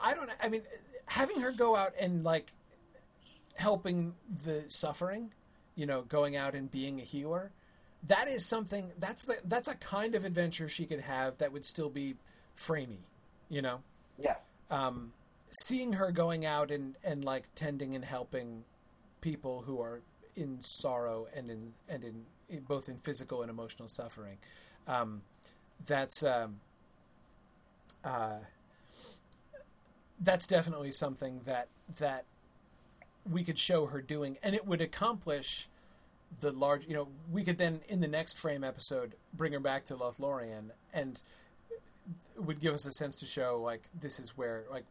[0.00, 0.62] I don't I mean
[1.06, 2.52] having her go out and like
[3.56, 4.14] helping
[4.44, 5.32] the suffering,
[5.74, 7.50] you know, going out and being a healer,
[8.06, 11.64] that is something that's the that's a kind of adventure she could have that would
[11.64, 12.14] still be
[12.56, 13.00] framey,
[13.48, 13.80] you know.
[14.18, 14.36] Yeah.
[14.70, 15.12] Um,
[15.50, 18.64] seeing her going out and and like tending and helping
[19.20, 20.02] people who are
[20.38, 24.38] in sorrow and in and in, in both in physical and emotional suffering,
[24.86, 25.22] um,
[25.86, 26.60] that's um,
[28.04, 28.38] uh,
[30.20, 32.24] that's definitely something that that
[33.30, 35.68] we could show her doing, and it would accomplish
[36.40, 36.86] the large.
[36.86, 40.70] You know, we could then in the next frame episode bring her back to Lothlorien,
[40.94, 41.20] and
[42.36, 44.84] would give us a sense to show like this is where like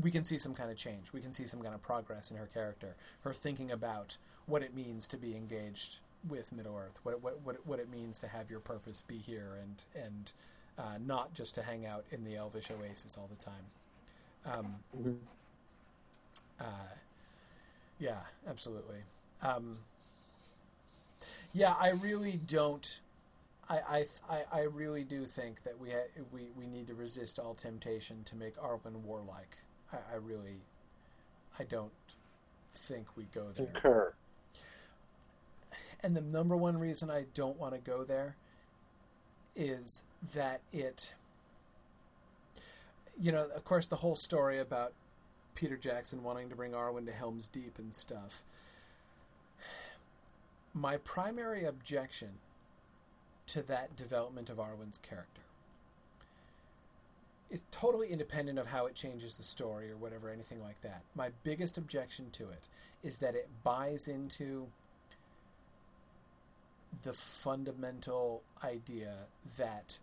[0.00, 1.12] we can see some kind of change.
[1.12, 4.16] We can see some kind of progress in her character, her thinking about
[4.52, 5.96] what it means to be engaged
[6.28, 9.58] with Middle Earth, what what what, what it means to have your purpose be here,
[9.62, 10.32] and and
[10.78, 13.64] uh, not just to hang out in the Elvish oasis all the time.
[14.44, 15.12] Um, mm-hmm.
[16.60, 16.94] uh,
[17.98, 18.98] yeah, absolutely.
[19.40, 19.74] Um,
[21.54, 23.00] yeah, I really don't.
[23.70, 27.54] I, I, I really do think that we ha- we we need to resist all
[27.54, 29.56] temptation to make Arwen warlike.
[29.90, 30.60] I, I really,
[31.58, 31.92] I don't
[32.74, 33.66] think we go there.
[33.66, 34.14] Concur.
[36.02, 38.36] And the number one reason I don't want to go there
[39.54, 40.02] is
[40.34, 41.14] that it,
[43.20, 44.92] you know, of course, the whole story about
[45.54, 48.42] Peter Jackson wanting to bring Arwen to Helm's Deep and stuff.
[50.74, 52.30] My primary objection
[53.48, 55.42] to that development of Arwen's character
[57.50, 61.02] is totally independent of how it changes the story or whatever, anything like that.
[61.14, 62.68] My biggest objection to it
[63.02, 64.66] is that it buys into
[67.02, 69.14] the fundamental idea
[69.56, 69.98] that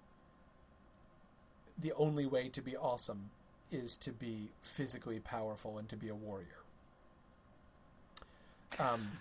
[1.77, 3.29] the only way to be awesome
[3.71, 6.47] is to be physically powerful and to be a warrior.
[8.79, 9.11] Um,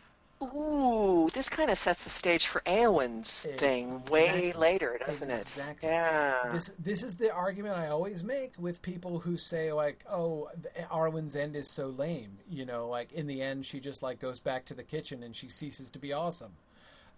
[0.43, 3.59] Ooh, this kind of sets the stage for Eowyn's exactly.
[3.59, 5.89] thing way later, doesn't exactly.
[5.89, 5.93] it?
[5.93, 6.49] Yeah.
[6.53, 10.49] This this is the argument I always make with people who say like, "Oh,
[10.91, 14.39] Arwen's end is so lame." You know, like in the end, she just like goes
[14.39, 16.53] back to the kitchen and she ceases to be awesome.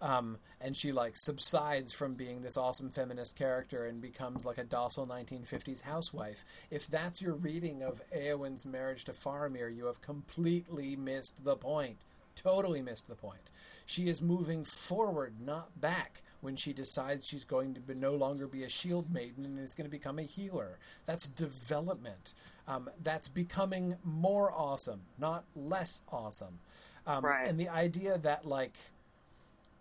[0.01, 4.63] Um, and she like subsides from being this awesome feminist character and becomes like a
[4.63, 6.43] docile 1950s housewife.
[6.71, 11.97] If that's your reading of Eowyn's marriage to Faramir, you have completely missed the point.
[12.35, 13.49] Totally missed the point.
[13.85, 18.47] She is moving forward, not back, when she decides she's going to be, no longer
[18.47, 20.79] be a shield maiden and is going to become a healer.
[21.05, 22.33] That's development.
[22.67, 26.59] Um, that's becoming more awesome, not less awesome.
[27.07, 27.47] Um, right.
[27.47, 28.77] And the idea that like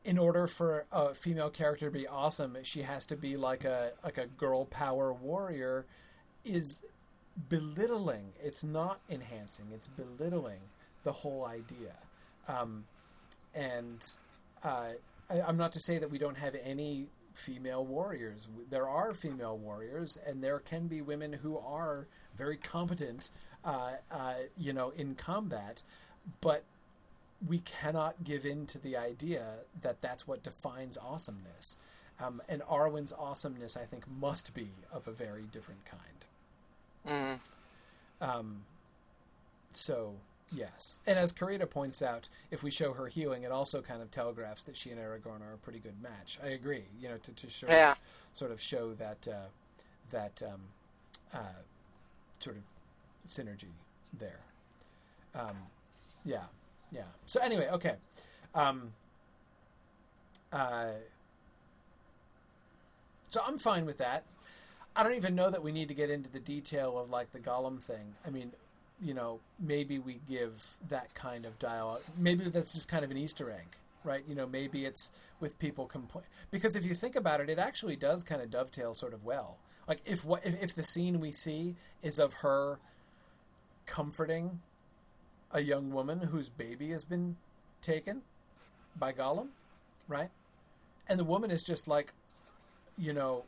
[0.04, 3.92] in order for a female character to be awesome, she has to be like a
[4.04, 5.86] like a girl power warrior
[6.44, 6.82] is
[7.48, 8.32] belittling.
[8.42, 9.66] It's not enhancing.
[9.72, 10.60] It's belittling
[11.04, 11.94] the whole idea.
[12.48, 12.84] Um,
[13.54, 14.02] and
[14.62, 14.92] uh,
[15.28, 18.48] I, am not to say that we don't have any female warriors.
[18.70, 22.06] There are female warriors, and there can be women who are
[22.36, 23.30] very competent,
[23.64, 25.82] uh, uh, you know, in combat,
[26.40, 26.64] but
[27.46, 29.46] we cannot give in to the idea
[29.82, 31.76] that that's what defines awesomeness.
[32.22, 35.80] Um, and Arwen's awesomeness, I think, must be of a very different
[37.06, 37.40] kind.
[38.20, 38.26] Mm.
[38.26, 38.62] Um,
[39.72, 40.14] so,
[40.54, 41.00] yes.
[41.06, 44.64] And as Karita points out, if we show her healing, it also kind of telegraphs
[44.64, 46.38] that she and Aragorn are a pretty good match.
[46.44, 46.84] I agree.
[47.00, 47.94] You know, to, to show, Yeah.
[48.34, 49.46] sort of show that uh,
[50.10, 50.60] that um,
[51.32, 51.38] uh,
[52.40, 52.62] sort of
[53.28, 53.70] synergy
[54.18, 54.40] there.
[55.34, 55.56] Um,
[56.24, 56.42] yeah,
[56.92, 57.02] yeah.
[57.26, 57.94] So anyway, okay.
[58.54, 58.92] Um,
[60.52, 60.88] uh,
[63.28, 64.24] so I'm fine with that.
[64.96, 67.38] I don't even know that we need to get into the detail of like the
[67.38, 68.14] Gollum thing.
[68.26, 68.50] I mean,
[69.00, 72.02] you know, maybe we give that kind of dialogue.
[72.18, 73.66] Maybe that's just kind of an Easter egg,
[74.04, 74.22] right?
[74.28, 75.90] You know, maybe it's with people
[76.50, 79.58] because if you think about it, it actually does kind of dovetail sort of well.
[79.86, 82.78] Like if what if, if the scene we see is of her
[83.86, 84.60] comforting
[85.52, 87.36] a young woman whose baby has been
[87.82, 88.22] taken
[88.96, 89.48] by Gollum,
[90.08, 90.30] right?
[91.08, 92.12] And the woman is just like,
[92.96, 93.44] you know,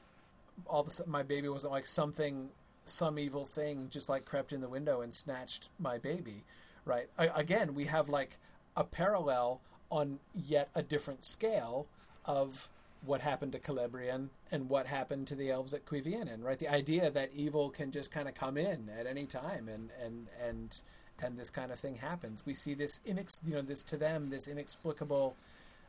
[0.66, 2.48] all of a sudden my baby wasn't like something,
[2.84, 6.44] some evil thing just like crept in the window and snatched my baby,
[6.84, 7.06] right?
[7.18, 8.38] I, again, we have like
[8.76, 9.60] a parallel
[9.90, 11.86] on yet a different scale
[12.24, 12.68] of
[13.04, 16.58] what happened to Celebrian and what happened to the elves at Cuiviénen, right?
[16.58, 20.28] The idea that evil can just kind of come in at any time and and
[20.42, 20.82] and
[21.22, 22.44] and this kind of thing happens.
[22.44, 25.36] We see this inex, you know, this to them this inexplicable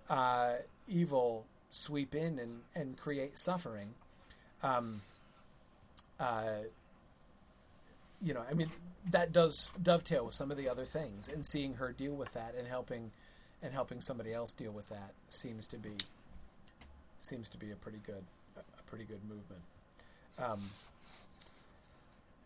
[0.10, 0.56] uh,
[0.88, 3.94] evil sweep in and and create suffering.
[4.62, 5.02] Um,
[6.20, 6.64] uh,
[8.22, 8.70] you know, I mean,
[9.12, 12.56] that does dovetail with some of the other things, and seeing her deal with that
[12.58, 13.12] and helping
[13.62, 15.98] and helping somebody else deal with that seems to be
[17.18, 18.24] seems to be a pretty good
[18.58, 19.62] a pretty good movement.
[20.42, 20.60] Um,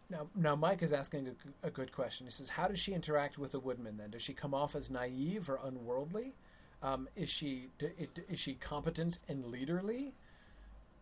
[0.10, 2.28] now, now Mike is asking a, a, good question.
[2.28, 3.98] He says, "How does she interact with the Woodman?
[3.98, 6.34] Then does she come off as naive or unworldly?
[6.82, 10.14] Um, is she is she competent and leaderly?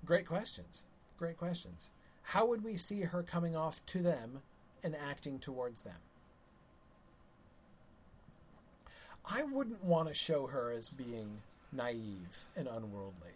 [0.06, 0.86] Great questions.
[1.18, 1.92] Great questions.
[2.24, 4.42] How would we see her coming off to them
[4.84, 5.98] and acting towards them?
[9.30, 11.42] I wouldn't want to show her as being
[11.72, 13.34] naive and unworldly.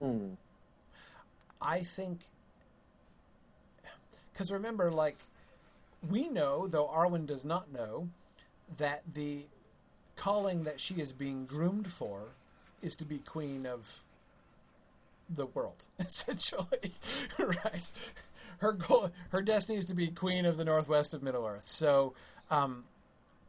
[0.00, 0.34] Hmm.
[1.60, 2.20] I think
[4.32, 5.16] because remember, like
[6.08, 8.08] we know, though Arwen does not know,
[8.76, 9.46] that the
[10.14, 12.34] calling that she is being groomed for
[12.82, 14.02] is to be queen of
[15.28, 16.92] the world, essentially,
[17.38, 17.90] right?
[18.58, 21.66] Her goal, her destiny is to be queen of the northwest of Middle Earth.
[21.66, 22.14] So,
[22.50, 22.84] um,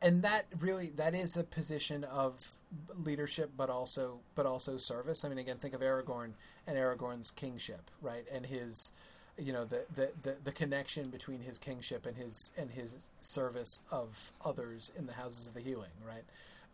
[0.02, 2.57] and that really that is a position of
[3.04, 5.24] leadership, but also but also service.
[5.24, 6.32] I mean, again, think of Aragorn
[6.68, 8.26] and Aragorn's kingship, right?
[8.32, 8.92] And his,
[9.38, 13.80] you know, the, the, the, the connection between his kingship and his and his service
[13.92, 16.24] of others in the Houses of the Healing, right?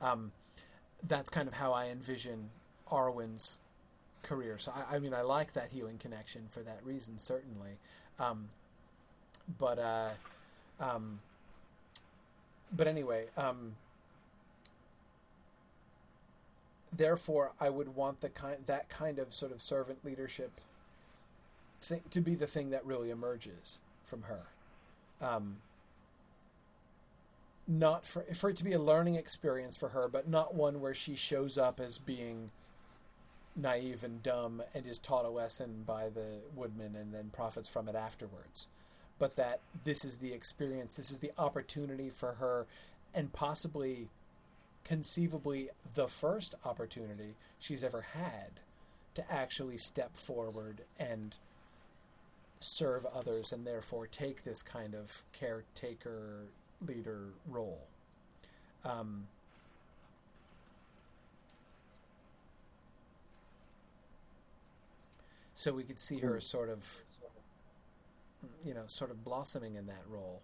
[0.01, 0.31] Um,
[1.07, 2.49] that's kind of how I envision
[2.89, 3.59] Arwen's
[4.23, 4.57] career.
[4.57, 7.77] So I, I, mean, I like that healing connection for that reason, certainly.
[8.19, 8.49] Um,
[9.59, 10.09] but uh,
[10.79, 11.19] um,
[12.75, 13.75] but anyway, um,
[16.95, 20.51] therefore, I would want the kind that kind of sort of servant leadership
[21.81, 24.47] thing, to be the thing that really emerges from her.
[25.21, 25.57] Um,
[27.67, 30.93] not for for it to be a learning experience for her, but not one where
[30.93, 32.51] she shows up as being
[33.55, 37.87] naive and dumb and is taught a lesson by the woodman and then profits from
[37.87, 38.67] it afterwards.
[39.19, 42.65] But that this is the experience, this is the opportunity for her,
[43.13, 44.09] and possibly,
[44.83, 48.51] conceivably, the first opportunity she's ever had
[49.15, 51.37] to actually step forward and
[52.59, 56.47] serve others and therefore take this kind of caretaker
[56.85, 57.87] leader role.
[58.85, 59.27] Um,
[65.53, 67.03] so we could see her sort of,
[68.65, 70.41] you know, sort of blossoming in that role.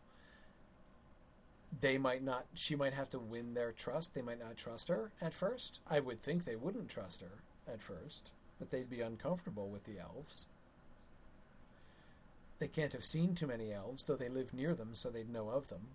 [1.77, 4.13] They might not, she might have to win their trust.
[4.13, 5.81] They might not trust her at first.
[5.89, 9.99] I would think they wouldn't trust her at first, that they'd be uncomfortable with the
[9.99, 10.47] elves.
[12.59, 15.49] They can't have seen too many elves, though they live near them, so they'd know
[15.49, 15.87] of them.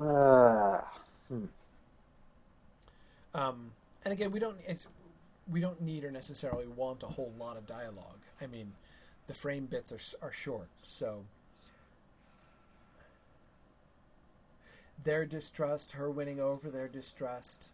[0.00, 0.80] Uh,
[1.28, 1.44] hmm.
[3.34, 3.70] Um,
[4.04, 4.86] and again, we don't it's,
[5.50, 8.20] we don't need or necessarily want a whole lot of dialogue.
[8.40, 8.72] I mean,
[9.26, 11.24] the frame bits are are short, so
[15.02, 17.70] their distrust, her winning over their distrust.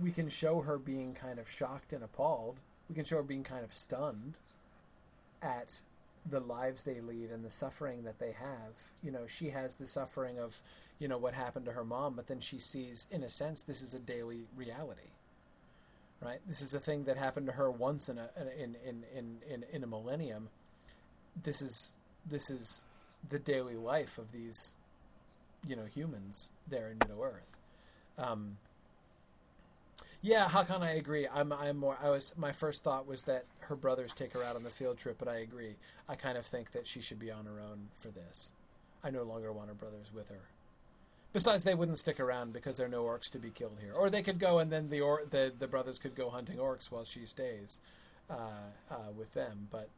[0.00, 2.60] We can show her being kind of shocked and appalled.
[2.88, 4.34] We can show her being kind of stunned
[5.42, 5.80] at
[6.28, 8.92] the lives they lead and the suffering that they have.
[9.02, 10.60] You know, she has the suffering of,
[10.98, 13.82] you know, what happened to her mom, but then she sees, in a sense, this
[13.82, 15.10] is a daily reality.
[16.24, 16.38] Right?
[16.46, 19.64] This is a thing that happened to her once in a in in in in,
[19.70, 20.48] in a millennium.
[21.42, 21.94] This is
[22.24, 22.84] this is
[23.28, 24.74] the daily life of these
[25.66, 27.56] you know humans there in Middle Earth.
[28.16, 28.56] Um,
[30.22, 31.26] yeah, Hakan, I agree.
[31.30, 31.98] I'm I'm more.
[32.02, 34.96] I was my first thought was that her brothers take her out on the field
[34.96, 35.76] trip, but I agree.
[36.08, 38.50] I kind of think that she should be on her own for this.
[39.02, 40.40] I no longer want her brothers with her.
[41.34, 43.92] Besides, they wouldn't stick around because there are no orcs to be killed here.
[43.92, 46.92] Or they could go, and then the or the, the brothers could go hunting orcs
[46.92, 47.80] while she stays
[48.30, 48.34] uh,
[48.88, 49.66] uh, with them.
[49.72, 49.88] But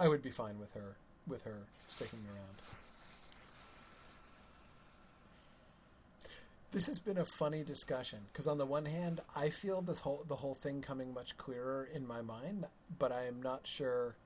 [0.00, 0.96] I would be fine with her
[1.26, 2.56] with her sticking around.
[6.70, 10.24] This has been a funny discussion because on the one hand, I feel this whole
[10.26, 12.64] the whole thing coming much clearer in my mind,
[12.98, 14.16] but I am not sure.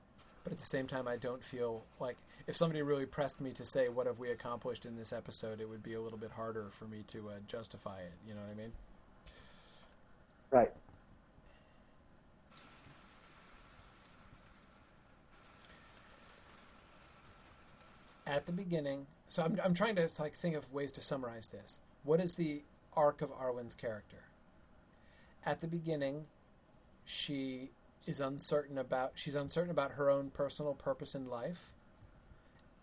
[0.47, 2.15] But at the same time, I don't feel like
[2.47, 5.67] if somebody really pressed me to say what have we accomplished in this episode, it
[5.67, 8.13] would be a little bit harder for me to uh, justify it.
[8.25, 8.71] You know what I mean?
[10.49, 10.71] Right.
[18.25, 21.81] At the beginning, so I'm I'm trying to like think of ways to summarize this
[22.05, 22.63] what is the
[22.93, 24.23] arc of Arwen's character?
[25.45, 26.23] At the beginning,
[27.03, 27.71] she
[28.05, 31.71] is uncertain about she's uncertain about her own personal purpose in life,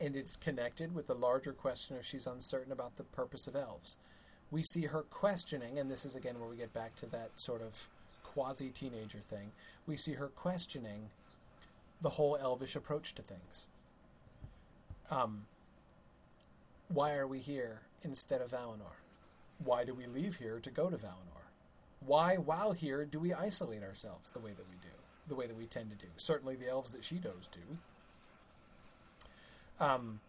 [0.00, 3.96] and it's connected with the larger question of she's uncertain about the purpose of elves.
[4.50, 7.62] We see her questioning, and this is again where we get back to that sort
[7.62, 7.88] of
[8.22, 9.52] quasi teenager thing.
[9.86, 11.10] We see her questioning
[12.02, 13.68] the whole elvish approach to things.
[15.10, 15.46] Um,
[16.88, 18.96] why are we here instead of Valinor?
[19.62, 21.48] why do we leave here to go to Valinor?
[22.00, 24.93] Why, while here, do we isolate ourselves the way that we do,
[25.28, 26.10] the way that we tend to do?
[26.16, 27.60] Certainly the elves that she does do.
[29.84, 30.20] Um,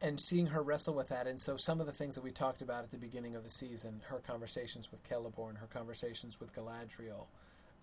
[0.00, 2.62] and seeing her wrestle with that, and so some of the things that we talked
[2.62, 7.26] about at the beginning of the season, her conversations with Celeborn, her conversations with Galadriel,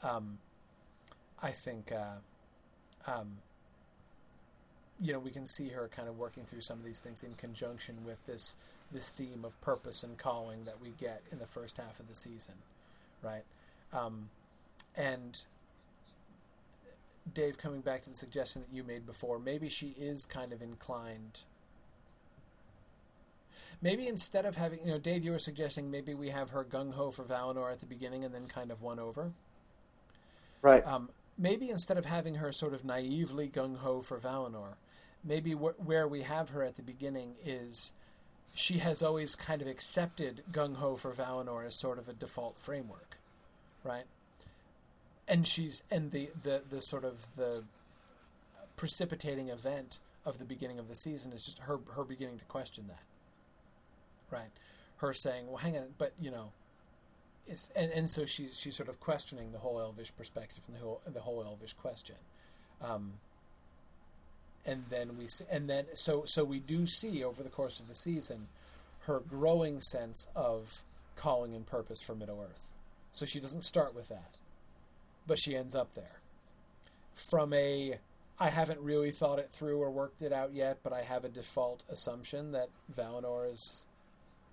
[0.03, 0.37] um,
[1.41, 3.37] I think, uh, um,
[5.01, 7.33] you know, we can see her kind of working through some of these things in
[7.33, 8.55] conjunction with this
[8.91, 12.13] this theme of purpose and calling that we get in the first half of the
[12.13, 12.53] season,
[13.23, 13.43] right?
[13.91, 14.29] Um,
[14.95, 15.41] and
[17.31, 20.61] Dave, coming back to the suggestion that you made before, maybe she is kind of
[20.61, 21.41] inclined.
[23.81, 26.93] Maybe instead of having, you know, Dave, you were suggesting maybe we have her gung
[26.93, 29.31] ho for Valinor at the beginning and then kind of won over.
[30.61, 30.85] Right.
[30.85, 34.75] Um, maybe instead of having her sort of naively gung ho for Valinor,
[35.23, 37.91] maybe wh- where we have her at the beginning is
[38.55, 42.57] she has always kind of accepted gung ho for Valinor as sort of a default
[42.59, 43.17] framework,
[43.83, 44.05] right?
[45.27, 47.63] And she's and the the the sort of the
[48.75, 52.85] precipitating event of the beginning of the season is just her her beginning to question
[52.87, 53.03] that,
[54.29, 54.51] right?
[54.97, 56.51] Her saying, "Well, hang on, but you know."
[57.45, 60.79] It's, and, and so she's she's sort of questioning the whole elvish perspective and the
[60.79, 62.15] whole the whole elvish question,
[62.81, 63.13] um,
[64.65, 67.89] and then we see, and then so so we do see over the course of
[67.89, 68.47] the season
[69.05, 70.81] her growing sense of
[71.15, 72.69] calling and purpose for Middle Earth.
[73.11, 74.39] So she doesn't start with that,
[75.27, 76.19] but she ends up there.
[77.29, 77.99] From a
[78.39, 81.29] I haven't really thought it through or worked it out yet, but I have a
[81.29, 83.85] default assumption that Valinor is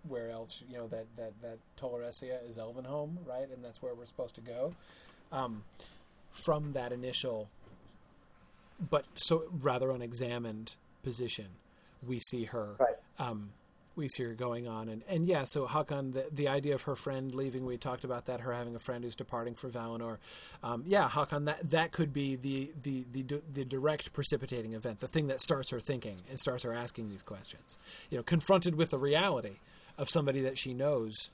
[0.06, 3.94] where elves, you know, that that that Tol Eressëa is Elvenhome, right, and that's where
[3.94, 4.74] we're supposed to go.
[5.32, 5.64] Um,
[6.30, 7.48] from that initial
[8.88, 11.46] but so rather unexamined position,
[12.06, 12.76] we see her.
[12.78, 12.96] Right.
[13.18, 13.50] Um,
[14.00, 15.44] we see her going on, and, and yeah.
[15.44, 18.40] So Hakan, the the idea of her friend leaving, we talked about that.
[18.40, 20.18] Her having a friend who's departing for Valinor.
[20.64, 25.08] Um, yeah, Hakan, that that could be the, the the the direct precipitating event, the
[25.08, 27.78] thing that starts her thinking and starts her asking these questions.
[28.10, 29.58] You know, confronted with the reality
[29.98, 31.30] of somebody that she knows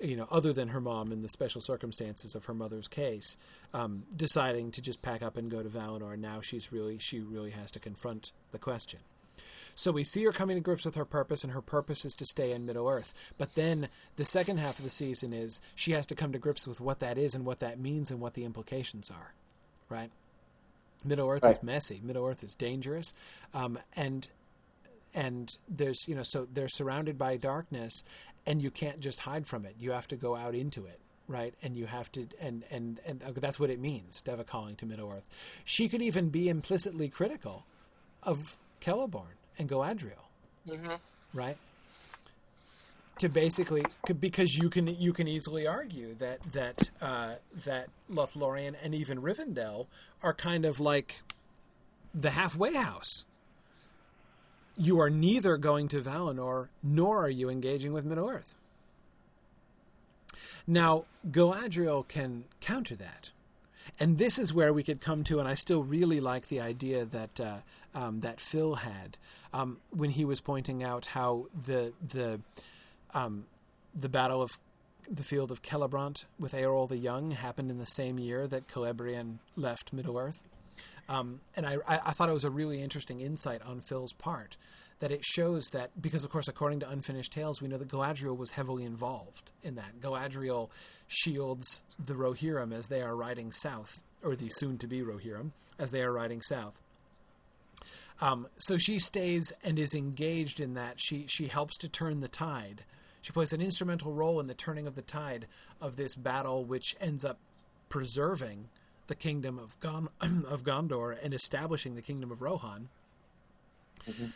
[0.00, 3.36] you know, other than her mom in the special circumstances of her mother's case,
[3.72, 6.18] um, deciding to just pack up and go to Valinor.
[6.18, 9.00] Now she's really, she really has to confront the question.
[9.74, 12.24] So we see her coming to grips with her purpose, and her purpose is to
[12.24, 13.12] stay in Middle Earth.
[13.38, 16.66] But then the second half of the season is she has to come to grips
[16.66, 19.34] with what that is and what that means and what the implications are,
[19.88, 20.10] right?
[21.04, 21.54] Middle Earth right.
[21.54, 22.00] is messy.
[22.02, 23.14] Middle Earth is dangerous,
[23.54, 24.28] um, and
[25.14, 28.02] and there's you know so they're surrounded by darkness
[28.46, 29.74] and you can't just hide from it.
[29.78, 31.54] You have to go out into it, right?
[31.62, 35.10] And you have to, and and and that's what it means Deva calling to Middle
[35.10, 35.28] Earth.
[35.64, 37.66] She could even be implicitly critical
[38.22, 40.26] of Celeborn and Galadriel,
[40.68, 40.94] hmm
[41.34, 41.56] right?
[43.20, 43.84] To basically,
[44.20, 47.34] because you can you can easily argue that that uh,
[47.64, 49.86] that Lothlorien and even Rivendell
[50.22, 51.22] are kind of like
[52.14, 53.24] the halfway house.
[54.76, 58.56] You are neither going to Valinor nor are you engaging with Middle Earth.
[60.66, 63.30] Now, Galadriel can counter that.
[63.98, 67.04] And this is where we could come to, and I still really like the idea
[67.04, 67.56] that uh,
[67.94, 69.16] um, that Phil had
[69.52, 72.40] um, when he was pointing out how the the
[73.14, 73.46] um,
[73.94, 74.58] the battle of
[75.08, 79.38] the field of Celebrant with Eorl the Young happened in the same year that Celebrian
[79.54, 80.42] left Middle Earth.
[81.08, 84.56] Um, and I, I thought it was a really interesting insight on Phil's part
[84.98, 88.36] that it shows that because of course according to unfinished tales we know that galadriel
[88.36, 90.00] was heavily involved in that.
[90.00, 90.70] Galadriel
[91.06, 95.90] shields the rohirrim as they are riding south or the soon to be rohirrim as
[95.90, 96.80] they are riding south.
[98.20, 100.94] Um, so she stays and is engaged in that.
[100.98, 102.84] She she helps to turn the tide.
[103.20, 105.46] She plays an instrumental role in the turning of the tide
[105.80, 107.38] of this battle which ends up
[107.88, 108.68] preserving
[109.08, 110.08] the kingdom of, Gon-
[110.48, 112.88] of gondor and establishing the kingdom of rohan.
[114.08, 114.32] Mhm.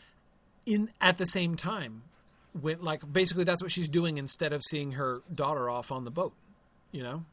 [0.67, 2.03] In at the same time
[2.61, 6.11] when like basically that's what she's doing instead of seeing her daughter off on the
[6.11, 6.33] boat
[6.93, 7.25] you know?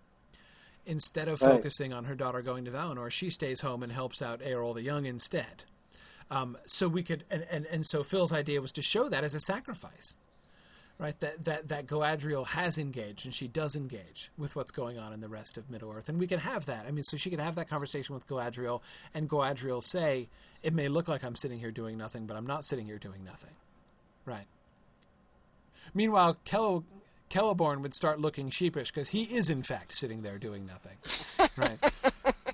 [0.85, 1.55] Instead of Right.
[1.55, 4.83] focusing on her daughter going to Valinor she stays home and helps out Eorl the
[4.83, 5.63] Young instead.
[6.29, 9.33] Um, so we could and, and and so Phil's idea was to show that as
[9.33, 10.15] a sacrifice
[10.99, 15.13] right that that that Galadriel has engaged and she does engage with what's going on
[15.13, 16.09] in the rest of Middle Earth.
[16.09, 16.85] And we can have that.
[16.87, 18.81] I mean so she can have that conversation with Galadriel
[19.13, 20.29] and Galadriel say
[20.63, 23.23] it may look like I'm sitting here doing nothing but I'm not sitting here doing
[23.23, 23.53] nothing.
[24.25, 24.45] Right.
[25.93, 26.83] Meanwhile Kel
[27.29, 30.97] Celeborn would start looking sheepish because he is in fact sitting there doing nothing.
[31.57, 31.79] Right.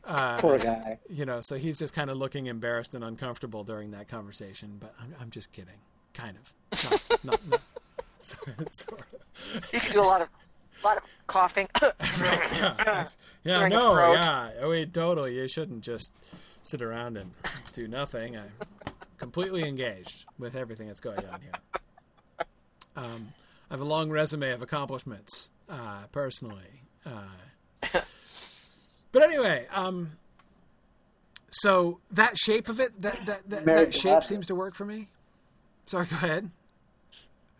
[0.05, 0.97] Uh, Poor guy.
[1.09, 4.93] you know so he's just kind of looking embarrassed and uncomfortable during that conversation but
[5.01, 5.79] I'm, I'm just kidding.
[6.13, 6.53] Kind of.
[6.91, 7.61] Not, not, not,
[8.23, 9.73] sort of, sort of.
[9.73, 10.29] You can do a lot of,
[10.83, 11.67] lot of coughing.
[11.81, 13.05] yeah,
[13.43, 14.51] yeah no, yeah.
[14.61, 15.35] Oh, wait, totally.
[15.35, 16.11] You shouldn't just
[16.63, 17.31] sit around and
[17.73, 18.37] do nothing.
[18.37, 18.51] I'm
[19.17, 22.45] completely engaged with everything that's going on here.
[22.95, 23.27] Um,
[23.69, 26.81] I have a long resume of accomplishments, uh, personally.
[27.05, 27.99] Uh,
[29.11, 30.11] but anyway, um,
[31.49, 35.07] so that shape of it, that that, that, that shape seems to work for me.
[35.85, 36.49] Sorry, go ahead.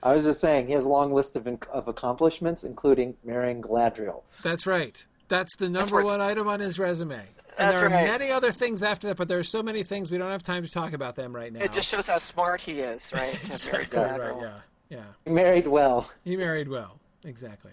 [0.04, 4.24] I was just saying he has a long list of of accomplishments, including marrying Galadriel.
[4.44, 5.04] That's right.
[5.30, 6.08] That's the number works.
[6.08, 7.16] one item on his resume.
[7.16, 7.26] And
[7.58, 8.08] That's there are right.
[8.08, 10.64] many other things after that, but there are so many things we don't have time
[10.64, 11.62] to talk about them right now.
[11.62, 13.34] It just shows how smart he is, right?
[13.44, 14.36] To marry exactly right.
[14.42, 14.60] Yeah,
[14.90, 15.04] yeah.
[15.24, 16.12] He married well.
[16.24, 17.00] He married well.
[17.24, 17.72] Exactly.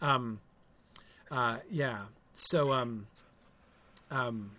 [0.00, 0.40] Um,
[1.30, 2.04] uh, yeah.
[2.34, 3.06] So, um,
[4.10, 4.52] um,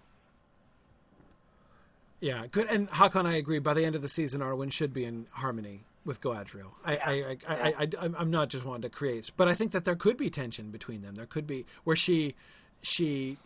[2.20, 2.68] yeah, good.
[2.68, 3.60] And Hakon, I agree.
[3.60, 6.72] By the end of the season, Arwen should be in harmony with Galadriel.
[6.86, 9.72] I, I, I, I, I, I, I'm not just wanting to create, but I think
[9.72, 11.16] that there could be tension between them.
[11.16, 12.36] There could be where she,
[12.82, 13.38] she,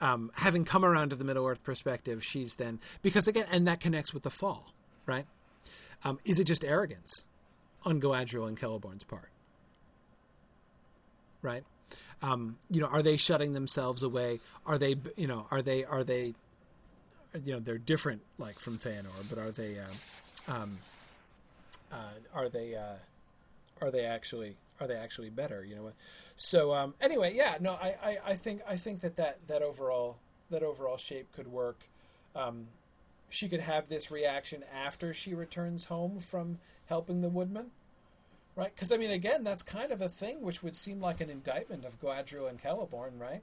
[0.00, 3.80] um, having come around to the Middle Earth perspective, she's then because again, and that
[3.80, 4.72] connects with the fall,
[5.06, 5.26] right?
[6.04, 7.24] Um, is it just arrogance
[7.84, 9.30] on Galadriel and Celeborn's part?
[11.44, 11.62] right?
[12.22, 14.40] Um, you know, are they shutting themselves away?
[14.66, 16.34] Are they, you know, are they, are they,
[17.44, 20.78] you know, they're different, like from Feanor, but are they, uh, um,
[21.92, 22.96] uh, are they, uh,
[23.80, 25.64] are they actually, are they actually better?
[25.64, 25.90] You know,
[26.36, 30.18] so um, anyway, yeah, no, I, I, I think, I think that that that overall,
[30.50, 31.80] that overall shape could work.
[32.34, 32.66] Um,
[33.30, 37.70] she could have this reaction after she returns home from helping the woodman
[38.56, 38.74] right?
[38.74, 41.84] Because I mean, again, that's kind of a thing which would seem like an indictment
[41.84, 43.42] of Galadriel and Celeborn, right?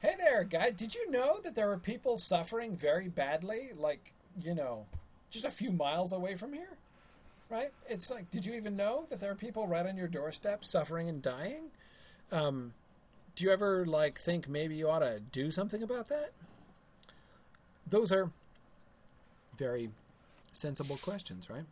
[0.00, 0.70] Hey there, guy!
[0.70, 4.86] Did you know that there are people suffering very badly, like you know,
[5.30, 6.76] just a few miles away from here?
[7.48, 7.70] Right?
[7.88, 11.08] It's like, did you even know that there are people right on your doorstep suffering
[11.08, 11.70] and dying?
[12.32, 12.74] Um,
[13.36, 16.32] do you ever like think maybe you ought to do something about that?
[17.86, 18.30] Those are
[19.56, 19.90] very
[20.52, 21.64] sensible questions, right?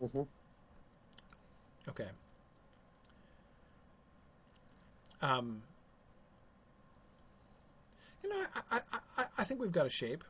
[0.00, 0.22] hmm
[1.88, 2.08] Okay.
[5.22, 5.62] Um,
[8.22, 8.80] you know, I, I,
[9.18, 10.24] I, I think we've got a shape.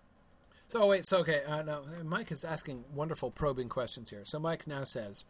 [0.71, 4.25] So wait, so okay, uh, no, Mike is asking wonderful probing questions here.
[4.25, 5.25] So Mike now says,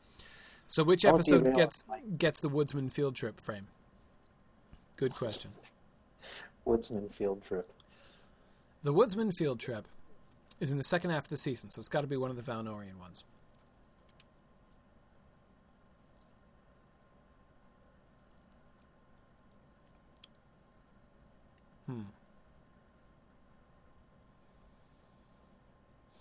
[0.66, 1.82] so which episode gets
[2.18, 3.68] gets the Woodsman field trip frame?
[4.96, 5.52] Good question.
[6.66, 7.72] Woodsman field trip.
[8.82, 9.86] The Woodsman field trip
[10.60, 12.36] is in the second half of the season, so it's got to be one of
[12.36, 13.24] the Valnorian ones.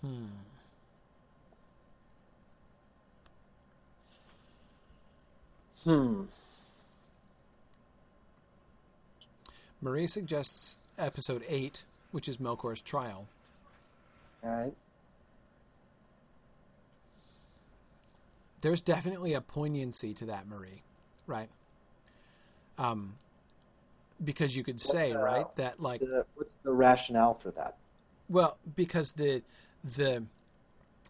[0.00, 0.24] Hmm.
[5.84, 6.22] Hmm.
[9.80, 13.26] Marie suggests episode 8, which is Melkor's trial.
[14.44, 14.74] All right.
[18.60, 20.82] There's definitely a poignancy to that, Marie,
[21.26, 21.48] right?
[22.76, 23.14] Um,
[24.22, 27.76] because you could say, right, that like, The, what's the rationale for that?
[28.28, 29.42] well, because the
[29.84, 30.24] the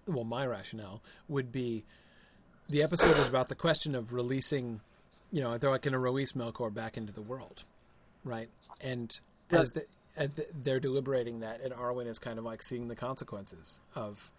[0.07, 1.85] well, my rationale would be
[2.69, 4.81] the episode is about the question of releasing,
[5.33, 7.65] you know, they're like going to release Melkor back into the world,
[8.25, 8.49] right?
[8.83, 9.11] And
[9.51, 9.85] as, the,
[10.17, 14.31] as the, they're deliberating that, and Arwen is kind of like seeing the consequences of,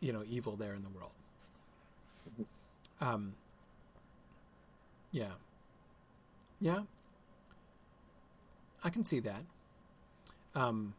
[0.00, 1.10] you know, evil there in the world.
[3.00, 3.34] Um.
[5.10, 5.32] Yeah.
[6.60, 6.82] Yeah.
[8.82, 9.42] I can see that.
[10.54, 10.94] Um.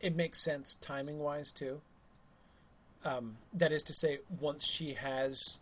[0.00, 1.80] It makes sense timing wise too.
[3.04, 5.58] Um, that is to say, once she has,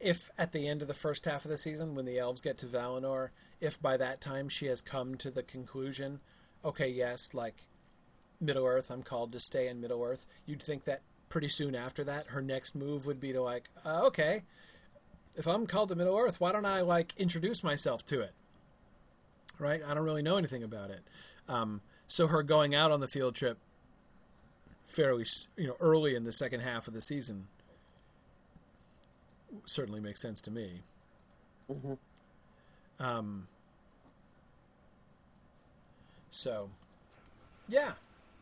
[0.00, 2.58] if at the end of the first half of the season, when the elves get
[2.58, 3.28] to Valinor,
[3.60, 6.20] if by that time she has come to the conclusion,
[6.64, 7.66] okay, yes, like
[8.40, 12.02] Middle Earth, I'm called to stay in Middle Earth, you'd think that pretty soon after
[12.04, 14.42] that, her next move would be to like, uh, okay,
[15.36, 18.32] if I'm called to Middle Earth, why don't I like introduce myself to it?
[19.58, 19.82] Right?
[19.86, 21.02] I don't really know anything about it.
[21.48, 21.80] Um,
[22.10, 23.56] so her going out on the field trip
[24.84, 25.24] fairly,
[25.56, 27.46] you know, early in the second half of the season
[29.64, 30.80] certainly makes sense to me.
[31.70, 31.92] Mm-hmm.
[32.98, 33.46] Um,
[36.30, 36.68] so,
[37.68, 37.92] yeah,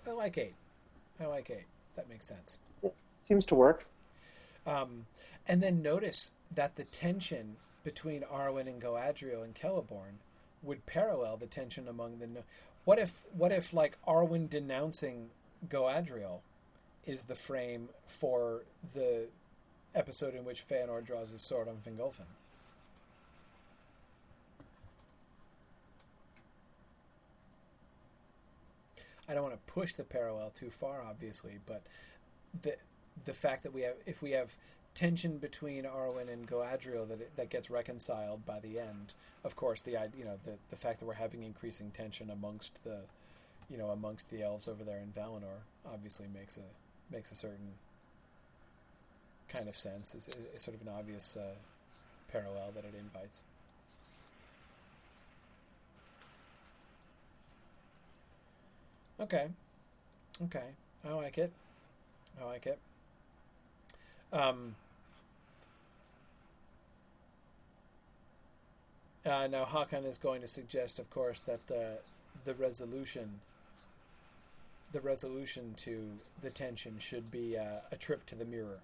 [0.06, 0.54] I like eight.
[1.20, 1.66] I like eight.
[1.94, 2.58] That makes sense.
[2.82, 3.86] It Seems to work.
[4.66, 5.04] Um,
[5.46, 10.16] and then notice that the tension between Arwen and Galadriel and Celeborn
[10.62, 12.28] would parallel the tension among the.
[12.88, 15.28] What if what if like Arwen denouncing
[15.68, 16.40] Galadriel
[17.04, 18.62] is the frame for
[18.94, 19.26] the
[19.94, 22.22] episode in which Feanor draws his sword on Fingolfin?
[29.28, 31.82] I don't want to push the parallel too far, obviously, but
[32.62, 32.76] the
[33.26, 34.56] the fact that we have if we have
[34.98, 39.14] tension between Arwen and Galadriel that it, that gets reconciled by the end.
[39.44, 43.02] Of course, the you know the the fact that we're having increasing tension amongst the
[43.70, 47.74] you know amongst the elves over there in Valinor obviously makes a makes a certain
[49.48, 50.16] kind of sense.
[50.16, 51.54] It's, is sort of an obvious uh,
[52.32, 53.44] parallel that it invites.
[59.20, 59.46] Okay,
[60.46, 60.70] okay,
[61.08, 61.52] I like it.
[62.40, 62.80] I like it.
[64.32, 64.74] Um,
[69.26, 71.98] uh, now, Hakan is going to suggest, of course, that the
[72.44, 73.40] the resolution,
[74.92, 76.08] the resolution to
[76.40, 78.80] the tension should be uh, a trip to the mirror.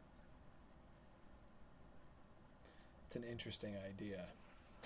[3.06, 4.24] It's an interesting idea.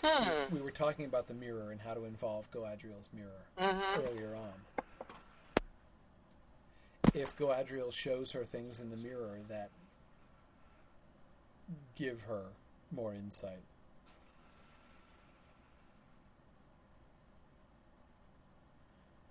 [0.03, 0.55] Hmm.
[0.55, 4.85] We were talking about the mirror and how to involve Galadriel's mirror hmm earlier on.
[7.15, 9.70] If Galadriel shows her things in the mirror that
[11.97, 12.45] give her
[12.93, 13.62] more insight.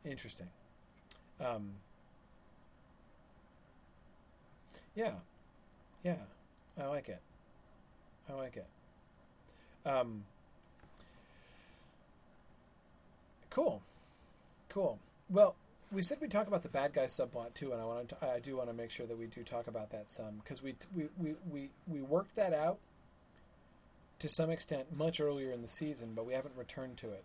[0.09, 0.47] Interesting.
[1.39, 1.71] Um,
[4.95, 5.11] yeah,
[6.03, 6.15] yeah,
[6.79, 7.21] I like it.
[8.29, 8.65] I like it.
[9.85, 10.23] Um,
[13.49, 13.81] cool,
[14.69, 14.97] cool.
[15.29, 15.55] Well,
[15.91, 18.17] we said we'd talk about the bad guy subplot too, and I want to.
[18.21, 20.75] I do want to make sure that we do talk about that some because we,
[20.95, 22.79] we we we we worked that out
[24.19, 27.23] to some extent much earlier in the season, but we haven't returned to it.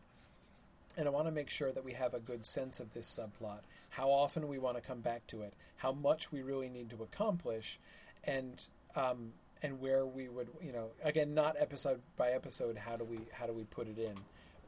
[0.97, 3.61] And I want to make sure that we have a good sense of this subplot,
[3.91, 7.03] how often we want to come back to it, how much we really need to
[7.03, 7.79] accomplish,
[8.25, 9.33] and um,
[9.63, 13.47] and where we would, you know, again, not episode by episode, how do we how
[13.47, 14.15] do we put it in,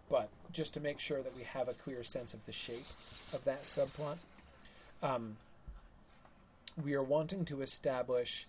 [0.08, 2.86] but just to make sure that we have a clear sense of the shape
[3.34, 4.16] of that subplot.
[5.02, 5.36] Um,
[6.82, 8.46] we are wanting to establish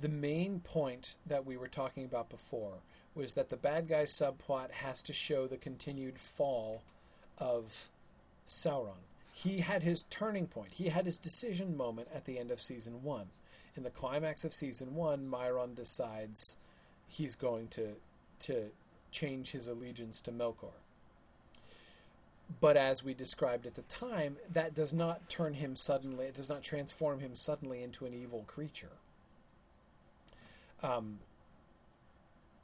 [0.00, 2.78] the main point that we were talking about before
[3.14, 6.82] was that the bad guy subplot has to show the continued fall
[7.38, 7.90] of
[8.46, 9.02] Sauron.
[9.34, 10.72] He had his turning point.
[10.72, 13.26] He had his decision moment at the end of season one.
[13.76, 16.56] In the climax of season one, Mairon decides
[17.08, 17.96] he's going to
[18.40, 18.70] to
[19.10, 20.72] change his allegiance to Melkor.
[22.60, 26.26] but as we described at the time, that does not turn him suddenly.
[26.26, 28.92] It does not transform him suddenly into an evil creature.
[30.82, 31.18] Um,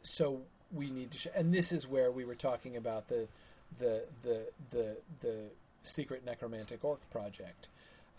[0.03, 0.43] so
[0.73, 3.29] we need to, sh- and this is where we were talking about the
[3.79, 5.37] the the the the
[5.83, 7.69] secret necromantic orc project.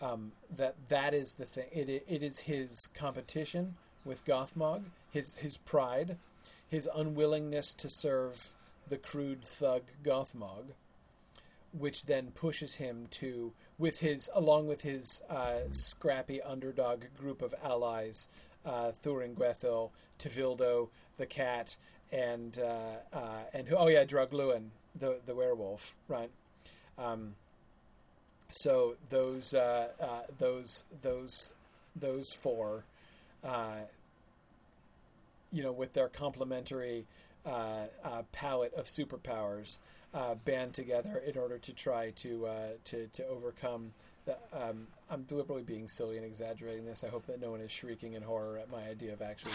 [0.00, 1.66] Um, that that is the thing.
[1.72, 6.16] It it is his competition with Gothmog, his his pride,
[6.68, 8.52] his unwillingness to serve
[8.88, 10.72] the crude thug Gothmog,
[11.72, 17.54] which then pushes him to, with his along with his uh, scrappy underdog group of
[17.62, 18.28] allies,
[18.64, 21.76] uh, Thuringwethil, Tevildo, the cat,
[22.12, 23.76] and uh, uh, and who?
[23.76, 26.30] Oh yeah, Draugluin, the the werewolf, right?
[26.98, 27.34] Um,
[28.50, 31.54] so those uh, uh, those those
[31.96, 32.84] those four,
[33.42, 33.80] uh,
[35.50, 37.06] you know, with their complementary
[37.46, 39.78] uh, uh, palette of superpowers,
[40.44, 42.48] band together in order to try to
[42.84, 43.92] to to overcome.
[44.24, 47.04] The, um, I'm deliberately being silly and exaggerating this.
[47.04, 49.52] I hope that no one is shrieking in horror at my idea of actually.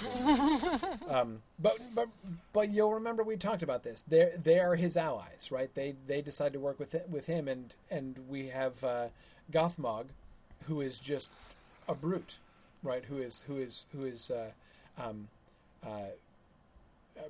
[1.09, 2.09] um, but but
[2.53, 4.03] but you'll remember we talked about this.
[4.03, 5.73] They they are his allies, right?
[5.73, 9.07] They they decide to work with with him, and and we have uh,
[9.51, 10.05] Gothmog,
[10.67, 11.31] who is just
[11.87, 12.37] a brute,
[12.83, 13.03] right?
[13.05, 14.51] Who is who is who is uh,
[15.03, 15.27] um,
[15.83, 16.09] uh,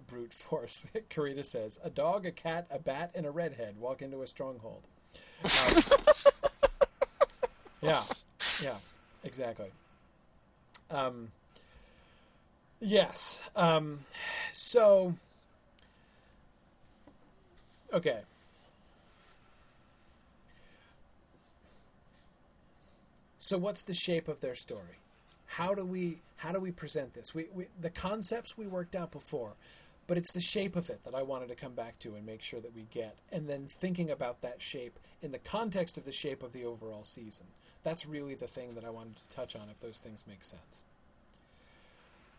[0.05, 0.85] brute force.
[1.09, 4.83] Karita says a dog, a cat, a bat, and a redhead walk into a stronghold.
[5.43, 5.83] Um,
[7.81, 8.01] yeah,
[8.63, 8.75] yeah,
[9.23, 9.71] exactly.
[10.89, 11.31] Um,
[12.79, 13.43] yes.
[13.55, 13.99] Um,
[14.51, 15.15] so,
[17.93, 18.19] okay.
[23.37, 24.99] So, what's the shape of their story?
[25.45, 27.33] How do we how do we present this?
[27.33, 29.53] We, we the concepts we worked out before,
[30.07, 32.41] but it's the shape of it that I wanted to come back to and make
[32.41, 36.11] sure that we get, and then thinking about that shape in the context of the
[36.11, 37.47] shape of the overall season.
[37.83, 39.69] That's really the thing that I wanted to touch on.
[39.69, 40.85] If those things make sense.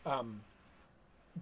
[0.07, 0.40] Um,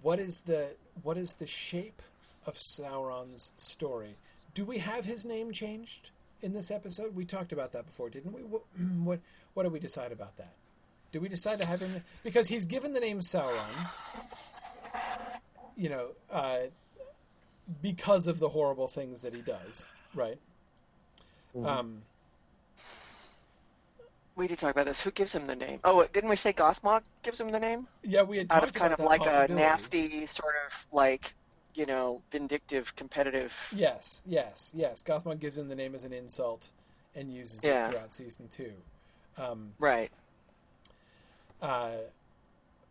[0.01, 2.01] what is the what is the shape
[2.45, 4.15] of Sauron's story?
[4.53, 7.15] Do we have his name changed in this episode?
[7.15, 8.41] We talked about that before, didn't we?
[8.41, 8.63] What
[9.03, 9.19] what,
[9.53, 10.53] what did we decide about that?
[11.11, 14.46] Do we decide to have him because he's given the name Sauron?
[15.77, 16.57] You know, uh,
[17.81, 19.85] because of the horrible things that he does,
[20.15, 20.39] right?
[21.55, 21.65] Mhm.
[21.65, 22.03] Um,
[24.35, 25.01] We did talk about this.
[25.01, 25.79] Who gives him the name?
[25.83, 27.87] Oh, didn't we say Gothmog gives him the name?
[28.03, 31.33] yeah, we had Out of kind of about that like a nasty sort of like,
[31.73, 33.71] you know, vindictive, competitive.
[33.75, 35.01] Yes, yes, yes.
[35.03, 36.69] Gothmog gives him the name as an insult
[37.15, 37.87] and uses Yeah.
[37.87, 38.73] it throughout season two.
[39.37, 40.11] Um, Right.
[41.61, 41.97] uh,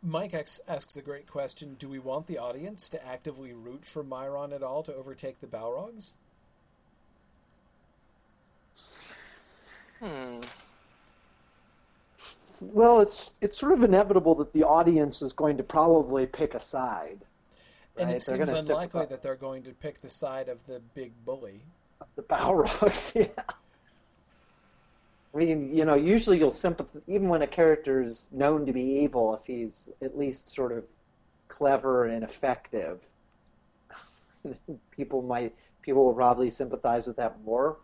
[0.03, 4.05] Mike X asks a great question: Do we want the audience to actively root for
[4.05, 6.13] Mairon at all to overtake the Balrogs?
[10.01, 10.41] Hmm.
[12.61, 16.61] Well, it's it's sort of inevitable that the audience is going to probably pick a
[16.61, 17.21] side.
[17.99, 18.17] And right?
[18.17, 18.63] it They're seems unlikely
[19.01, 21.63] sympathize- that they're going to pick the side of the big bully.
[22.15, 23.15] the Balrogs.
[23.37, 23.43] Yeah.
[25.37, 28.81] I mean, you know, usually you'll sympathize even when a character is known to be
[28.81, 30.85] evil if he's at least sort of
[31.49, 33.05] clever and effective.
[34.91, 37.77] people might people will probably sympathize with that more.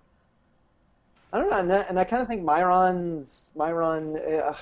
[1.31, 4.17] I don't know, and, that, and I kind of think Mairon's Mairon.
[4.33, 4.55] Uh,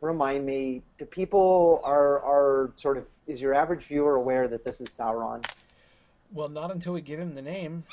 [0.00, 4.80] remind me, do people are are sort of is your average viewer aware that this
[4.80, 5.44] is Sauron?
[6.32, 7.84] Well, not until we give him the name.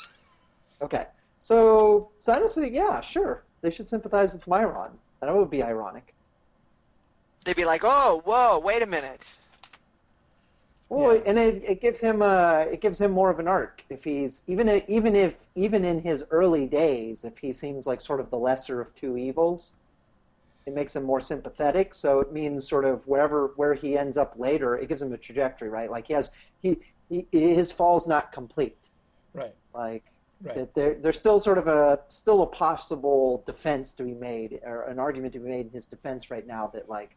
[0.80, 1.06] Okay.
[1.38, 3.44] So, so honestly, yeah, sure.
[3.62, 4.92] They should sympathize with Mairon.
[5.20, 6.14] That would be ironic.
[7.44, 9.36] They'd be like, "Oh, whoa, wait a minute."
[10.88, 11.22] Well, Yeah.
[11.26, 13.84] and it, it gives him uh, it gives him more of an arc.
[13.90, 18.20] If he's even even if even in his early days, if he seems like sort
[18.20, 19.72] of the lesser of two evils,
[20.66, 21.94] it makes him more sympathetic.
[21.94, 25.18] So it means sort of wherever where he ends up later, it gives him a
[25.18, 25.90] trajectory, right?
[25.90, 26.78] Like he has he,
[27.08, 28.76] he his fall's not complete.
[29.32, 30.02] Right, Like
[30.42, 30.56] right.
[30.56, 34.82] that there, there's still sort of a still a possible defense to be made or
[34.82, 37.16] an argument to be made in his defense right now that like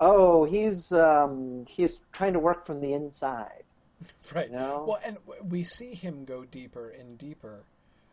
[0.00, 3.64] oh he's um, he's trying to work from the inside
[4.34, 4.50] right.
[4.50, 5.18] you know Well, and
[5.50, 7.64] we see him go deeper and deeper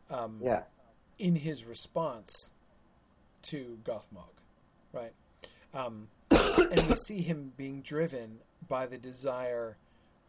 [0.10, 0.64] um, yeah
[1.22, 2.52] in his response
[3.44, 4.34] to Gothmog,
[4.92, 5.14] right?
[5.74, 9.78] Um, and we see him being driven by the desire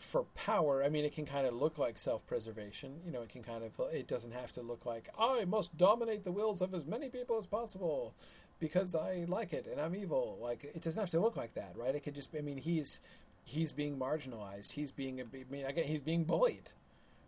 [0.03, 0.83] for power.
[0.85, 3.01] I mean, it can kind of look like self-preservation.
[3.05, 3.81] You know, it can kind of.
[3.93, 7.39] It doesn't have to look like I must dominate the wills of as many people
[7.39, 8.15] as possible
[8.61, 10.39] because I like it and I'm evil.
[10.41, 11.95] Like it doesn't have to look like that, right?
[11.95, 12.31] It could just.
[12.37, 13.01] I mean, he's
[13.45, 14.73] he's being marginalized.
[14.73, 15.21] He's being.
[15.21, 16.71] I mean, again, he's being bullied,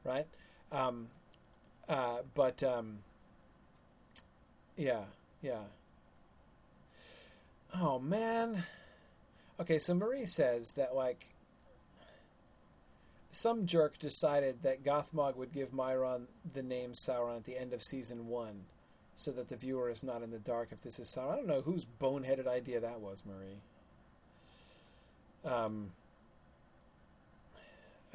[0.05, 0.27] right?
[0.71, 1.09] Um,
[1.89, 2.63] uh, but.
[2.63, 2.99] Um,
[4.77, 5.05] Yeah,
[5.41, 5.71] yeah.
[7.73, 8.65] Oh man.
[9.61, 11.34] Okay, so Marie says that like
[13.35, 17.83] some jerk decided that Gothmog would give Mairon the name Sauron at the end of
[17.83, 18.65] season one,
[19.17, 21.33] so that the viewer is not in the dark if this is Sauron.
[21.33, 23.61] I don't know whose boneheaded idea that was, Marie.
[25.45, 25.91] Um,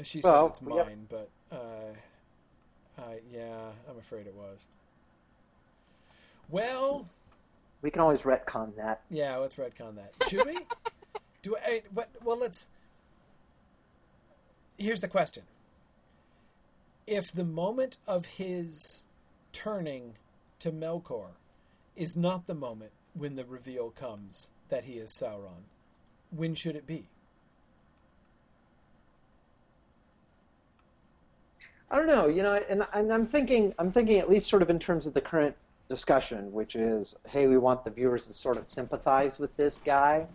[0.04, 1.94] she says Well, it's mine, but uh,
[2.98, 4.68] uh, yeah, I'm afraid it was.
[6.50, 7.08] Well,
[7.82, 9.02] We can always retcon that.
[9.10, 10.14] yeah, let's retcon that.
[10.30, 10.58] Should we?
[11.42, 11.84] Do I?
[11.94, 12.10] What?
[12.24, 12.68] Well, let's.
[14.80, 15.44] Here's the question:
[17.06, 19.06] If the moment of his
[19.52, 20.16] turning
[20.60, 21.32] to Melkor
[21.98, 25.64] is not the moment when the reveal comes that he is Sauron,
[26.32, 27.10] when should it be?
[31.92, 34.70] I don't know, you know, and, and I'm thinking, I'm thinking at least sort of
[34.70, 35.56] in terms of the current
[35.90, 40.28] discussion, which is, hey, we want the viewers to sort of sympathize with this guy.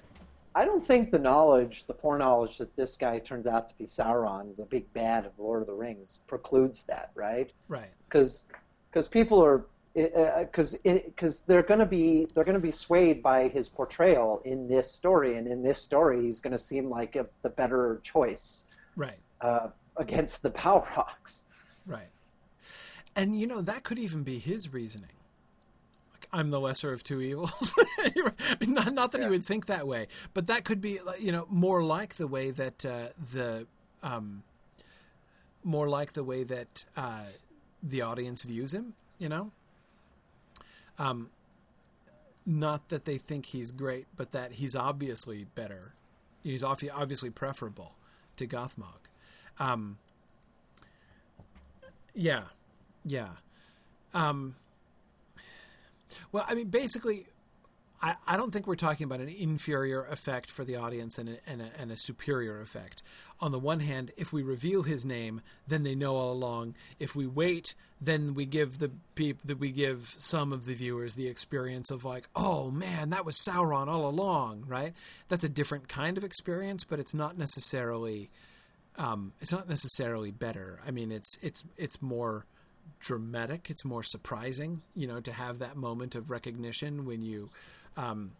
[0.54, 4.54] I don't think the knowledge, the foreknowledge that this guy turns out to be Sauron,
[4.54, 7.50] the big bad of Lord of the Rings, precludes that, right?
[7.68, 7.90] Right.
[8.08, 8.46] Because
[8.90, 13.48] because people are because because they're going to be they're going to be swayed by
[13.48, 17.26] his portrayal in this story, and in this story, he's going to seem like a,
[17.42, 18.66] the better choice
[18.96, 19.18] Right.
[19.40, 21.42] uh, against the Balrogs.
[21.86, 22.10] Right.
[23.16, 25.10] And you know that could even be his reasoning.
[26.34, 27.72] I'm the lesser of two evils.
[28.16, 28.34] You're right.
[28.50, 31.30] I mean, not, not that he would think that way, but that could be you
[31.30, 33.68] know more like the way that uh, the
[34.02, 34.42] um,
[35.62, 37.26] more like the way that uh,
[37.82, 38.94] the audience views him.
[39.18, 39.52] You know.
[40.98, 41.30] Um,
[42.44, 45.92] not that they think he's great, but that he's obviously better.
[46.42, 47.92] He's obviously preferable
[48.36, 49.08] to Gothmog.
[49.58, 49.98] Um,
[52.12, 52.44] yeah,
[53.04, 53.30] yeah.
[54.12, 54.56] Um,
[56.32, 57.26] well, I mean, basically,
[58.02, 61.36] I, I don't think we're talking about an inferior effect for the audience and a,
[61.46, 63.02] and, a, and a superior effect.
[63.40, 66.74] On the one hand, if we reveal his name, then they know all along.
[66.98, 71.14] If we wait, then we give the peop that we give some of the viewers
[71.14, 74.92] the experience of like, oh man, that was Sauron all along, right?
[75.28, 78.30] That's a different kind of experience, but it's not necessarily
[78.96, 80.80] um, it's not necessarily better.
[80.86, 82.46] I mean, it's it's it's more
[83.00, 83.70] dramatic.
[83.70, 87.50] It's more surprising, you know, to have that moment of recognition when you
[87.96, 88.32] um,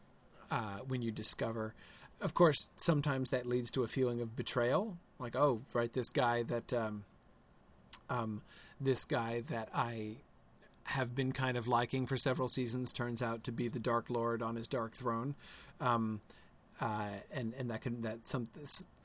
[0.51, 1.75] uh, when you discover.
[2.21, 6.43] Of course, sometimes that leads to a feeling of betrayal, like, oh, right, this guy
[6.45, 7.05] that um,
[8.09, 8.43] um,
[8.81, 10.17] this guy that I
[10.87, 14.43] have been kind of liking for several seasons turns out to be the Dark Lord
[14.43, 15.35] on his dark throne,
[15.81, 16.21] um,
[16.81, 18.49] uh, and and that can that some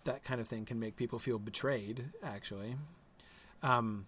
[0.04, 2.06] that kind of thing can make people feel betrayed.
[2.24, 2.76] Actually,
[3.64, 4.06] um,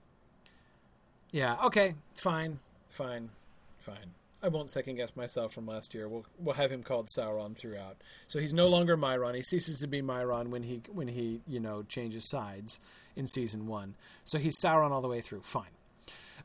[1.32, 1.58] yeah.
[1.66, 1.96] Okay.
[2.16, 2.60] Fine.
[2.90, 3.30] Fine.
[3.80, 4.12] Fine.
[4.44, 6.10] I won't second guess myself from last year.
[6.10, 7.98] We'll we'll have him called Sauron throughout.
[8.28, 9.36] So he's no longer Mairon.
[9.36, 12.80] He ceases to be Mairon when he when he you know changes sides
[13.16, 13.96] in season one.
[14.24, 15.42] So he's Sauron all the way through.
[15.42, 15.70] Fine.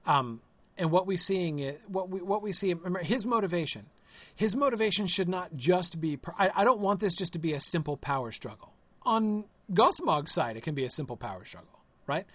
[0.05, 0.43] Um,
[0.77, 3.87] and what we seeing it, what we what we see remember, his motivation.
[4.35, 6.19] His motivation should not just be.
[6.39, 8.73] I, I don't want this just to be a simple power struggle.
[9.03, 12.27] On Gothmog's side, it can be a simple power struggle, right?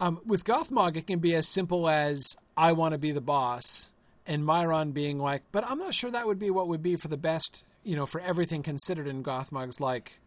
[0.00, 3.90] Um, with Gothmog, it can be as simple as I want to be the boss,
[4.26, 7.08] and Mairon being like, but I'm not sure that would be what would be for
[7.08, 9.06] the best, you know, for everything considered.
[9.06, 10.18] And Gothmog's like,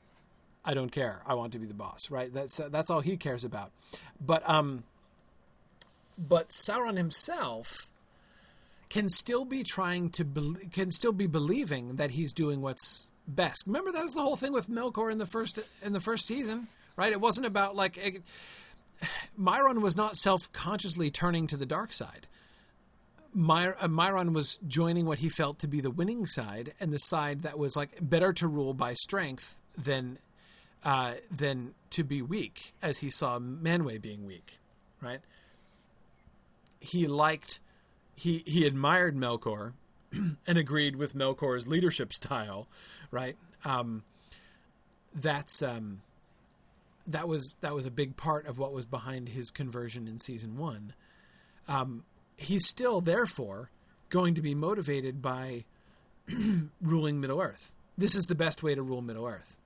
[0.63, 1.21] I don't care.
[1.25, 2.33] I want to be the boss, right?
[2.33, 3.71] That's uh, that's all he cares about.
[4.19, 4.83] But um,
[6.17, 7.89] but Sauron himself
[8.89, 13.63] can still be trying to be, can still be believing that he's doing what's best.
[13.65, 16.67] Remember that was the whole thing with Melkor in the first in the first season,
[16.95, 17.11] right?
[17.11, 18.23] It wasn't about like it,
[19.39, 22.27] Mairon was not self-consciously turning to the dark side.
[23.33, 26.97] My, uh, Mairon was joining what he felt to be the winning side and the
[26.97, 30.17] side that was like better to rule by strength than
[30.83, 34.59] uh, than to be weak, as he saw Manwë being weak,
[35.01, 35.21] right?
[36.79, 37.59] He liked
[38.15, 39.73] he he admired Melkor
[40.47, 42.67] and agreed with Melkor's leadership style,
[43.11, 43.35] right?
[43.65, 44.03] Um,
[45.13, 46.01] that's um,
[47.07, 50.57] that was that was a big part of what was behind his conversion in season
[50.57, 50.93] one.
[51.67, 52.03] Um,
[52.35, 53.71] he's still, therefore,
[54.09, 55.65] going to be motivated by
[56.81, 57.73] ruling Middle Earth.
[57.97, 59.57] This is the best way to rule Middle Earth.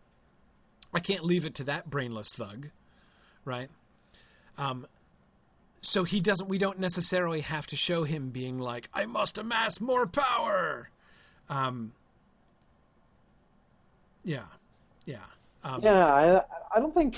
[0.93, 2.69] I can't leave it to that brainless thug,
[3.45, 3.69] right?
[4.57, 4.87] Um,
[5.81, 9.81] so he doesn't we don't necessarily have to show him being like i must amass
[9.81, 10.89] more power
[11.49, 11.91] um
[14.23, 14.45] yeah
[15.05, 15.25] yeah
[15.63, 16.43] um, Yeah, I,
[16.75, 17.17] I don't think,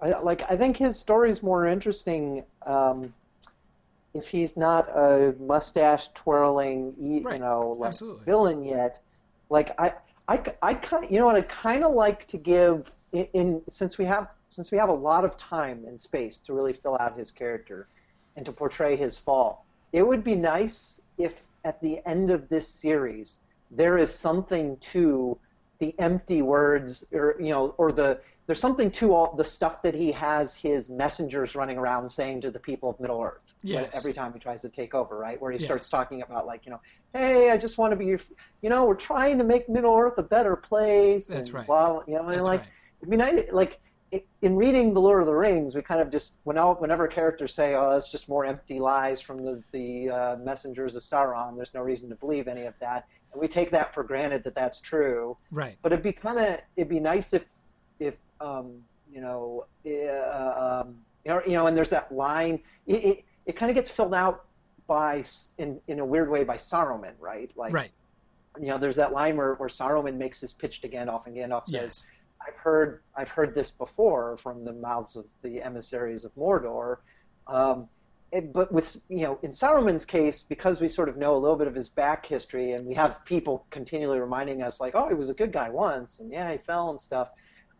[0.00, 3.12] I, like, I think his story is more interesting um,
[4.14, 7.40] if he's not a mustache twirling, you Right.
[7.40, 8.24] know, like Absolutely.
[8.24, 9.00] villain yet.
[9.50, 9.94] Like I,
[10.26, 11.36] I, I kind you know what?
[11.36, 14.94] I kind of like to give in, in since we have since we have a
[14.94, 17.88] lot of time and space to really fill out his character
[18.36, 19.66] and to portray his fall.
[19.92, 23.40] It would be nice if at the end of this series
[23.70, 25.38] there is something to
[25.78, 29.94] the empty words or you know or the there's something to all the stuff that
[29.94, 33.90] he has his messengers running around saying to the people of Middle Earth Yes.
[33.92, 35.40] every time he tries to take over, right?
[35.40, 35.64] Where he Yes.
[35.64, 36.80] starts talking about like, you know,
[37.12, 38.20] hey, I just want to be your,
[38.62, 41.26] you know, we're trying to make Middle Earth a better place.
[41.26, 41.66] That's and right.
[41.66, 42.70] Blah, you know, and That's like, right.
[43.00, 43.80] it'd be nice, like.
[44.40, 47.74] In reading The Lord of the Rings, we kind of just whenever, whenever characters say,
[47.74, 51.80] "Oh, that's just more empty lies from the the uh, messengers of Sauron," there's no
[51.80, 55.36] reason to believe any of that, and we take that for granted that that's true
[55.50, 55.76] Right.
[55.82, 57.44] but it'd be kind of it'd be nice if
[57.98, 63.04] if um, you know uh, um, you know you know and there's that line it
[63.04, 64.44] it, it kind of gets filled out
[64.86, 65.24] by
[65.58, 67.90] in in a weird way by Saruman right like Right.
[68.60, 71.66] you know there's that line where where Saruman makes his pitch to Gandalf and Gandalf
[71.66, 72.06] says Yes.
[72.46, 76.98] I've heard I've heard this before from the mouths of the emissaries of Mordor.
[77.48, 77.88] Um,
[78.32, 81.56] it- but with you know, in Saruman's case, because we sort of know a little
[81.56, 85.14] bit of his back history, and we have people continually reminding us, like, oh, he
[85.14, 87.30] was a good guy once, and yeah, he fell and stuff.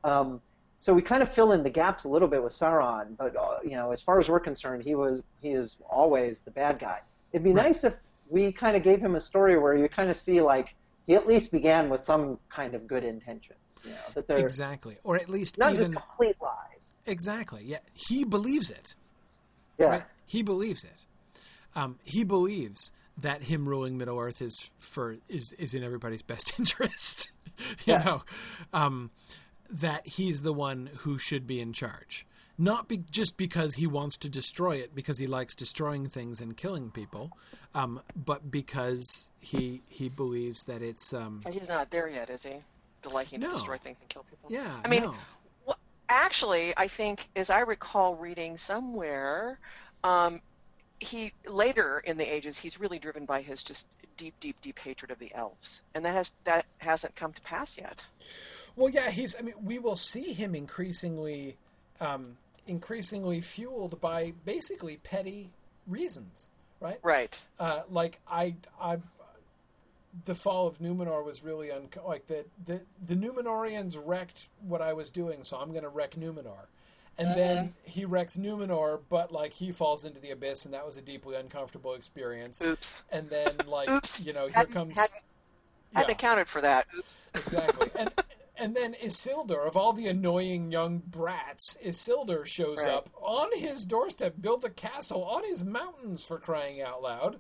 [0.04, 0.40] Um,
[0.76, 3.58] so we kind of fill in the gaps a little bit with Sauron, but uh,
[3.64, 7.00] you know, as far as we're concerned, he was he is always the bad guy.
[7.32, 7.66] It'd be Right.
[7.66, 7.94] nice if
[8.28, 10.74] we kind of gave him a story where you kind of see like
[11.06, 14.98] he at least began with some kind of good intentions, you know, that they're Exactly.
[15.04, 16.96] Or at least not even just complete lies.
[17.06, 17.62] exactly.
[17.64, 17.78] Yeah.
[17.94, 18.96] He believes it.
[19.78, 20.02] Yeah, Right?
[20.26, 21.04] He believes it.
[21.74, 26.52] Um, he believes that him ruling Middle Earth is for is is in everybody's best
[26.58, 27.30] interest.
[27.84, 28.02] you Yeah.
[28.04, 28.22] know,
[28.72, 29.10] um,
[29.70, 32.26] that he's the one who should be in charge,
[32.58, 36.56] not be, just because he wants to destroy it, because he likes destroying things and
[36.56, 37.30] killing people,
[37.74, 42.56] um, but because he he believes that it's um, He's not there yet, is he?
[43.02, 43.48] The liking No.
[43.48, 44.48] to destroy things and kill people.
[44.50, 44.80] yeah.
[44.84, 45.14] I mean, no.
[46.08, 49.58] Actually, I think, as I recall reading somewhere,
[50.04, 50.40] um,
[51.00, 55.10] he later in the ages he's really driven by his just deep, deep, deep hatred
[55.10, 58.06] of the elves, and that has that hasn't come to pass yet.
[58.76, 59.36] Well, yeah, he's.
[59.36, 61.56] I mean, we will see him increasingly,
[62.00, 65.50] um, increasingly fueled by basically petty
[65.86, 66.50] reasons,
[66.80, 66.98] right?
[67.02, 67.42] Right.
[67.58, 68.98] Uh, like I, I,
[70.24, 74.92] the fall of Numenor was really un- like the the the Numenorians wrecked what I
[74.92, 76.66] was doing, so I'm going to wreck Numenor.
[77.18, 77.36] And uh-huh.
[77.36, 81.02] then he wrecks Numenor, but like he falls into the abyss, and that was a
[81.02, 82.60] deeply uncomfortable experience.
[82.62, 83.02] Oops.
[83.10, 84.22] And then, like Oops.
[84.24, 85.22] you know, here Hadn't, comes hadn't,
[85.94, 86.14] hadn't Yeah.
[86.14, 86.86] accounted for that.
[86.96, 87.28] Oops.
[87.34, 87.90] exactly.
[87.98, 88.10] And
[88.58, 92.88] and then Isildur, of all the annoying young brats, Isildur shows Right.
[92.88, 97.38] up on his doorstep, built a castle on his mountains for crying out loud,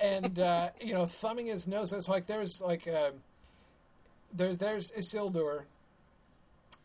[0.00, 1.92] and uh, you know, thumbing his nose.
[1.92, 3.10] It's like there's like uh,
[4.34, 5.62] there's there's Isildur,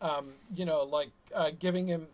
[0.01, 2.07] um, you know, like uh, giving him.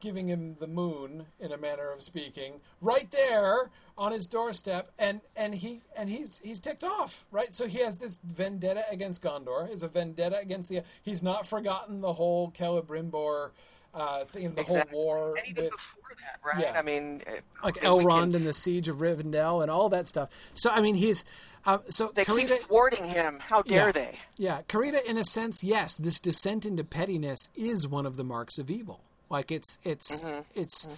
[0.00, 5.20] Giving him the moon, in a manner of speaking, right there on his doorstep, and,
[5.36, 7.54] and he and he's he's ticked off, right?
[7.54, 10.82] So he has this vendetta against Gondor, is a vendetta against the.
[11.04, 13.50] He's not forgotten the whole Celebrimbor
[13.94, 14.96] uh, thing, the Exactly.
[14.96, 16.64] whole war And even with before that, right?
[16.64, 16.78] Yeah.
[16.78, 17.22] I mean,
[17.62, 20.30] like we- we Elrond can- and the siege of Rivendell and all that stuff.
[20.54, 21.24] So I mean, he's
[21.66, 23.38] uh, so They keep Karita- thwarting him.
[23.40, 23.92] How dare Yeah.
[23.92, 24.18] they?
[24.36, 28.58] Yeah, Karita, in a sense, yes, this descent into pettiness is one of the marks
[28.58, 29.00] of evil.
[29.30, 30.24] Like it's it's
[30.54, 30.88] it's,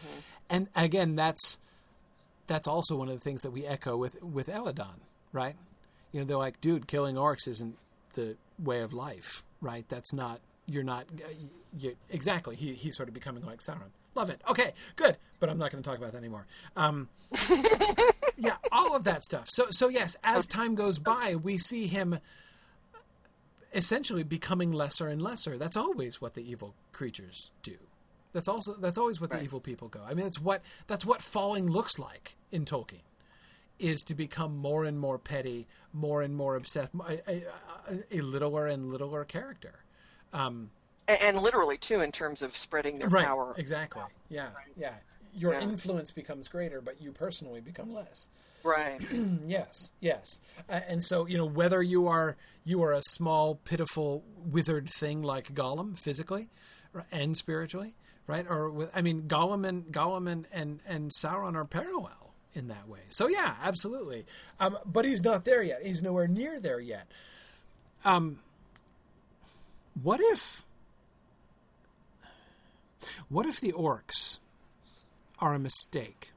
[0.48, 1.58] and again, that's
[2.46, 5.00] that's also one of the things that we echo with with Elladan,
[5.32, 5.56] right?
[6.12, 7.76] You know, they're like, dude, killing orcs isn't
[8.14, 9.84] the way of life, right?
[9.88, 10.40] That's not.
[10.66, 11.06] You're not.
[11.78, 12.56] You, exactly.
[12.56, 13.90] He he's sort of becoming like Sauron.
[14.14, 14.40] Love it.
[14.48, 15.16] Okay, good.
[15.40, 16.46] But I'm not going to talk about that anymore.
[16.76, 17.08] Um,
[18.38, 19.46] yeah, all of that stuff.
[19.48, 22.18] So so yes, as time goes by, we see him
[23.74, 25.58] essentially becoming lesser and lesser.
[25.58, 27.76] That's always what the evil creatures do.
[28.32, 30.00] That's also that's always what the evil people go.
[30.06, 33.02] I mean, it's what that's what falling looks like in Tolkien,
[33.78, 37.44] is to become more and more petty, more and more obsessed, a, a,
[38.10, 39.83] a littler and littler character.
[40.32, 40.70] Um,
[41.08, 43.26] And, and literally too, in terms of spreading their right.
[43.26, 43.54] power.
[43.58, 44.02] Exactly.
[44.28, 44.48] Yeah.
[44.76, 44.94] Yeah.
[45.36, 45.62] Your Yeah.
[45.62, 48.28] influence becomes greater, but you personally become less.
[48.62, 49.00] Right.
[49.46, 50.40] Yes, yes,
[50.70, 55.22] uh, and so you know whether you are you are a small, pitiful, withered thing
[55.22, 56.48] like Gollum physically
[57.12, 57.94] and spiritually,
[58.26, 58.46] right?
[58.48, 62.88] Or with, I mean, Gollum and Gollum and, and and Sauron are parallel in that
[62.88, 63.00] way.
[63.10, 64.24] So yeah, absolutely.
[64.58, 65.82] Um, but he's not there yet.
[65.84, 67.06] He's nowhere near there yet.
[68.04, 68.38] Um,
[70.02, 70.64] what if?
[73.28, 74.40] What if the orcs
[75.38, 76.32] are a mistake?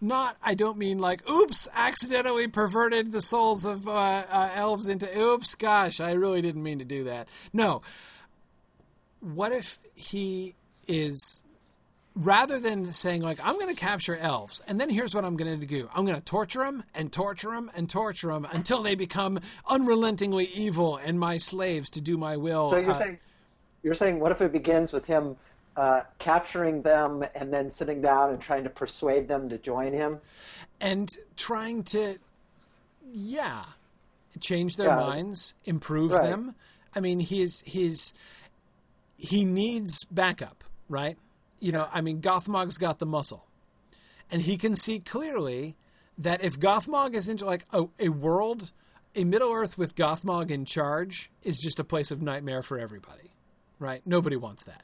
[0.00, 5.06] Not, I don't mean like, oops, accidentally perverted the souls of uh, uh, elves into,
[5.18, 7.28] oops, gosh, I really didn't mean to do that.
[7.52, 7.82] No.
[9.20, 10.54] What if he
[10.88, 11.42] is
[12.20, 15.58] rather than saying like i'm going to capture elves and then here's what i'm going
[15.58, 18.94] to do i'm going to torture them and torture them and torture them until they
[18.94, 23.18] become unrelentingly evil and my slaves to do my will So you're Uh, saying
[23.82, 25.36] you're saying what if it begins with him
[25.76, 30.18] uh, capturing them and then sitting down and trying to persuade them to join him?
[30.80, 32.18] and trying to
[33.12, 33.64] yeah
[34.40, 34.96] change their Yeah.
[34.96, 36.22] minds improve Right.
[36.22, 36.54] them
[36.94, 38.12] i mean he's he's
[39.16, 41.16] he needs backup right
[41.60, 43.46] you know i mean gothmog's got the muscle
[44.30, 45.76] and he can see clearly
[46.18, 48.72] that if gothmog is into like a, a world
[49.14, 53.30] a middle earth with gothmog in charge is just a place of nightmare for everybody
[53.78, 54.82] right nobody wants that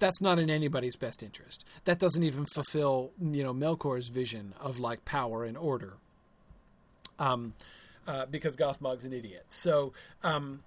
[0.00, 1.64] that's not in anybody's best interest.
[1.84, 5.98] That doesn't even fulfill, you know, Melkor's vision of like power and order.
[7.18, 7.52] Um,
[8.08, 9.44] uh, because Gothmog's an idiot.
[9.48, 9.92] So,
[10.24, 10.62] um,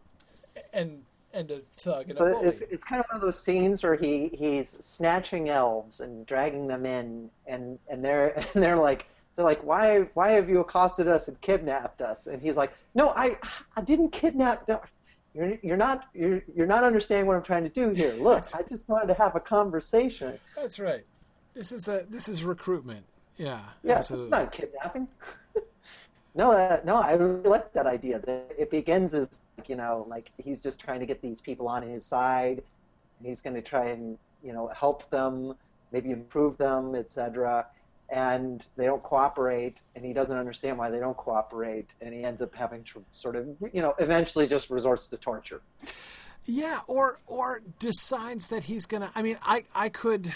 [0.72, 1.04] and
[1.34, 2.48] and a thug and a So bully.
[2.48, 6.68] it's it's kind of one of those scenes where he he's snatching elves and dragging
[6.68, 9.06] them in, and and they're and they're like
[9.36, 12.28] they're like why why have you accosted us and kidnapped us?
[12.28, 13.38] And he's like, no, I
[13.76, 14.66] I didn't kidnap.
[14.68, 14.80] them.
[15.36, 18.14] You're, you're not you're, you're not understanding what I'm trying to do here.
[18.20, 20.38] Look, I just wanted to have a conversation.
[20.56, 21.04] That's right.
[21.56, 23.04] This is a this is recruitment.
[23.38, 24.28] Yeah, Yeah, absolutely.
[24.28, 25.08] it's not kidnapping.
[26.36, 28.20] no, uh, no, I really like that idea.
[28.20, 31.68] That it begins as like, you know, like he's just trying to get these people
[31.68, 32.64] on his side.
[33.24, 35.56] He's going to try and you know help them,
[35.92, 37.68] maybe improve them, etc.
[38.10, 42.42] And they don't cooperate, and he doesn't understand why they don't cooperate, and he ends
[42.42, 45.62] up having to sort of you know eventually just resorts to torture.
[46.46, 49.12] Yeah, or or decides that he's gonna.
[49.16, 50.34] I mean, I I could.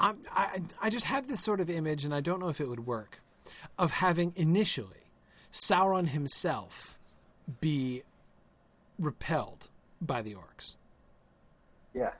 [0.00, 2.68] I'm, I I just have this sort of image, and I don't know if it
[2.68, 3.20] would work,
[3.78, 5.10] of having initially
[5.52, 6.98] Sauron himself
[7.60, 8.02] be
[8.98, 9.68] repelled
[10.00, 10.76] by the orcs.
[11.92, 12.12] Yeah,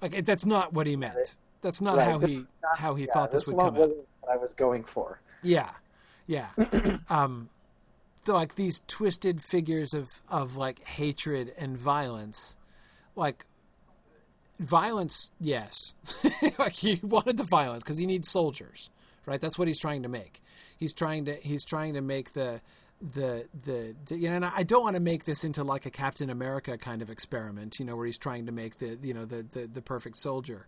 [0.00, 1.34] Like that's not what he meant.
[1.62, 3.82] That's not Right, how this he not- how he yeah, thought this, would one come
[3.82, 3.90] out.
[4.20, 5.20] what I was going for.
[5.42, 5.70] Yeah,
[6.26, 6.48] yeah.
[7.10, 7.48] um,
[8.24, 12.56] so like these twisted figures of of like hatred and violence,
[13.16, 13.46] like
[14.58, 15.30] violence.
[15.40, 15.94] Yes,
[16.58, 18.90] like he wanted the violence because he needs soldiers,
[19.26, 19.40] right?
[19.40, 20.42] That's what he's trying to make.
[20.78, 22.60] He's trying to he's trying to make the
[23.00, 24.36] the the, the you know.
[24.36, 27.78] And I don't want to make this into like a Captain America kind of experiment,
[27.78, 30.66] you know, where he's trying to make the you know the the, the perfect soldier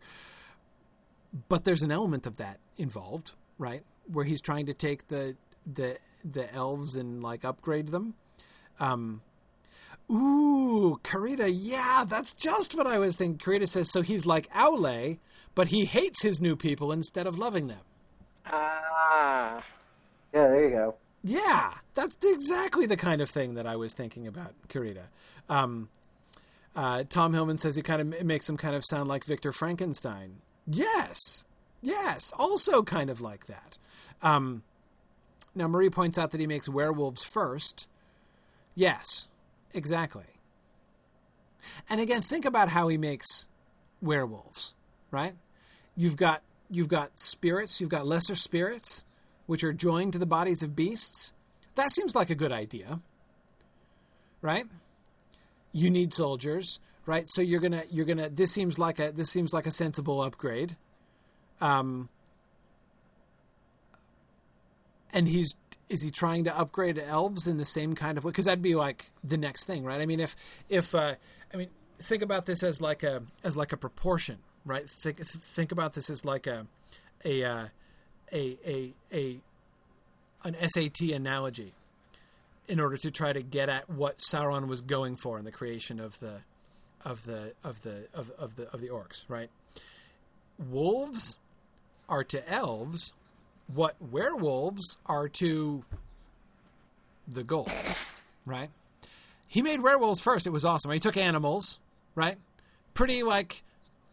[1.49, 3.83] but there's an element of that involved, right?
[4.07, 5.37] Where he's trying to take the
[5.67, 8.15] the the elves and like upgrade them.
[8.81, 9.23] Um,
[10.11, 13.39] ooh, Karita, yeah, that's just what I was thinking.
[13.39, 14.03] Karita says so.
[14.03, 15.19] He's like Aule,
[15.55, 17.81] but he hates his new people instead of loving them.
[18.51, 19.63] Ah,
[20.33, 20.95] Yeah, there you go.
[21.25, 25.05] Yeah, that's exactly the kind of thing that I was thinking about, Karita.
[25.49, 25.89] Um,
[26.77, 29.53] uh, Tom Hillman says he kind of it makes him kind of sound like Victor
[29.53, 30.37] Frankenstein.
[30.67, 31.45] Yes,
[31.83, 33.79] yes, also kind of like that.
[34.23, 34.63] Um,
[35.55, 37.89] now Marie points out that he makes werewolves first.
[38.75, 39.29] Yes,
[39.75, 40.25] exactly.
[41.91, 43.49] And again, think about how he makes
[44.01, 44.75] werewolves,
[45.11, 45.35] right?
[45.97, 49.05] You've got you've got spirits, you've got lesser spirits,
[49.47, 51.33] which are joined to the bodies of beasts.
[51.75, 53.01] That seems like a good idea,
[54.43, 54.67] right?
[55.73, 57.25] You need soldiers, right?
[57.29, 58.29] So you're gonna you're gonna.
[58.29, 60.77] This seems like a this seems like a sensible upgrade.
[61.61, 62.09] Um,
[65.13, 65.55] and he's
[65.89, 68.31] is he trying to upgrade elves in the same kind of way?
[68.31, 70.01] Because that'd be like the next thing, right?
[70.01, 70.37] I mean, if
[70.69, 71.15] if uh,
[71.53, 71.69] I mean,
[71.99, 74.39] think about this as like a as like a proportion,
[74.69, 74.89] right?
[75.03, 76.67] Think think about this as like a
[77.25, 77.67] a uh,
[78.33, 79.41] a a a
[80.45, 81.73] an SAT analogy
[82.69, 85.99] in order to try to get at what Sauron was going for in the creation
[85.99, 86.43] of the
[87.05, 89.51] of the of the of, of the of the orcs, right?
[90.59, 91.39] Wolves
[92.09, 93.13] are to elves
[93.75, 95.85] what werewolves are to
[97.27, 97.69] the goal,
[98.47, 98.71] right?
[99.47, 100.47] He made werewolves first.
[100.47, 100.91] It was awesome.
[100.91, 101.81] He took animals,
[102.15, 102.37] right?
[102.95, 103.63] Pretty like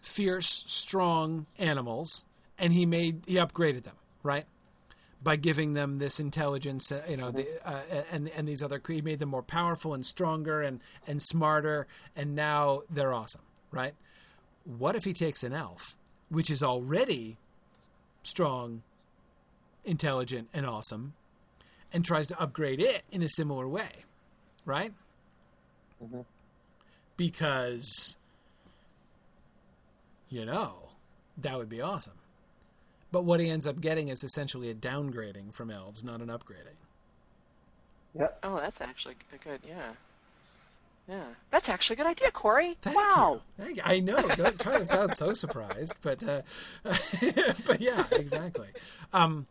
[0.06, 2.26] fierce, strong animals,
[2.57, 4.45] and he made he upgraded them, right?
[5.23, 9.02] By giving them this intelligence, uh, you know, the, uh, and and these other he
[9.02, 13.41] made them more powerful and stronger and and smarter, and now they're awesome,
[13.72, 13.94] right?
[14.64, 15.95] What if he takes an elf,
[16.30, 17.38] which is already
[18.23, 18.82] strong,
[19.84, 21.14] intelligent, and awesome,
[21.94, 24.06] and tries to upgrade it in a similar way,
[24.65, 24.94] right?
[27.18, 28.18] Because,
[30.30, 30.89] you know,
[31.38, 32.14] that would be awesome.
[33.11, 36.77] But what he ends up getting is essentially a downgrading from elves, not an upgrading.
[38.18, 38.39] Yep.
[38.43, 39.61] Oh, that's actually a good.
[39.68, 39.91] Yeah.
[41.07, 42.77] Yeah, that's actually a good idea, Corey.
[42.81, 43.41] Thank wow.
[43.60, 43.76] you.
[43.84, 44.19] I know.
[44.35, 46.41] Don't try to sound so surprised, but uh,
[46.84, 48.69] but yeah, exactly.
[49.14, 49.45] Um,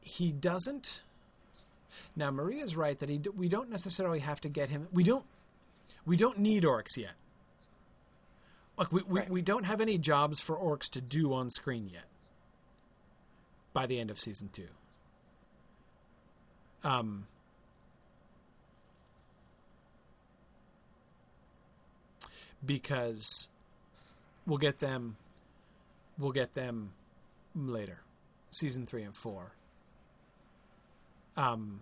[0.00, 1.02] he doesn't.
[2.14, 4.88] Now Maria's right that he we don't necessarily have to get him.
[4.92, 5.24] We don't
[6.04, 7.14] we don't need orcs yet.
[8.76, 9.30] Like we, we, Right.
[9.30, 12.04] we don't have any jobs for orcs to do on screen yet.
[13.72, 14.68] By the end of season two.
[16.84, 17.26] Um,
[22.64, 23.48] because
[24.46, 25.16] we'll get them
[26.18, 26.92] we'll get them
[27.54, 28.00] later
[28.50, 29.52] season 3 and 4
[31.36, 31.80] um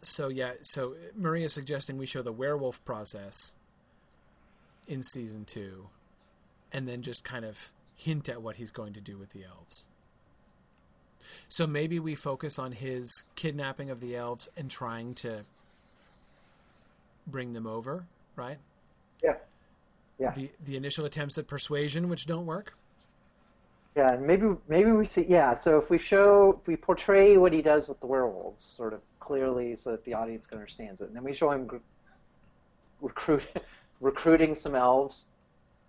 [0.00, 3.54] so yeah so maria's suggesting we show the werewolf process
[4.86, 5.88] in season 2
[6.72, 9.86] and then just kind of hint at what he's going to do with the elves
[11.48, 15.44] so maybe we focus on his kidnapping of the elves and trying to
[17.26, 18.04] bring them over,
[18.36, 18.58] right?
[19.22, 19.34] Yeah.
[20.18, 20.32] Yeah.
[20.32, 22.74] The the initial attempts at persuasion, which don't work.
[23.96, 25.26] Yeah, and maybe maybe we see.
[25.28, 28.92] Yeah, so if we show, if we portray what he does with the werewolves, sort
[28.92, 31.76] of clearly, so that the audience understands it, and then we show him gr-
[33.00, 33.42] recruit
[34.00, 35.26] recruiting some elves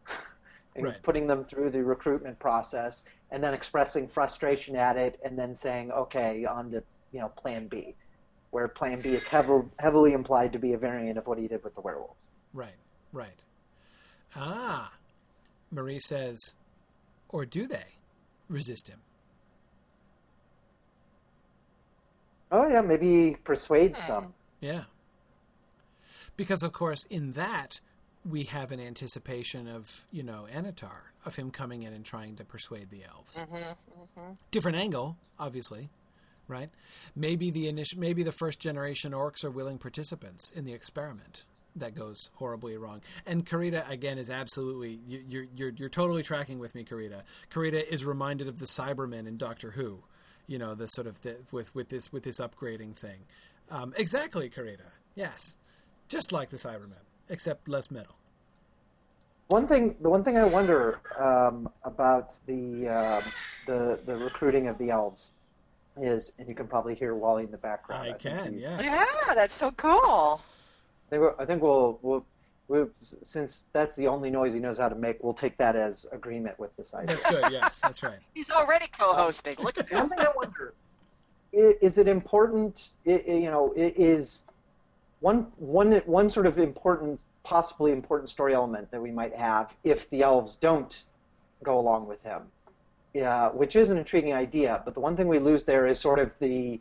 [0.76, 1.04] and Right.
[1.04, 5.92] putting them through the recruitment process, and then expressing frustration at it, and then saying,
[5.92, 7.94] "Okay, on to you know Plan B,"
[8.50, 11.64] where Plan B is heavily heavily implied to be a variant of what he did
[11.64, 12.28] with the werewolves.
[12.54, 12.78] Right,
[13.14, 13.44] right.
[14.36, 14.94] Ah,
[15.70, 16.56] Marie says,
[17.30, 18.00] or do they
[18.50, 19.00] resist him?
[22.52, 24.02] Oh yeah, maybe persuade Hmm.
[24.06, 24.34] some.
[24.60, 24.86] Yeah.
[26.36, 27.80] Because of course, in that
[28.26, 32.46] we have an anticipation of you know Annatar of him coming in and trying to
[32.46, 33.38] persuade the elves.
[33.38, 34.32] Mm-hmm, mm-hmm.
[34.52, 35.90] different angle, obviously,
[36.48, 36.70] right?
[37.16, 41.46] Maybe the initial, maybe the first generation orcs are willing participants in the experiment
[41.76, 43.02] that goes horribly wrong.
[43.26, 47.22] And Karita again is absolutely you, you're you're you're totally tracking with me, Karita.
[47.52, 50.04] Karita is reminded of the Cybermen in Doctor Who,
[50.48, 53.20] you know, the sort of the, with with this with this upgrading thing.
[53.70, 54.92] Um, exactly, Karita.
[55.16, 55.58] Yes,
[56.08, 58.16] just like the Cybermen, except less metal.
[59.48, 63.24] One thing, the one thing I wonder um, about the, um
[63.66, 65.32] the the recruiting of the elves
[65.98, 68.04] is, and you can probably hear Wally in the background.
[68.04, 68.80] I think can, yeah.
[68.80, 70.42] Yeah, that's so cool.
[71.10, 72.26] I think, we'll, I think we'll, we'll,
[72.68, 76.06] we'll, since that's the only noise he knows how to make, we'll take that as
[76.12, 77.16] agreement with this idea.
[77.16, 77.52] That's good.
[77.52, 78.20] Yes, that's right.
[78.36, 79.56] He's already co-hosting.
[79.60, 80.18] Look at One that.
[80.20, 80.74] thing I wonder
[81.52, 82.90] is it important?
[83.08, 84.46] i- i- You know, is
[85.20, 90.08] one one one sort of important, possibly important story element that we might have if
[90.12, 91.06] the elves don't
[91.64, 92.44] go along with him.
[93.16, 96.20] Yeah, which is an intriguing idea, but the one thing we lose there is sort
[96.20, 96.80] of the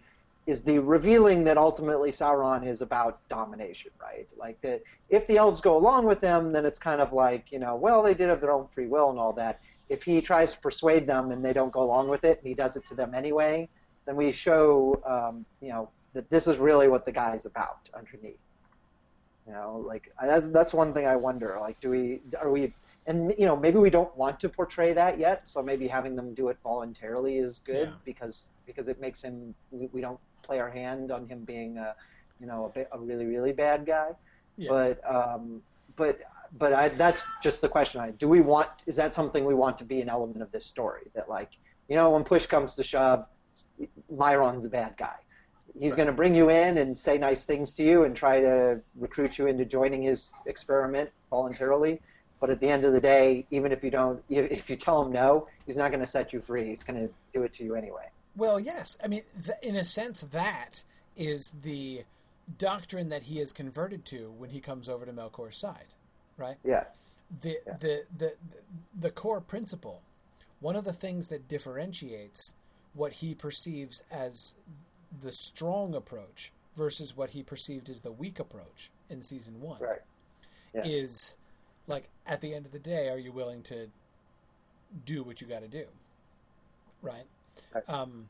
[0.49, 4.33] is the revealing that ultimately Sauron is about domination, right?
[4.39, 4.81] Like that
[5.11, 8.03] if the elves go along with him, then it's kind of like, you know, well,
[8.03, 9.61] they did have their own free will and all that.
[9.91, 12.55] If he tries to persuade them and they don't go along with it and he
[12.55, 13.69] does it to them anyway,
[14.07, 18.41] then we show, um, you know, that this is really what the guy's about underneath.
[19.47, 21.59] You know, like that's that's one thing I wonder.
[21.61, 22.73] Like, do we are we
[23.07, 26.33] and you know maybe we don't want to portray that yet, so maybe having them
[26.33, 27.95] do it voluntarily is good Yeah.
[28.07, 31.95] because because it makes him we, we don't play our hand on him being a
[32.41, 34.09] you know a, bit, a really really bad guy.
[34.57, 34.71] Yes.
[34.71, 35.63] But um,
[35.95, 36.19] but
[36.59, 38.01] but I, that's just the question.
[38.01, 40.65] I do we want is that something we want to be an element of this
[40.67, 41.51] story that like
[41.89, 43.27] you know when push comes to shove,
[44.11, 45.15] Mairon's a bad guy.
[45.79, 45.99] He's Right.
[45.99, 49.39] going to bring you in and say nice things to you and try to recruit
[49.39, 52.01] you into joining his experiment voluntarily.
[52.41, 55.13] But at the end of the day, even if you don't, if you tell him
[55.13, 56.65] no, he's not going to set you free.
[56.67, 58.09] He's going to do it to you anyway.
[58.39, 58.97] Well, yes.
[59.03, 60.85] I mean, th- in a sense, that
[61.17, 62.05] is the
[62.57, 65.87] doctrine that he is converted to when he comes over to Melkor's side,
[66.37, 66.57] right?
[66.65, 66.85] Yeah.
[67.43, 67.77] The, Yeah.
[67.79, 68.35] the, the,
[68.99, 70.03] the core principle,
[70.61, 72.55] one of the things that differentiates
[72.95, 74.55] what he perceives as
[75.23, 80.01] the strong approach versus what he perceived as the weak approach in season one Right.
[80.73, 80.83] Yeah.
[80.85, 81.35] is
[81.89, 83.89] like, at the end of the day, are you willing to
[85.05, 85.87] do what you got to do?
[87.03, 87.25] Right?
[87.89, 88.29] Um,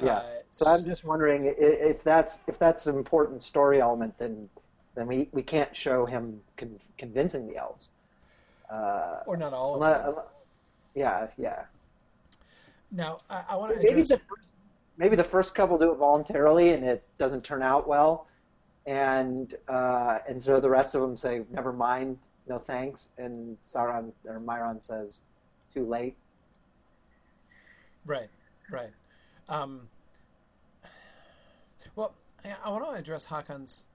[0.00, 0.16] Yeah.
[0.16, 4.48] uh, So I'm just wondering if that's if that's an important story element, then
[4.94, 7.90] then we, we can't show him con- convincing the elves.
[8.70, 10.24] Uh, or not all of unle- them.
[10.94, 11.64] yeah, yeah.
[12.90, 14.08] Now, I, I want to Maybe address.
[14.08, 14.48] the first,
[14.98, 18.26] maybe the first couple do it voluntarily and it doesn't turn out well,
[18.86, 24.12] and uh, and so the rest of them say, "Never mind, no thanks," and Sauron
[24.26, 25.20] or Mairon says,
[25.72, 26.16] "Too late."
[28.04, 28.28] Right,
[28.70, 28.90] right.
[29.48, 29.88] Um,
[31.94, 32.14] well,
[32.64, 33.86] I, want to address Hakon's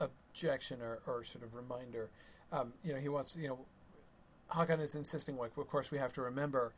[0.00, 2.10] objection or, or sort of reminder.
[2.52, 3.58] Um, you know, he wants, you know,
[4.48, 6.74] Hakon is insisting, like, of course, we have to remember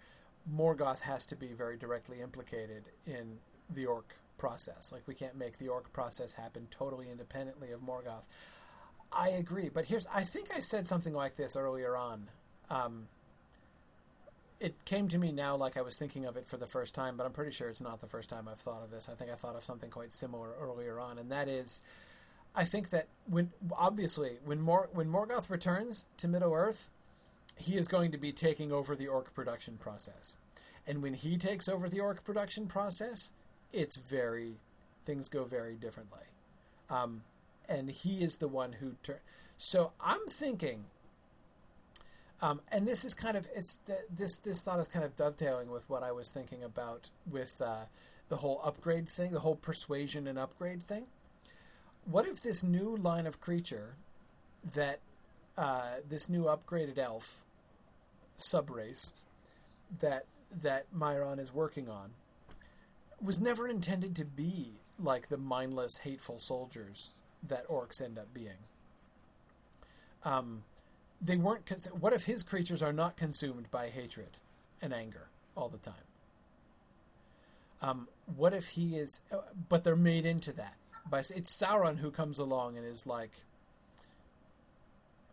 [0.55, 3.39] Morgoth has to be very directly implicated in
[3.71, 4.93] the orc process.
[4.93, 8.25] Like, we can't make the orc process happen totally independently of Morgoth.
[9.13, 12.29] I agree, but here's, I think I said something like this earlier on.
[12.71, 13.09] Um,
[14.61, 17.17] it came to me now like I was thinking of it for the first time,
[17.17, 19.09] but I'm pretty sure it's not the first time I've thought of this.
[19.09, 21.81] I think I thought of something quite similar earlier on, and that is,
[22.57, 26.91] I think that when obviously when Mor- when Morgoth returns to Middle Earth,
[27.57, 30.37] he is going to be taking over the orc production process,
[30.87, 33.33] and when he takes over the orc production process,
[33.73, 34.57] it's very
[35.05, 36.27] things go very differently,
[36.91, 37.23] um,
[37.69, 38.97] and he is the one who.
[39.05, 39.21] Tur-
[39.57, 40.87] so I'm thinking
[42.41, 45.71] um, and this is kind of it's the, this this thought is kind of dovetailing
[45.71, 47.87] with what I was thinking about with uh,
[48.29, 51.07] the whole upgrade thing, the whole persuasion and upgrade thing.
[52.05, 53.97] What if this new line of creature
[54.75, 55.01] that
[55.57, 57.43] uh, this new upgraded elf
[58.39, 59.25] subrace
[60.01, 60.25] that
[60.63, 62.11] that Mairon is working on
[63.21, 68.59] was never intended to be like the mindless, hateful soldiers that orcs end up being.
[70.25, 70.63] Um,
[71.21, 71.67] they weren't.
[71.67, 74.39] Cons- what if his creatures are not consumed by hatred
[74.81, 75.95] and anger all the time?
[77.81, 79.21] Um, what if he is?
[79.33, 79.39] Uh,
[79.69, 80.75] but they're made into that
[81.09, 81.21] by.
[81.21, 83.31] It's Sauron who comes along and is like,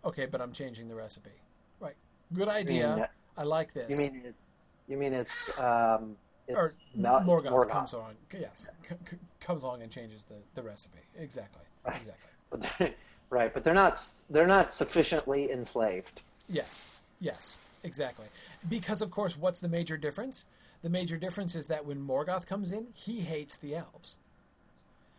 [0.03, 1.31] "Okay, but I'm changing the recipe."
[1.79, 1.95] Right?
[2.33, 2.95] Good idea.
[2.95, 3.05] mean,
[3.37, 3.89] I like this.
[3.89, 4.37] You mean it's
[4.87, 6.17] you mean it's um
[6.47, 7.69] it's or it's Morgoth, Morgoth.
[7.69, 8.13] comes along.
[8.31, 10.99] Yes, c- c- comes along and changes the, the recipe.
[11.17, 11.63] Exactly.
[11.85, 11.97] Right.
[11.97, 12.29] Exactly.
[12.51, 12.93] But
[13.29, 16.21] right, but they're not they're not sufficiently enslaved.
[16.49, 18.25] Yes, yes, exactly.
[18.69, 20.45] Because of course, what's the major difference?
[20.83, 24.17] The major difference is that when Morgoth comes in, he hates the elves,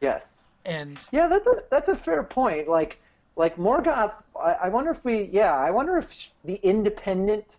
[0.00, 0.44] Yes.
[0.64, 2.68] and Yeah, that's a that's a fair point.
[2.68, 3.00] Like
[3.36, 7.56] like Morgoth, I, I wonder if we yeah, I wonder if the independent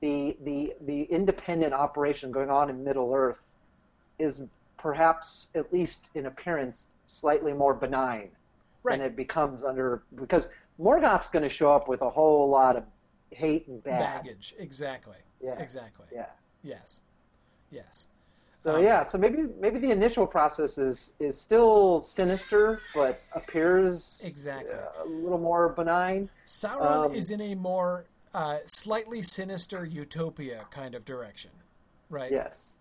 [0.00, 3.40] the the the independent operation going on in Middle Earth
[4.18, 4.42] is
[4.76, 8.28] perhaps at least in appearance slightly more benign
[8.82, 10.48] right, than it becomes under because
[10.78, 12.84] Morgoth's going to show up with a whole lot of
[13.30, 13.98] hate and bad.
[13.98, 14.54] baggage.
[14.58, 15.16] Exactly.
[15.42, 15.58] Yeah.
[15.58, 16.06] Exactly.
[16.12, 16.26] Yeah.
[16.62, 17.02] Yes.
[17.70, 18.08] Yes.
[18.62, 24.20] So Um, yeah, so maybe maybe the initial process is is still sinister, but appears
[24.24, 24.72] Exactly.
[24.74, 26.28] uh, a little more benign.
[26.46, 31.50] Sauron Um, is in a more uh, slightly sinister utopia kind of direction,
[32.10, 32.30] right?
[32.32, 32.74] Yes.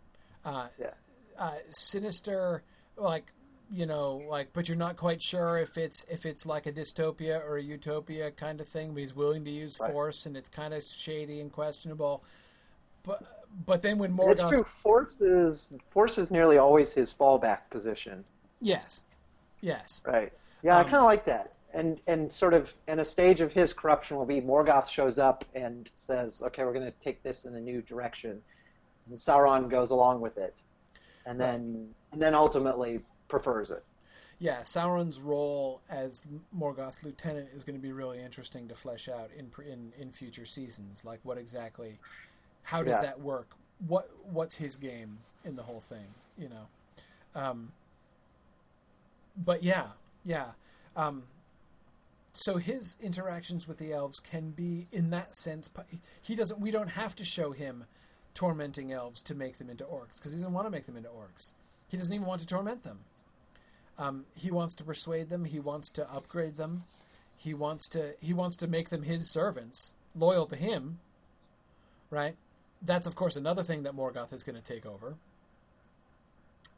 [0.46, 0.94] uh, Yeah.
[1.38, 2.64] uh, sinister,
[2.98, 3.32] like
[3.72, 7.40] you know, like, but you're not quite sure if it's if it's like a dystopia
[7.46, 8.94] or a utopia kind of thing.
[8.94, 9.92] But he's willing to use Right.
[9.92, 12.24] force, and it's kind of shady and questionable.
[13.04, 13.24] But
[13.66, 14.62] but then when It's true.
[14.64, 18.24] Morgoth, Force is force is nearly always his fallback position.
[18.62, 19.02] yes,
[19.62, 20.32] yes, Right.
[20.64, 21.54] Yeah, I Um, kind of like that.
[21.74, 25.44] And and sort of and a stage of his corruption will be Morgoth shows up
[25.54, 28.42] and says, "Okay, we're going to take this in a new direction,"
[29.08, 30.62] and Sauron goes along with it,
[31.26, 33.84] and then and then ultimately prefers it.
[34.40, 34.62] yeah.
[34.62, 36.26] Sauron's role as
[36.56, 40.46] Morgoth's lieutenant is going to be really interesting to flesh out in in in future
[40.46, 41.04] seasons.
[41.06, 42.00] Like, what exactly?
[42.64, 43.02] How does Yeah.
[43.02, 43.48] that work?
[43.88, 46.06] What what's his game in the whole thing?
[46.38, 46.68] You know.
[47.36, 47.72] Um,
[49.36, 49.88] but yeah,
[50.24, 50.52] yeah.
[50.96, 51.24] Um,
[52.34, 55.70] so his interactions with the elves can be, in that sense,
[56.22, 56.60] he doesn't.
[56.60, 57.86] We don't have to show him
[58.34, 61.10] tormenting elves to make them into orcs because he doesn't want to make them into
[61.10, 61.52] orcs.
[61.90, 63.00] He doesn't even want to torment them.
[64.00, 65.46] Um, he wants to persuade them.
[65.46, 66.82] He wants to upgrade them.
[67.38, 68.14] He wants to.
[68.22, 71.00] He wants to make them his servants, loyal to him.
[72.10, 72.36] Right.
[72.82, 75.16] That's of course another thing that Morgoth is going to take over.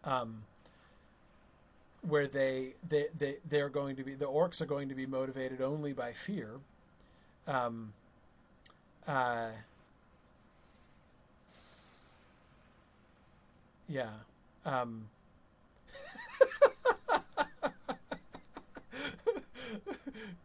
[0.05, 0.43] Um,
[2.01, 5.61] where they they they they're going to be the orcs are going to be motivated
[5.61, 6.59] only by fear.
[7.47, 7.93] Um,
[9.07, 9.49] uh,
[13.87, 14.09] yeah.
[14.65, 15.09] Um,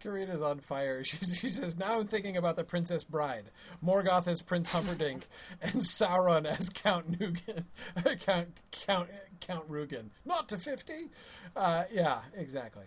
[0.03, 1.03] Karina's on fire.
[1.05, 3.45] She, she says, Now I'm thinking about the Princess Bride.
[3.85, 5.27] Morgoth as Prince Humperdinck
[5.63, 7.65] and Sauron as Count Nugan.
[8.21, 9.09] Count, Count,
[9.41, 10.11] Count Rugen.
[10.25, 11.11] Not to 50?
[11.57, 12.87] Uh, yeah, exactly.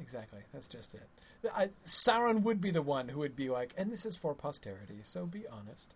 [0.00, 0.40] Exactly.
[0.52, 1.08] That's just it.
[1.54, 5.00] I, Sauron would be the one who would be like, and this is for posterity,
[5.02, 5.94] so be honest.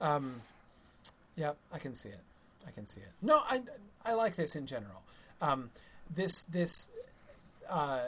[0.00, 0.42] Um,
[1.36, 2.20] yeah, I can see it.
[2.66, 3.12] I can see it.
[3.22, 3.60] No, I,
[4.04, 5.02] I like this in general.
[5.40, 5.70] Um,
[6.14, 6.88] this this
[7.68, 8.06] uh,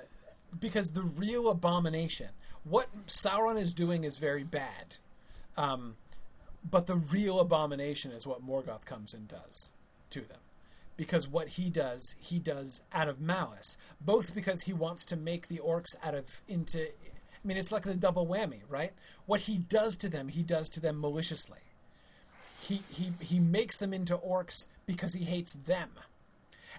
[0.58, 2.28] because the real abomination,
[2.64, 4.96] what Sauron is doing, is very bad.
[5.56, 5.96] Um,
[6.68, 9.72] but the real abomination is what Morgoth comes and does
[10.10, 10.38] to them.
[10.96, 13.78] Because what he does, he does out of malice.
[14.00, 16.88] Both because he wants to make the orcs out of into
[17.42, 18.92] I mean it's like the double whammy, right?
[19.24, 21.60] What he does to them, he does to them maliciously.
[22.60, 25.88] He he he makes them into orcs because he hates them.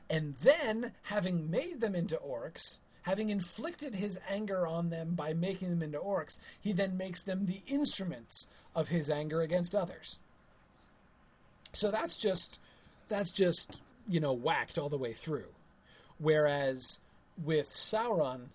[0.10, 5.70] And then, having made them into orcs, having inflicted his anger on them by making
[5.70, 10.20] them into orcs, he then makes them the instruments of his anger against others.
[11.74, 12.60] So that's just
[13.08, 15.50] that's just, you know, whacked all the way through.
[16.18, 17.00] Whereas
[17.44, 18.48] with Sauron,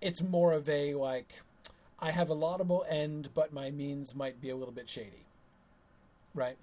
[0.00, 1.42] it's more of a like
[2.00, 5.24] I have a laudable end, but my means might be a little bit shady.
[6.34, 6.58] Right?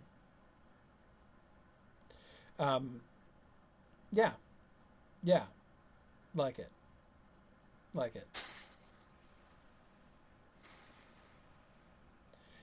[2.60, 3.02] Um
[4.12, 4.32] yeah.
[5.24, 5.44] Yeah.
[6.36, 6.70] Like it.
[7.94, 8.28] Like it.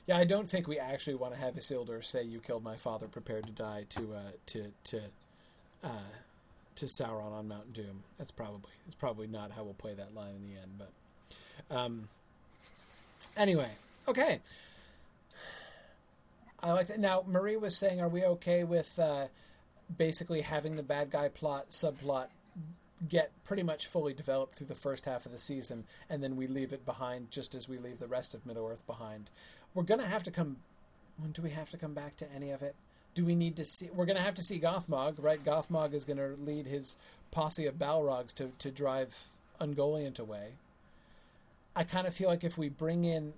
[0.07, 3.07] Yeah, I don't think we actually want to have Isildur say "You killed my father,
[3.07, 5.01] prepared to die" to uh, to to
[5.85, 5.89] uh,
[6.77, 8.05] to Sauron on Mount Doom.
[8.17, 10.79] That's probably that's probably not how we'll play that line in the end.
[10.79, 12.09] But um,
[13.37, 13.69] anyway,
[14.09, 14.41] okay.
[16.63, 16.99] I like that.
[16.99, 19.27] Now, Marie was saying, "Are we okay with uh,
[19.95, 22.29] basically having the bad guy plot subplot
[23.07, 26.47] get pretty much fully developed through the first half of the season, and then we
[26.47, 29.31] leave it behind just as we leave the rest of Middle Earth behind.
[29.75, 30.57] We're gonna have to come.
[31.33, 32.75] Do we have to come back to any of it?
[33.15, 33.89] Do we need to see?
[33.93, 35.45] We're gonna have to see Gothmog, right?
[35.45, 36.97] Gothmog is gonna lead his
[37.31, 39.29] posse of Balrogs to to drive
[39.61, 40.55] Ungoliant away.
[41.77, 43.35] I kind of feel like if we bring in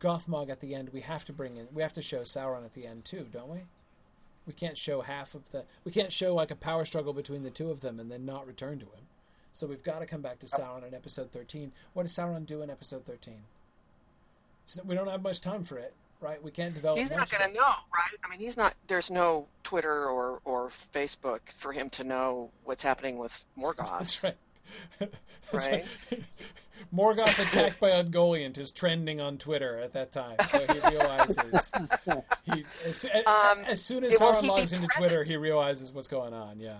[0.00, 2.74] Gothmog at the end, we have to bring in, we have to show Sauron at
[2.74, 3.60] the end too, don't we?
[4.46, 5.64] We can't show half of the.
[5.84, 8.46] We can't show like a power struggle between the two of them and then not
[8.46, 9.06] return to him.
[9.52, 11.72] So we've got to come back to Sauron in episode thirteen.
[11.92, 13.42] What does Sauron do in episode thirteen?
[14.66, 16.42] So we don't have much time for it, right?
[16.42, 16.98] We can't develop.
[16.98, 18.18] He's not going to know, right?
[18.24, 18.74] I mean, he's not.
[18.86, 23.90] There's no Twitter or or Facebook for him to know what's happening with Morgoth.
[23.98, 24.36] That's right.
[24.98, 25.84] That's Right.
[26.94, 31.72] Morgoth attacked by Ungoliant is trending on Twitter at that time, so he realizes
[32.44, 34.92] he as, Um, as soon as Sauron logs into present?
[34.96, 36.58] Twitter, he realizes what's going on.
[36.58, 36.78] Yeah.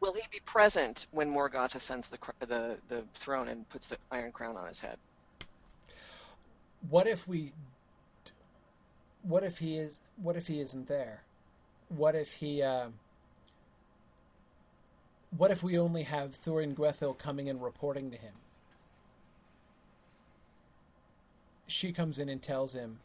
[0.00, 4.32] Will he be present when Morgoth ascends the the the throne and puts the Iron
[4.32, 4.98] Crown on his head?
[6.90, 7.52] What if we?
[9.22, 10.00] What if he is?
[10.20, 11.22] What if he isn't there?
[11.88, 12.62] What if he?
[12.62, 12.88] Uh,
[15.36, 18.34] what if we only have Thuringwethil coming and reporting to him?
[21.72, 22.98] She comes in and tells him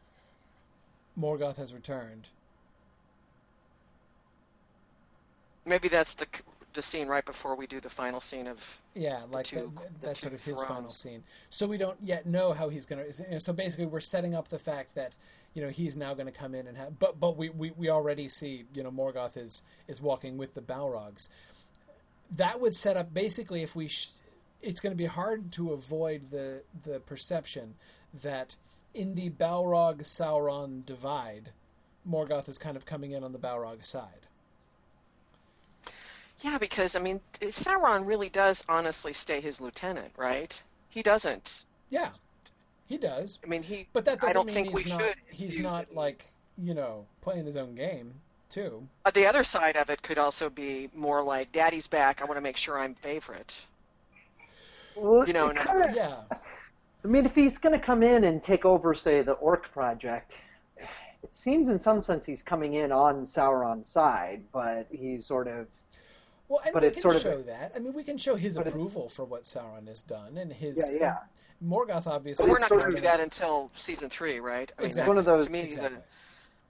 [1.17, 2.27] Morgoth has returned.
[5.65, 6.27] Maybe that's the
[6.73, 8.79] the scene right before we do the final scene of.
[8.93, 11.23] Yeah, like two- that, that's sort of his final scene.
[11.49, 13.39] So we don't yet know how he's going to.
[13.39, 15.13] So basically, we're setting up the fact that
[15.53, 16.99] you know he's now going to come in and have.
[16.99, 20.61] But but we, we, we already see you know Morgoth is is walking with the
[20.61, 21.29] Balrogs.
[22.29, 23.87] That would set up basically if we.
[23.87, 24.09] Sh-
[24.59, 27.75] it's going to be hard to avoid the the perception
[28.13, 28.55] that
[28.93, 31.51] in the Balrog Sauron divide,
[32.09, 34.25] Morgoth is kind of coming in on the Balrog side.
[36.41, 40.61] Yeah, because I mean, Sauron really does honestly stay his lieutenant, right?
[40.89, 41.65] He doesn't.
[41.89, 42.09] Yeah,
[42.87, 43.39] he does.
[43.43, 43.87] I mean, he.
[43.93, 45.01] But that doesn't I don't mean think he's we not.
[45.01, 45.95] should He's not it.
[45.95, 48.13] like you know playing his own game
[48.49, 48.87] too.
[49.05, 52.21] Uh, the other side of it could also be more like, "Daddy's back.
[52.21, 53.65] I want to make sure I'm favorite."
[54.95, 56.37] Well, You know, kinda- Yeah,
[57.03, 60.37] I mean, if he's going to come in and take over, say, the Orc project,
[61.23, 65.67] it seems in some sense he's coming in on Sauron's side, but he's sort of
[66.49, 67.73] well, and But we it's can sort of- show that.
[67.75, 70.77] I mean, we can show his approval for what Sauron has done and his.
[70.91, 71.17] Yeah, yeah.
[71.65, 72.45] Morgoth obviously.
[72.45, 74.71] But we're not going to do that until season three, right?
[74.77, 75.09] I mean, Exactly.
[75.09, 75.97] One of those- To me, Exactly.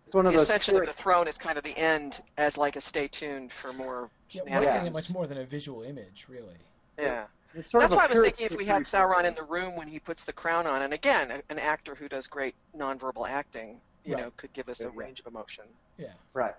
[0.05, 0.49] it's one the, of the those.
[0.49, 3.71] ascension of the throne is kind of the end, as like a stay tuned for
[3.73, 4.09] more.
[4.31, 4.73] Yeah, we're shenanigans.
[4.75, 6.57] looking at much more than a visual image, really.
[6.97, 7.25] Yeah.
[7.57, 9.75] It's sort That's of why I was thinking if we had Sauron in the room
[9.75, 13.79] when he puts the crown on, and again, an actor who does great nonverbal acting,
[14.03, 14.23] you Right.
[14.25, 14.99] know, could give us a Yeah, yeah.
[14.99, 15.65] range of emotion.
[15.97, 16.07] Yeah.
[16.33, 16.55] Right.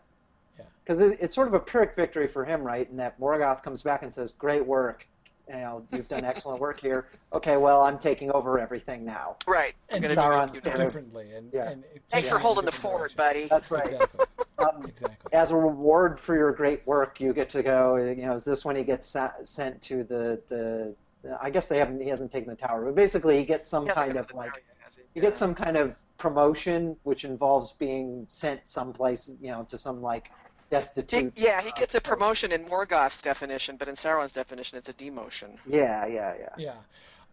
[0.59, 0.65] Yeah.
[0.85, 2.89] Because it's sort of a Pyrrhic victory for him, right?
[2.91, 5.07] And that Morgoth comes back and says, "Great work,
[5.49, 7.07] you know, you've done excellent work here.
[7.33, 9.75] Okay, well, I'm taking over everything now." Right.
[9.91, 10.75] I'm And going to Sauron's do it.
[10.77, 11.71] differently, and, Yeah.
[11.71, 13.47] and it- Thanks yeah, for holding the different fort, buddy.
[13.49, 13.85] That's right.
[13.87, 14.27] Exactly.
[14.59, 15.33] Um, Exactly.
[15.33, 17.97] as a reward for your great work, you get to go.
[17.97, 20.95] You know, is this when he gets sa- sent to the the?
[21.41, 22.01] I guess they haven't.
[22.01, 24.63] He hasn't taken the tower, but basically, he gets some He kind of like value,
[24.81, 25.03] has he?
[25.15, 25.23] he Yeah.
[25.23, 29.35] gets some kind of promotion, which involves being sent someplace.
[29.41, 31.33] You know, to some like He, destitute.
[31.37, 35.57] yeah, he gets a promotion in Morgoth's definition, but in Sauron's definition, it's a demotion.
[35.67, 36.49] Yeah, yeah, yeah.
[36.57, 36.75] Yeah.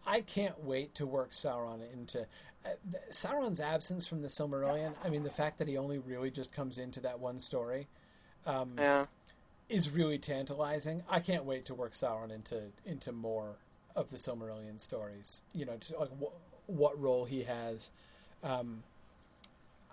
[0.08, 2.26] I can't wait to work Sauron into uh,
[3.12, 4.94] Sauron's absence from the Silmarillion.
[5.04, 7.88] I mean, the fact that he only really just comes into that one story
[8.46, 9.06] um, Yeah.
[9.70, 11.04] is really tantalizing.
[11.10, 13.58] I can't wait to work Sauron into into more
[13.96, 15.44] of the Silmarillion stories.
[15.54, 17.92] You know, just like wh- what role he has.
[18.44, 18.84] Um,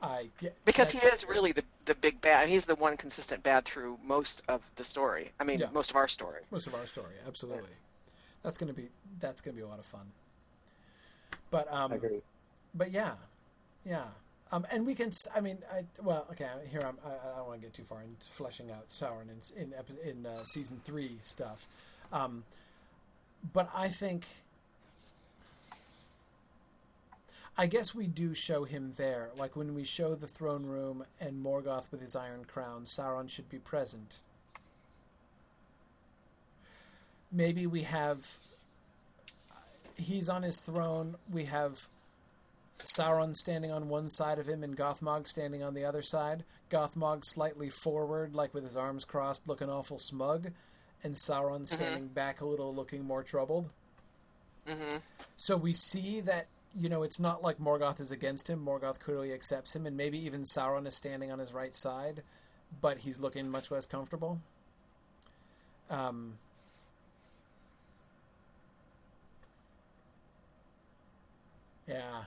[0.02, 2.48] I get, Because that- he is really the the big bad.
[2.48, 5.32] He's the one consistent bad through most of the story.
[5.40, 5.70] I mean, Yeah.
[5.72, 6.42] most of our story.
[6.50, 7.14] most of our story.
[7.26, 7.70] Absolutely,
[8.42, 8.88] that's gonna be
[9.20, 10.10] that's gonna be a lot of fun.
[11.50, 12.22] But um, I agree.
[12.74, 13.12] But yeah,
[13.84, 14.04] yeah.
[14.52, 15.10] Um, and we can.
[15.34, 16.46] I mean, I, well, okay.
[16.70, 16.98] Here I'm.
[17.04, 20.26] I, I don't want to get too far into fleshing out Sauron in in, in
[20.26, 21.66] uh, season three stuff.
[22.12, 22.44] Um,
[23.52, 24.26] but I think.
[27.56, 29.28] I guess we do show him there.
[29.36, 33.50] Like when we show the throne room and Morgoth with his iron crown, Sauron should
[33.50, 34.20] be present.
[37.30, 38.38] Maybe we have.
[39.96, 41.16] He's on his throne.
[41.32, 41.88] We have
[42.84, 46.44] Sauron standing on one side of him and Gothmog standing on the other side.
[46.70, 50.50] Gothmog slightly forward, like with his arms crossed, looking awful smug,
[51.02, 53.70] and Sauron standing back a little, looking more troubled.
[54.66, 54.96] hmm
[55.36, 58.64] So we see that you know it's not like Morgoth is against him.
[58.64, 62.22] Morgoth clearly accepts him, and maybe even Sauron is standing on his right side,
[62.80, 64.40] but he's looking much less comfortable.
[65.90, 66.38] Um,
[71.86, 72.24] yeah,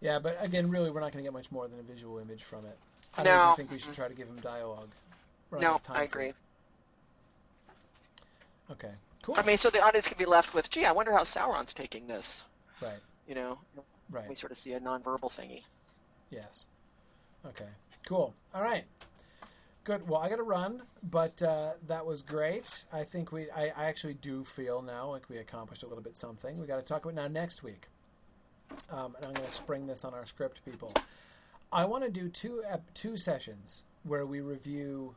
[0.00, 2.42] yeah, but again, really, we're not going to get much more than a visual image
[2.42, 2.78] from it.
[3.16, 4.90] I don't even think we should try to give him dialogue.
[5.50, 6.32] We're No, I agree.
[8.70, 9.34] Okay, cool.
[9.36, 12.06] I mean, so the audience can be left with, gee, I wonder how Sauron's taking
[12.06, 12.44] this.
[12.80, 13.58] right, You know,
[14.10, 14.28] right.
[14.28, 15.62] we sort of see a nonverbal thingy.
[16.30, 16.66] Yes.
[17.44, 17.66] Okay.
[18.06, 18.32] Cool.
[18.54, 18.84] All right.
[19.84, 20.08] Good.
[20.08, 22.84] Well, I got to run, but uh, that was great.
[22.92, 23.50] I think we.
[23.50, 26.58] I, I actually do feel now like we accomplished a little bit something.
[26.58, 27.86] We got to talk about now next week,
[28.90, 30.92] um, and I'm going to spring this on our script people.
[31.72, 35.14] I want to do two ep- two sessions where we review.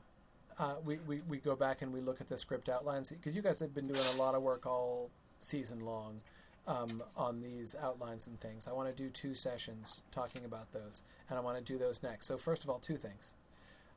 [0.60, 3.42] Uh, we, we, we go back and we look at the script outlines because you
[3.42, 5.10] guys have been doing a lot of work all
[5.40, 6.22] season long
[6.68, 8.68] um, on these outlines and things.
[8.68, 12.04] I want to do two sessions talking about those, and I want to do those
[12.04, 12.28] next.
[12.28, 13.34] So first of all, two things.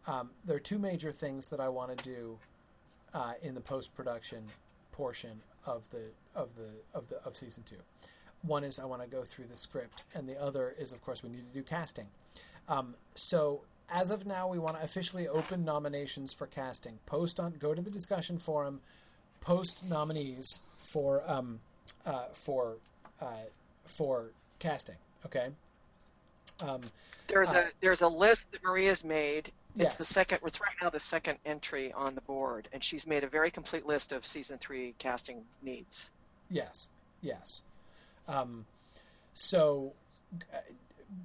[0.07, 2.39] Um, there are two major things that I want to do
[3.13, 4.45] uh, in the post production
[4.93, 7.77] portion of the of the of the of season two.
[8.47, 11.23] One is I want to go through the script, and the other is, of course,
[11.23, 12.07] we need to do casting.
[12.69, 16.99] Um, so as of now, we want to officially open nominations for casting.
[17.07, 18.81] Post on, go to the discussion forum,
[19.41, 20.61] post nominees
[20.93, 21.61] for um,
[22.05, 22.77] uh, for
[23.21, 23.27] uh,
[23.99, 24.97] for casting.
[25.25, 25.49] Okay.
[26.61, 26.83] Um,
[27.27, 29.49] There's Uh, a there's a list that Maria's made.
[29.75, 29.97] It's Yes.
[29.97, 30.39] the second.
[30.45, 33.85] It's right now the second entry on the board, and she's made a very complete
[33.87, 36.09] list of season three casting needs.
[36.51, 36.89] Yes,
[37.21, 37.61] yes.
[38.29, 38.67] Um,
[39.35, 39.93] so,
[40.53, 40.59] uh,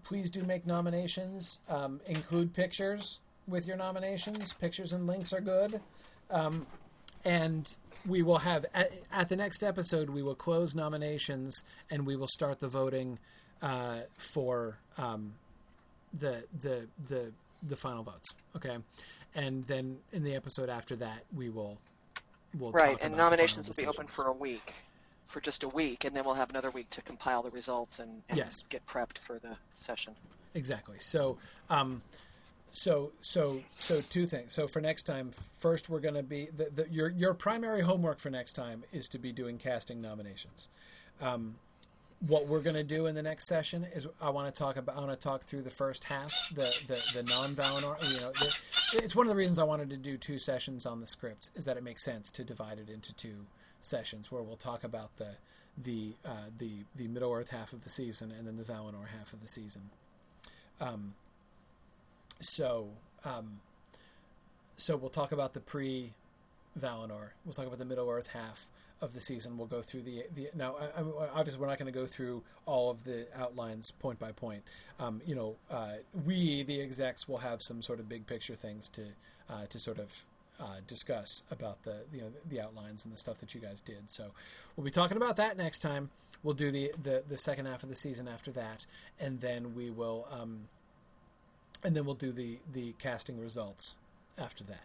[0.03, 1.59] please do make nominations.
[1.69, 4.53] Um, include pictures with your nominations.
[4.53, 5.81] Pictures and links are good.
[6.29, 6.65] Um,
[7.25, 7.67] and
[8.07, 12.27] we will have at, at the next episode we will close nominations and we will
[12.27, 13.19] start the voting
[13.61, 15.33] uh, for um,
[16.17, 17.31] the the the
[17.67, 18.29] the final votes.
[18.55, 18.77] Okay,
[19.35, 21.77] and then in the episode after that we will.
[22.57, 24.73] We'll right, and nominations will be open for a week,
[25.31, 28.21] for just a week, and then we'll have another week to compile the results and,
[28.29, 28.63] and Yes.
[28.69, 30.13] get prepped for the session.
[30.53, 30.97] Exactly.
[30.99, 31.37] So,
[31.69, 32.01] um,
[32.69, 34.53] so, so, so two things.
[34.53, 38.19] So for next time, first we're going to be the, the, your your primary homework
[38.19, 40.69] for next time is to be doing casting nominations.
[41.21, 41.55] Um,
[42.27, 44.95] what we're going to do in the next session is I want to talk about
[44.95, 47.95] I want to talk through the first half, the the, the non Valinor.
[48.13, 48.55] You know, the,
[48.93, 51.65] it's one of the reasons I wanted to do two sessions on the script is
[51.65, 53.45] that it makes sense to divide it into two
[53.81, 55.37] sessions where we'll talk about the
[55.77, 59.33] the uh, the the Middle Earth half of the season and then the Valinor half
[59.33, 59.89] of the season.
[60.79, 61.13] Um,
[62.39, 62.89] so,
[63.23, 63.59] um,
[64.75, 66.11] so we'll talk about the pre
[66.79, 67.29] Valinor.
[67.45, 68.67] We'll talk about the Middle Earth half
[69.01, 69.57] of the season.
[69.57, 70.75] We'll go through the the now.
[70.75, 74.31] I, I, obviously, we're not going to go through all of the outlines point by
[74.31, 74.63] point.
[74.99, 75.93] Um, you know, uh,
[76.25, 79.01] we the execs will have some sort of big picture things to
[79.49, 80.25] uh, to sort of.
[80.61, 84.11] Uh, discuss about the you know the outlines and the stuff that you guys did.
[84.11, 84.25] So
[84.75, 86.11] we'll be talking about that next time.
[86.43, 88.85] We'll do the the, the second half of the season after that,
[89.19, 90.67] and then we will um,
[91.83, 93.97] and then we'll do the the casting results
[94.37, 94.83] after that.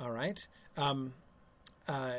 [0.00, 0.46] All right.
[0.76, 1.14] Um,
[1.88, 2.16] uh,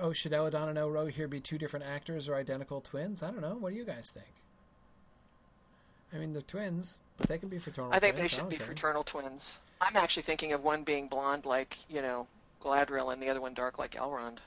[0.00, 3.22] oh, should Elladan and Elrohir be two different actors or identical twins?
[3.22, 3.56] I don't know.
[3.58, 4.26] What do you guys think?
[6.12, 7.92] I mean, they're twins, but they can be fraternal.
[7.92, 8.66] I think they should be care.
[8.66, 9.58] fraternal twins.
[9.84, 12.26] I'm actually thinking of one being blonde like, you know,
[12.62, 14.38] Galadriel and the other one dark like Elrond.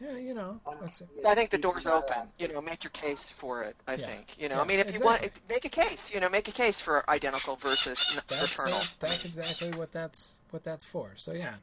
[0.00, 0.60] Yeah, you know.
[0.80, 2.16] That's, I think the door's open.
[2.38, 3.76] You know, make your case for it.
[3.86, 4.06] I Yeah.
[4.06, 4.36] think.
[4.36, 5.42] You know, Yeah, I mean, if you want, exactly.
[5.48, 6.12] make a case.
[6.12, 8.80] You know, make a case for identical versus n- that's, fraternal.
[8.80, 11.12] that, that's exactly what that's what that's for.
[11.16, 11.54] So yeah,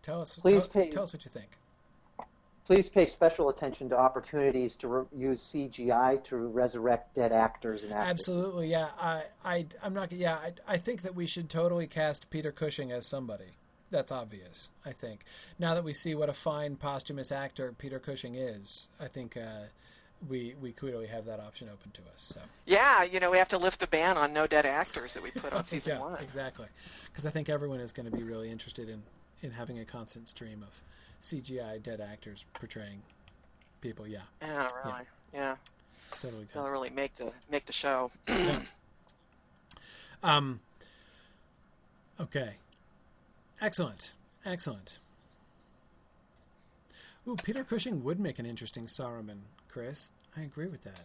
[0.00, 0.34] tell us.
[0.36, 1.48] Please tell, tell us what you think.
[2.68, 7.94] Please pay special attention to opportunities to re- use CGI to resurrect dead actors and
[7.94, 8.28] actresses.
[8.28, 8.88] Absolutely, yeah.
[9.00, 10.12] I, I, I'm not.
[10.12, 13.52] Yeah, I, I think that we should totally cast Peter Cushing as somebody.
[13.90, 14.68] That's obvious.
[14.84, 15.24] I think
[15.58, 19.68] now that we see what a fine posthumous actor Peter Cushing is, I think uh,
[20.28, 22.16] we we clearly have that option open to us.
[22.34, 25.22] So Yeah, you know, we have to lift the ban on no dead actors that
[25.22, 26.20] we put on season yeah, one.
[26.20, 26.66] exactly.
[27.06, 29.02] Because I think everyone is going to be really interested in
[29.40, 30.82] in having a constant stream of
[31.20, 33.02] CGI dead actors portraying
[33.80, 34.06] people.
[34.06, 35.00] Yeah, Yeah, really.
[35.34, 35.56] Yeah,
[36.08, 36.54] it's totally good.
[36.54, 38.10] they'll really make the make the show.
[38.28, 38.60] Yeah.
[40.22, 40.60] Um.
[42.20, 42.54] Okay.
[43.60, 44.12] Excellent.
[44.44, 44.98] Excellent.
[47.26, 50.10] Ooh, Peter Cushing would make an interesting Saruman, Chris.
[50.36, 51.00] I agree with that.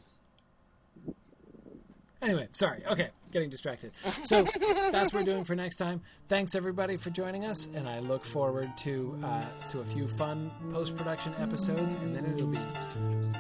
[2.24, 2.82] Anyway, sorry.
[2.90, 3.92] Okay, getting distracted.
[4.06, 4.44] So
[4.92, 6.02] that's what we're doing for next time.
[6.30, 10.50] Thanks everybody for joining us, and I look forward to uh, to a few fun
[10.72, 12.58] post production episodes, and then it'll be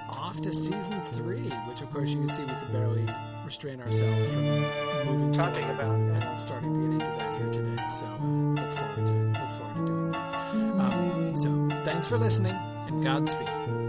[0.10, 3.08] off to season three, which of course you can see we can barely
[3.46, 4.44] restrain ourselves from
[5.14, 5.96] moving Talking about.
[5.96, 7.84] and starting to get into that here today.
[7.90, 10.34] So uh, look forward to look forward to doing that.
[10.82, 12.56] Um, so thanks for listening,
[12.88, 13.83] and Godspeed.